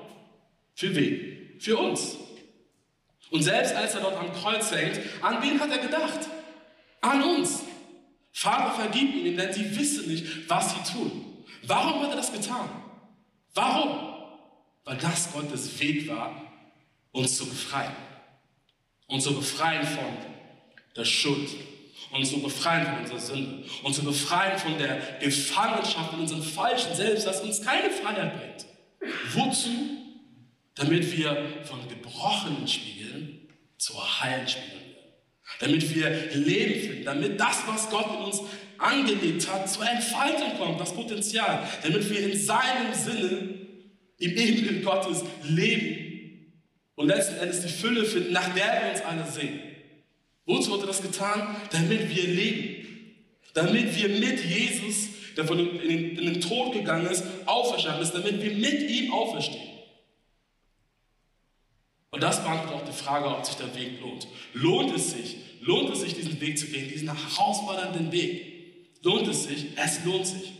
Für 0.73 0.95
wen? 0.95 1.59
Für 1.59 1.77
uns. 1.77 2.17
Und 3.31 3.41
selbst 3.41 3.75
als 3.75 3.93
er 3.95 4.01
dort 4.01 4.17
am 4.17 4.31
Kreuz 4.33 4.71
hängt, 4.71 4.99
an 5.21 5.41
wen 5.41 5.59
hat 5.59 5.69
er 5.69 5.79
gedacht? 5.79 6.19
An 7.01 7.23
uns. 7.23 7.63
Vater, 8.31 8.71
vergib 8.71 9.15
ihnen, 9.15 9.35
denn 9.35 9.51
sie 9.51 9.77
wissen 9.77 10.07
nicht, 10.07 10.49
was 10.49 10.73
sie 10.73 10.93
tun. 10.93 11.43
Warum 11.63 12.03
hat 12.03 12.11
er 12.11 12.17
das 12.17 12.31
getan? 12.31 12.69
Warum? 13.53 14.13
Weil 14.85 14.97
das 14.97 15.31
Gottes 15.33 15.79
Weg 15.79 16.07
war, 16.07 16.41
uns 17.11 17.37
zu 17.37 17.45
befreien. 17.47 17.95
Uns 19.07 19.23
zu 19.23 19.33
befreien 19.33 19.85
von 19.85 20.17
der 20.95 21.05
Schuld. 21.05 21.49
Uns 22.11 22.29
zu 22.29 22.41
befreien 22.41 22.85
von 22.85 22.99
unserer 22.99 23.19
Sünde. 23.19 23.65
Uns 23.83 23.95
zu 23.97 24.03
befreien 24.03 24.57
von 24.57 24.77
der 24.77 25.19
Gefangenschaft 25.19 26.13
in 26.13 26.19
unserem 26.19 26.43
falschen 26.43 26.95
Selbst, 26.95 27.25
das 27.27 27.41
uns 27.41 27.61
keine 27.61 27.89
Freiheit 27.89 28.33
bringt. 28.37 28.65
Wozu? 29.33 29.69
Damit 30.77 31.17
wir 31.17 31.35
von 31.63 31.79
gebrochenen 31.89 32.67
Spiegeln 32.67 33.47
zu 33.77 33.93
heilen 34.21 34.47
Spiegeln 34.47 34.71
werden. 34.71 34.87
Damit 35.59 35.95
wir 35.95 36.09
Leben 36.35 36.81
finden. 36.81 37.05
Damit 37.05 37.39
das, 37.39 37.63
was 37.67 37.89
Gott 37.89 38.05
in 38.11 38.25
uns 38.25 38.41
angelegt 38.77 39.51
hat, 39.51 39.69
zur 39.69 39.89
Entfaltung 39.89 40.55
kommt, 40.57 40.79
das 40.79 40.93
Potenzial. 40.93 41.67
Damit 41.81 42.09
wir 42.09 42.31
in 42.31 42.39
seinem 42.39 42.93
Sinne, 42.93 43.55
im 44.19 44.31
Ebenbild 44.31 44.83
Gottes 44.83 45.23
leben 45.43 46.53
und 46.95 47.07
letzten 47.07 47.37
Endes 47.37 47.61
die 47.61 47.69
Fülle 47.69 48.03
finden, 48.05 48.33
nach 48.33 48.53
der 48.53 48.81
wir 48.81 48.91
uns 48.91 49.01
alle 49.01 49.31
sehen. 49.31 49.59
Wozu 50.45 50.71
wurde 50.71 50.87
das 50.87 51.01
getan? 51.01 51.55
Damit 51.71 52.15
wir 52.15 52.23
leben. 52.23 52.85
Damit 53.53 53.95
wir 53.95 54.09
mit 54.09 54.43
Jesus, 54.43 55.09
der 55.35 55.45
von 55.45 55.59
in 55.59 55.89
den, 55.89 56.17
in 56.17 56.33
den 56.33 56.41
Tod 56.41 56.73
gegangen 56.73 57.07
ist, 57.07 57.23
auferstanden 57.45 58.03
ist, 58.03 58.13
damit 58.13 58.41
wir 58.41 58.51
mit 58.51 58.89
ihm 58.89 59.11
auferstehen. 59.11 59.76
Und 62.11 62.23
das 62.23 62.41
beantwortet 62.41 62.73
auch 62.75 62.85
die 62.85 63.03
Frage, 63.03 63.27
ob 63.27 63.45
sich 63.45 63.55
der 63.55 63.75
Weg 63.75 63.99
lohnt. 64.01 64.27
Lohnt 64.53 64.95
es 64.95 65.11
sich? 65.11 65.37
Lohnt 65.61 65.89
es 65.91 66.01
sich, 66.01 66.13
diesen 66.13 66.39
Weg 66.39 66.57
zu 66.57 66.67
gehen, 66.67 66.87
diesen 66.87 67.09
herausfordernden 67.09 68.11
Weg? 68.11 68.87
Lohnt 69.03 69.27
es 69.27 69.43
sich? 69.43 69.67
Es 69.75 70.03
lohnt 70.05 70.25
sich. 70.25 70.53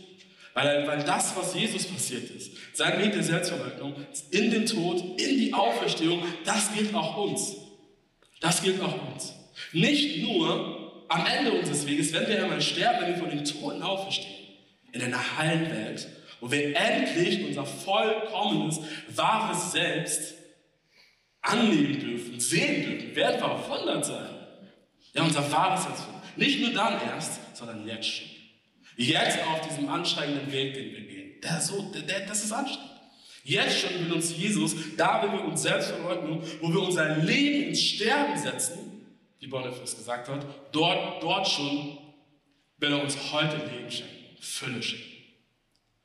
Weil, 0.54 0.86
weil 0.86 1.04
das, 1.04 1.36
was 1.36 1.54
Jesus 1.54 1.86
passiert 1.86 2.30
ist, 2.30 2.52
sein 2.74 2.98
Weg 2.98 3.12
der 3.12 3.22
Selbstverleugnung, 3.22 3.94
in 4.30 4.50
den 4.50 4.66
Tod, 4.66 5.00
in 5.20 5.38
die 5.38 5.54
Auferstehung, 5.54 6.22
das 6.44 6.74
gilt 6.74 6.94
auch 6.94 7.16
uns. 7.16 7.54
Das 8.40 8.62
gilt 8.62 8.80
auch 8.82 9.12
uns. 9.12 9.34
Nicht 9.72 10.22
nur 10.22 11.04
am 11.08 11.26
Ende 11.26 11.52
unseres 11.52 11.86
Weges, 11.86 12.12
wenn 12.12 12.28
wir 12.28 12.42
einmal 12.42 12.60
sterben, 12.60 13.02
wenn 13.02 13.14
wir 13.14 13.18
von 13.18 13.30
den 13.30 13.44
Toten 13.44 13.82
auferstehen, 13.82 14.34
in 14.92 15.02
einer 15.02 15.38
heilen 15.38 15.70
Welt, 15.70 16.08
wo 16.40 16.50
wir 16.50 16.76
endlich 16.76 17.44
unser 17.46 17.64
vollkommenes, 17.64 18.80
wahres 19.08 19.72
Selbst 19.72 20.34
annehmen 21.48 21.98
dürfen, 21.98 22.38
sehen 22.38 22.84
dürfen, 22.84 23.16
werden 23.16 23.38
verwundert 23.38 24.04
sein. 24.04 24.28
Ja, 25.14 25.22
unser 25.22 25.50
wahres 25.50 25.84
Selbst. 25.84 26.04
Nicht 26.36 26.60
nur 26.60 26.70
dann 26.70 27.00
erst, 27.02 27.56
sondern 27.56 27.86
jetzt 27.86 28.06
schon. 28.06 28.28
Jetzt 28.96 29.38
auf 29.46 29.66
diesem 29.66 29.88
anstrengenden 29.88 30.50
Weg, 30.52 30.74
den 30.74 30.92
wir 30.92 31.00
gehen. 31.00 31.40
Der 31.42 31.60
so, 31.60 31.92
das 32.28 32.44
ist 32.44 32.52
anstrengend. 32.52 32.90
Jetzt 33.44 33.80
schon 33.80 34.04
will 34.04 34.12
uns 34.12 34.36
Jesus, 34.36 34.74
da 34.96 35.22
will 35.22 35.32
wir 35.32 35.44
uns 35.44 35.62
selbst 35.62 35.90
verleugnen, 35.90 36.42
wo 36.60 36.68
wir 36.68 36.82
unser 36.82 37.16
Leben 37.16 37.68
ins 37.68 37.80
Sterben 37.80 38.36
setzen, 38.36 39.06
wie 39.38 39.46
Boniface 39.46 39.96
gesagt 39.96 40.28
hat, 40.28 40.44
dort, 40.72 41.22
dort 41.22 41.48
schon 41.48 41.96
will 42.76 42.92
er 42.92 43.02
uns 43.02 43.16
heute 43.32 43.56
Leben 43.56 43.90
schenken, 43.90 44.36
Fülle 44.40 44.82
schenken. 44.82 45.06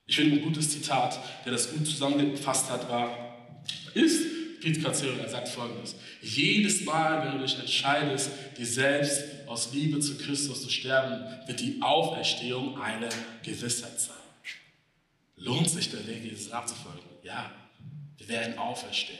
Ich 0.05 0.15
finde 0.15 0.37
ein 0.37 0.43
gutes 0.43 0.69
Zitat, 0.69 1.19
der 1.43 1.51
das 1.51 1.71
gut 1.71 1.85
zusammengefasst 1.85 2.69
hat, 2.69 2.89
war, 2.89 3.35
ist, 3.93 4.25
Katzil, 4.71 5.19
er 5.19 5.29
sagt 5.29 5.49
folgendes: 5.49 5.95
Jedes 6.21 6.85
Mal, 6.85 7.25
wenn 7.25 7.37
du 7.37 7.45
dich 7.45 7.59
entscheidest, 7.59 8.29
dir 8.57 8.65
selbst 8.65 9.21
aus 9.47 9.73
Liebe 9.73 9.99
zu 9.99 10.17
Christus 10.17 10.61
zu 10.61 10.69
sterben, 10.69 11.25
wird 11.47 11.59
die 11.59 11.81
Auferstehung 11.81 12.79
eine 12.79 13.09
Gewissheit 13.43 13.99
sein. 13.99 14.15
Lohnt 15.35 15.69
sich 15.69 15.89
der 15.91 16.07
Weg, 16.07 16.23
Jesus 16.23 16.49
nachzufolgen? 16.49 17.01
Ja, 17.23 17.51
wir 18.17 18.27
werden 18.29 18.57
auferstehen. 18.57 19.19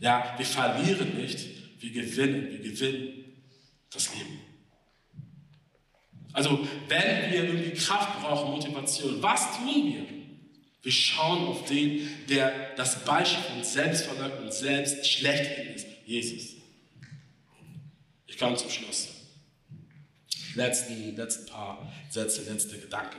Ja, 0.00 0.34
wir 0.36 0.46
verlieren 0.46 1.16
nicht, 1.16 1.40
wir 1.80 1.90
gewinnen, 1.90 2.50
wir 2.50 2.60
gewinnen 2.60 3.24
das 3.90 4.14
Leben. 4.14 4.40
Also, 6.32 6.68
wenn 6.88 7.32
wir 7.32 7.44
irgendwie 7.44 7.70
Kraft 7.72 8.20
brauchen, 8.20 8.52
Motivation, 8.52 9.20
was 9.20 9.56
tun 9.56 9.86
wir? 9.86 10.17
Wir 10.82 10.92
schauen 10.92 11.48
auf 11.48 11.64
den, 11.64 12.08
der 12.28 12.74
das 12.76 13.04
Beispiel 13.04 13.42
von 13.42 13.64
Selbstverleugnung 13.64 14.44
und 14.44 14.54
selbst 14.54 15.06
schlechthin 15.06 15.74
ist, 15.74 15.86
Jesus. 16.06 16.56
Ich 18.26 18.38
komme 18.38 18.56
zum 18.56 18.70
Schluss. 18.70 19.08
Letzten, 20.54 21.16
letzten 21.16 21.46
paar 21.46 21.92
Sätze, 22.08 22.50
letzte 22.50 22.78
Gedanken. 22.78 23.18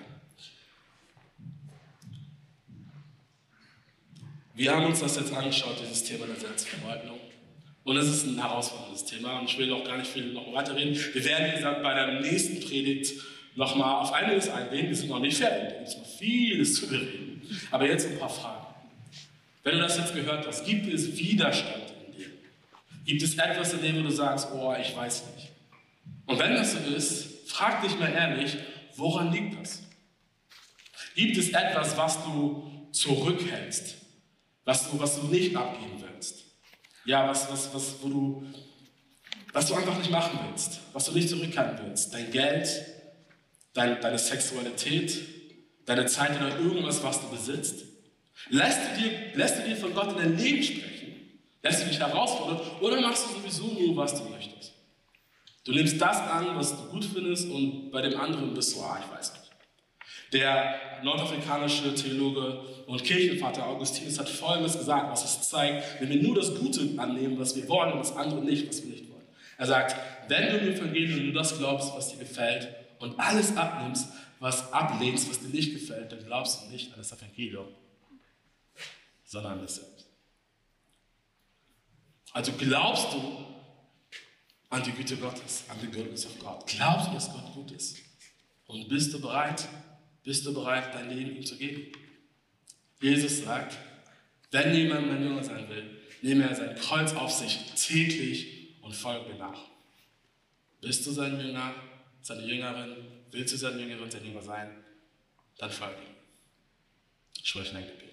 Wir 4.55 4.76
haben 4.76 4.86
uns 4.86 4.99
das 4.99 5.16
jetzt 5.16 5.34
angeschaut, 5.34 5.78
dieses 5.82 6.03
Thema 6.03 6.26
der 6.26 6.36
Selbstverleugnung. 6.36 7.20
Und 7.84 7.97
es 7.97 8.07
ist 8.07 8.26
ein 8.26 8.38
herausforderndes 8.38 9.05
Thema 9.05 9.39
und 9.39 9.49
ich 9.49 9.57
will 9.57 9.72
auch 9.74 9.84
gar 9.84 9.97
nicht 9.97 10.12
viel 10.12 10.34
noch 10.34 10.53
weiterreden. 10.53 10.93
Wir 11.14 11.26
werden, 11.26 11.51
wie 11.51 11.55
gesagt, 11.55 11.82
bei 11.82 11.93
der 11.93 12.20
nächsten 12.22 12.60
Predigt 12.60 13.22
nochmal 13.55 14.01
auf 14.01 14.14
einiges 14.14 14.49
eingehen. 14.49 14.89
Wir 14.89 14.95
sind 14.95 15.10
noch 15.10 15.20
nicht 15.20 15.38
fertig, 15.38 15.70
da 15.70 15.84
gibt 15.84 15.97
noch 15.97 16.18
vieles 16.18 16.76
zu 16.76 16.88
bereden. 16.88 17.28
Aber 17.71 17.85
jetzt 17.87 18.07
ein 18.07 18.19
paar 18.19 18.29
Fragen. 18.29 18.65
Wenn 19.63 19.75
du 19.75 19.79
das 19.81 19.97
jetzt 19.97 20.13
gehört 20.13 20.47
hast, 20.47 20.65
gibt 20.65 20.91
es 20.91 21.17
Widerstand 21.17 21.93
in 22.07 22.17
dir? 22.17 22.29
Gibt 23.05 23.21
es 23.21 23.37
etwas, 23.37 23.73
in 23.73 23.81
dem 23.81 24.03
du 24.03 24.09
sagst, 24.09 24.47
oh, 24.53 24.73
ich 24.79 24.95
weiß 24.95 25.23
nicht? 25.35 25.49
Und 26.25 26.39
wenn 26.39 26.53
das 26.53 26.73
so 26.73 26.79
ist, 26.95 27.49
frag 27.49 27.81
dich 27.81 27.97
mal 27.99 28.11
ehrlich, 28.11 28.57
woran 28.95 29.31
liegt 29.31 29.59
das? 29.59 29.83
Gibt 31.15 31.37
es 31.37 31.49
etwas, 31.49 31.97
was 31.97 32.23
du 32.23 32.69
zurückhältst, 32.91 33.95
was 34.65 34.89
du, 34.89 34.99
was 34.99 35.19
du 35.19 35.27
nicht 35.27 35.55
abgeben 35.55 36.01
willst. 36.01 36.45
Ja, 37.05 37.27
was, 37.27 37.51
was, 37.51 37.73
was, 37.73 37.95
wo 38.01 38.09
du, 38.09 38.43
was 39.53 39.65
du 39.67 39.75
einfach 39.75 39.97
nicht 39.97 40.11
machen 40.11 40.39
willst, 40.47 40.79
was 40.93 41.05
du 41.05 41.11
nicht 41.13 41.29
zurückhalten 41.29 41.87
willst. 41.87 42.13
Dein 42.13 42.31
Geld, 42.31 42.69
dein, 43.73 43.99
deine 43.99 44.19
Sexualität, 44.19 45.17
deine 45.89 46.05
Zeit 46.05 46.39
oder 46.39 46.57
irgendwas, 46.59 47.03
was 47.03 47.19
du 47.19 47.29
besitzt. 47.29 47.83
Lässt 48.49 48.79
du, 48.79 49.01
dir, 49.01 49.11
lässt 49.33 49.57
du 49.57 49.63
dir 49.63 49.75
von 49.75 49.93
Gott 49.93 50.11
in 50.11 50.17
dein 50.17 50.37
Leben 50.37 50.61
sprechen? 50.61 51.15
Lässt 51.63 51.83
du 51.83 51.89
dich 51.89 51.99
herausfordern? 51.99 52.61
Oder 52.79 53.01
machst 53.01 53.25
du 53.25 53.39
sowieso 53.39 53.73
nur, 53.73 53.97
was 53.97 54.13
du 54.13 54.29
möchtest? 54.29 54.73
Du 55.65 55.71
nimmst 55.71 55.99
das 55.99 56.17
an, 56.17 56.55
was 56.55 56.77
du 56.77 56.91
gut 56.91 57.05
findest 57.05 57.49
und 57.49 57.89
bei 57.91 58.01
dem 58.01 58.19
anderen 58.19 58.53
bist 58.53 58.75
du, 58.75 58.81
ah, 58.81 58.99
ich 59.03 59.17
weiß 59.17 59.33
nicht. 59.33 59.49
Der 60.31 60.75
nordafrikanische 61.03 61.93
Theologe 61.95 62.61
und 62.85 63.03
Kirchenvater 63.03 63.65
Augustinus 63.65 64.19
hat 64.19 64.29
Folgendes 64.29 64.77
gesagt, 64.77 65.11
was 65.11 65.25
es 65.25 65.49
zeigt, 65.49 65.99
wenn 65.99 66.09
wir 66.09 66.21
nur 66.21 66.35
das 66.35 66.53
Gute 66.53 66.87
annehmen, 66.97 67.39
was 67.39 67.55
wir 67.55 67.67
wollen, 67.67 67.93
und 67.93 67.99
das 67.99 68.15
andere 68.15 68.41
nicht, 68.41 68.69
was 68.69 68.83
wir 68.83 68.91
nicht 68.91 69.09
wollen. 69.09 69.25
Er 69.57 69.65
sagt, 69.65 69.95
wenn 70.27 70.49
du 70.49 70.57
im 70.57 70.73
Evangelium 70.75 71.25
nur 71.25 71.33
das 71.33 71.57
glaubst, 71.57 71.95
was 71.95 72.09
dir 72.09 72.19
gefällt, 72.19 72.69
und 72.99 73.19
alles 73.19 73.55
abnimmst, 73.55 74.09
was 74.39 74.71
ablehnst, 74.71 75.29
was 75.29 75.39
dir 75.39 75.49
nicht 75.49 75.73
gefällt, 75.73 76.11
dann 76.11 76.23
glaubst 76.25 76.63
du 76.63 76.71
nicht 76.71 76.91
an 76.91 76.97
das 76.97 77.11
Evangelium, 77.11 77.67
sondern 79.25 79.53
an 79.53 79.61
das 79.61 79.75
Selbst. 79.75 80.07
Also 82.31 82.53
glaubst 82.53 83.13
du 83.13 83.45
an 84.69 84.83
die 84.83 84.91
Güte 84.91 85.17
Gottes, 85.17 85.65
an 85.67 85.77
die 85.81 85.87
Goodness 85.87 86.25
of 86.25 86.39
God. 86.39 86.65
Glaubst 86.67 87.07
du, 87.07 87.13
dass 87.13 87.31
Gott 87.31 87.53
gut 87.53 87.71
ist? 87.71 87.97
Und 88.67 88.87
bist 88.87 89.13
du 89.13 89.19
bereit, 89.19 89.67
bist 90.23 90.45
du 90.45 90.53
bereit, 90.53 90.93
dein 90.93 91.09
Leben 91.09 91.35
ihm 91.35 91.45
zu 91.45 91.57
geben? 91.57 91.91
Jesus 93.01 93.43
sagt, 93.43 93.77
wenn 94.51 94.75
jemand 94.75 95.07
mein 95.07 95.23
Jünger 95.23 95.43
sein 95.43 95.67
will, 95.69 96.01
nehme 96.21 96.47
er 96.47 96.55
sein 96.55 96.75
Kreuz 96.75 97.13
auf 97.13 97.31
sich 97.31 97.57
täglich 97.75 98.77
und 98.81 98.95
folge 98.95 99.29
mir 99.29 99.39
nach. 99.39 99.61
Bist 100.81 101.05
du 101.05 101.11
sein 101.11 101.39
Jünger, 101.39 101.73
seine 102.21 102.45
Jüngerin? 102.45 102.95
Willst 103.32 103.53
du 103.53 103.57
seine 103.57 103.82
Jüngerin, 103.82 104.09
sein 104.09 104.25
Jünger 104.25 104.41
sein? 104.41 104.84
Dann 105.57 105.71
folge 105.71 106.01
ihm. 106.01 106.15
Ich 107.41 107.49
spreche 107.49 107.75
ein 107.77 107.86
Gebet. 107.86 108.09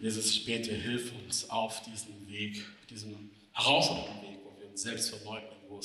Jesus, 0.00 0.30
ich 0.30 0.44
bete, 0.44 0.72
hilf 0.72 1.12
uns 1.12 1.48
auf 1.50 1.82
diesem 1.82 2.28
Weg, 2.28 2.64
diesem 2.90 3.30
herausfordernden 3.52 4.22
Weg, 4.22 4.38
wo 4.44 4.60
wir 4.60 4.68
uns 4.68 4.82
selbst 4.82 5.10
verleugnen, 5.10 5.56
wo, 5.68 5.80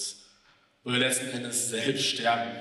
wo 0.83 0.91
wir 0.91 0.99
letzten 0.99 1.29
Endes 1.29 1.69
selbst 1.69 2.05
sterben, 2.05 2.51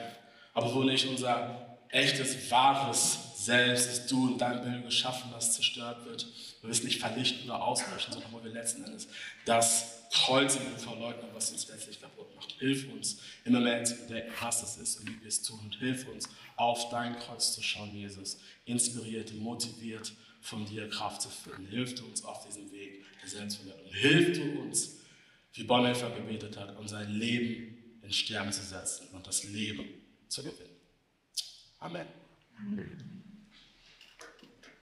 aber 0.54 0.74
wo 0.74 0.84
nicht 0.84 1.06
unser 1.06 1.78
echtes, 1.88 2.50
wahres 2.50 3.18
Selbst, 3.44 3.88
das 3.88 4.06
du 4.06 4.32
in 4.32 4.38
deinem 4.38 4.62
Bild 4.62 4.84
geschaffen 4.84 5.30
hast, 5.34 5.54
zerstört 5.54 6.04
wird, 6.04 6.26
wir 6.62 6.70
es 6.70 6.82
nicht 6.82 7.00
vernichten 7.00 7.48
oder 7.48 7.62
auslöschen, 7.62 8.12
sondern 8.12 8.32
wo 8.32 8.42
wir 8.42 8.50
letzten 8.50 8.84
Endes 8.84 9.08
das 9.44 9.98
Kreuz 10.10 10.56
in 10.56 10.72
uns 10.72 10.82
verleugnen, 10.82 11.30
was 11.34 11.50
uns 11.52 11.68
letztlich 11.68 12.00
kaputt 12.00 12.34
macht. 12.34 12.52
Hilf 12.58 12.90
uns, 12.92 13.18
immer 13.44 13.60
mehr 13.60 13.84
zu 13.84 13.94
entdecken, 13.94 14.32
was 14.40 14.60
das 14.60 14.76
ist 14.78 15.00
und 15.00 15.08
wie 15.08 15.20
wir 15.20 15.28
es 15.28 15.42
tun. 15.42 15.60
Und 15.60 15.76
hilf 15.76 16.08
uns, 16.08 16.28
auf 16.56 16.88
dein 16.90 17.16
Kreuz 17.18 17.52
zu 17.52 17.62
schauen, 17.62 17.94
Jesus. 17.94 18.38
Inspiriert, 18.64 19.34
motiviert, 19.34 20.12
von 20.40 20.64
dir 20.66 20.88
Kraft 20.88 21.22
zu 21.22 21.28
finden. 21.28 21.66
Hilf 21.66 21.94
du 21.94 22.06
uns 22.06 22.24
auf 22.24 22.46
diesem 22.46 22.70
Weg 22.70 23.04
der 23.22 23.28
Selbstverleugnung. 23.28 23.92
Hilf 23.92 24.38
du 24.38 24.60
uns, 24.60 24.98
wie 25.52 25.64
Bonhoeffer 25.64 26.10
gebetet 26.10 26.56
hat, 26.56 26.76
unser 26.78 27.04
Leben 27.04 27.98
in 28.02 28.12
Sterben 28.12 28.52
zu 28.52 28.62
setzen 28.62 29.08
und 29.12 29.26
das 29.26 29.44
Leben 29.44 29.84
zu 30.28 30.42
gewinnen. 30.42 30.76
Amen. 31.80 32.06
Amen. 32.56 33.17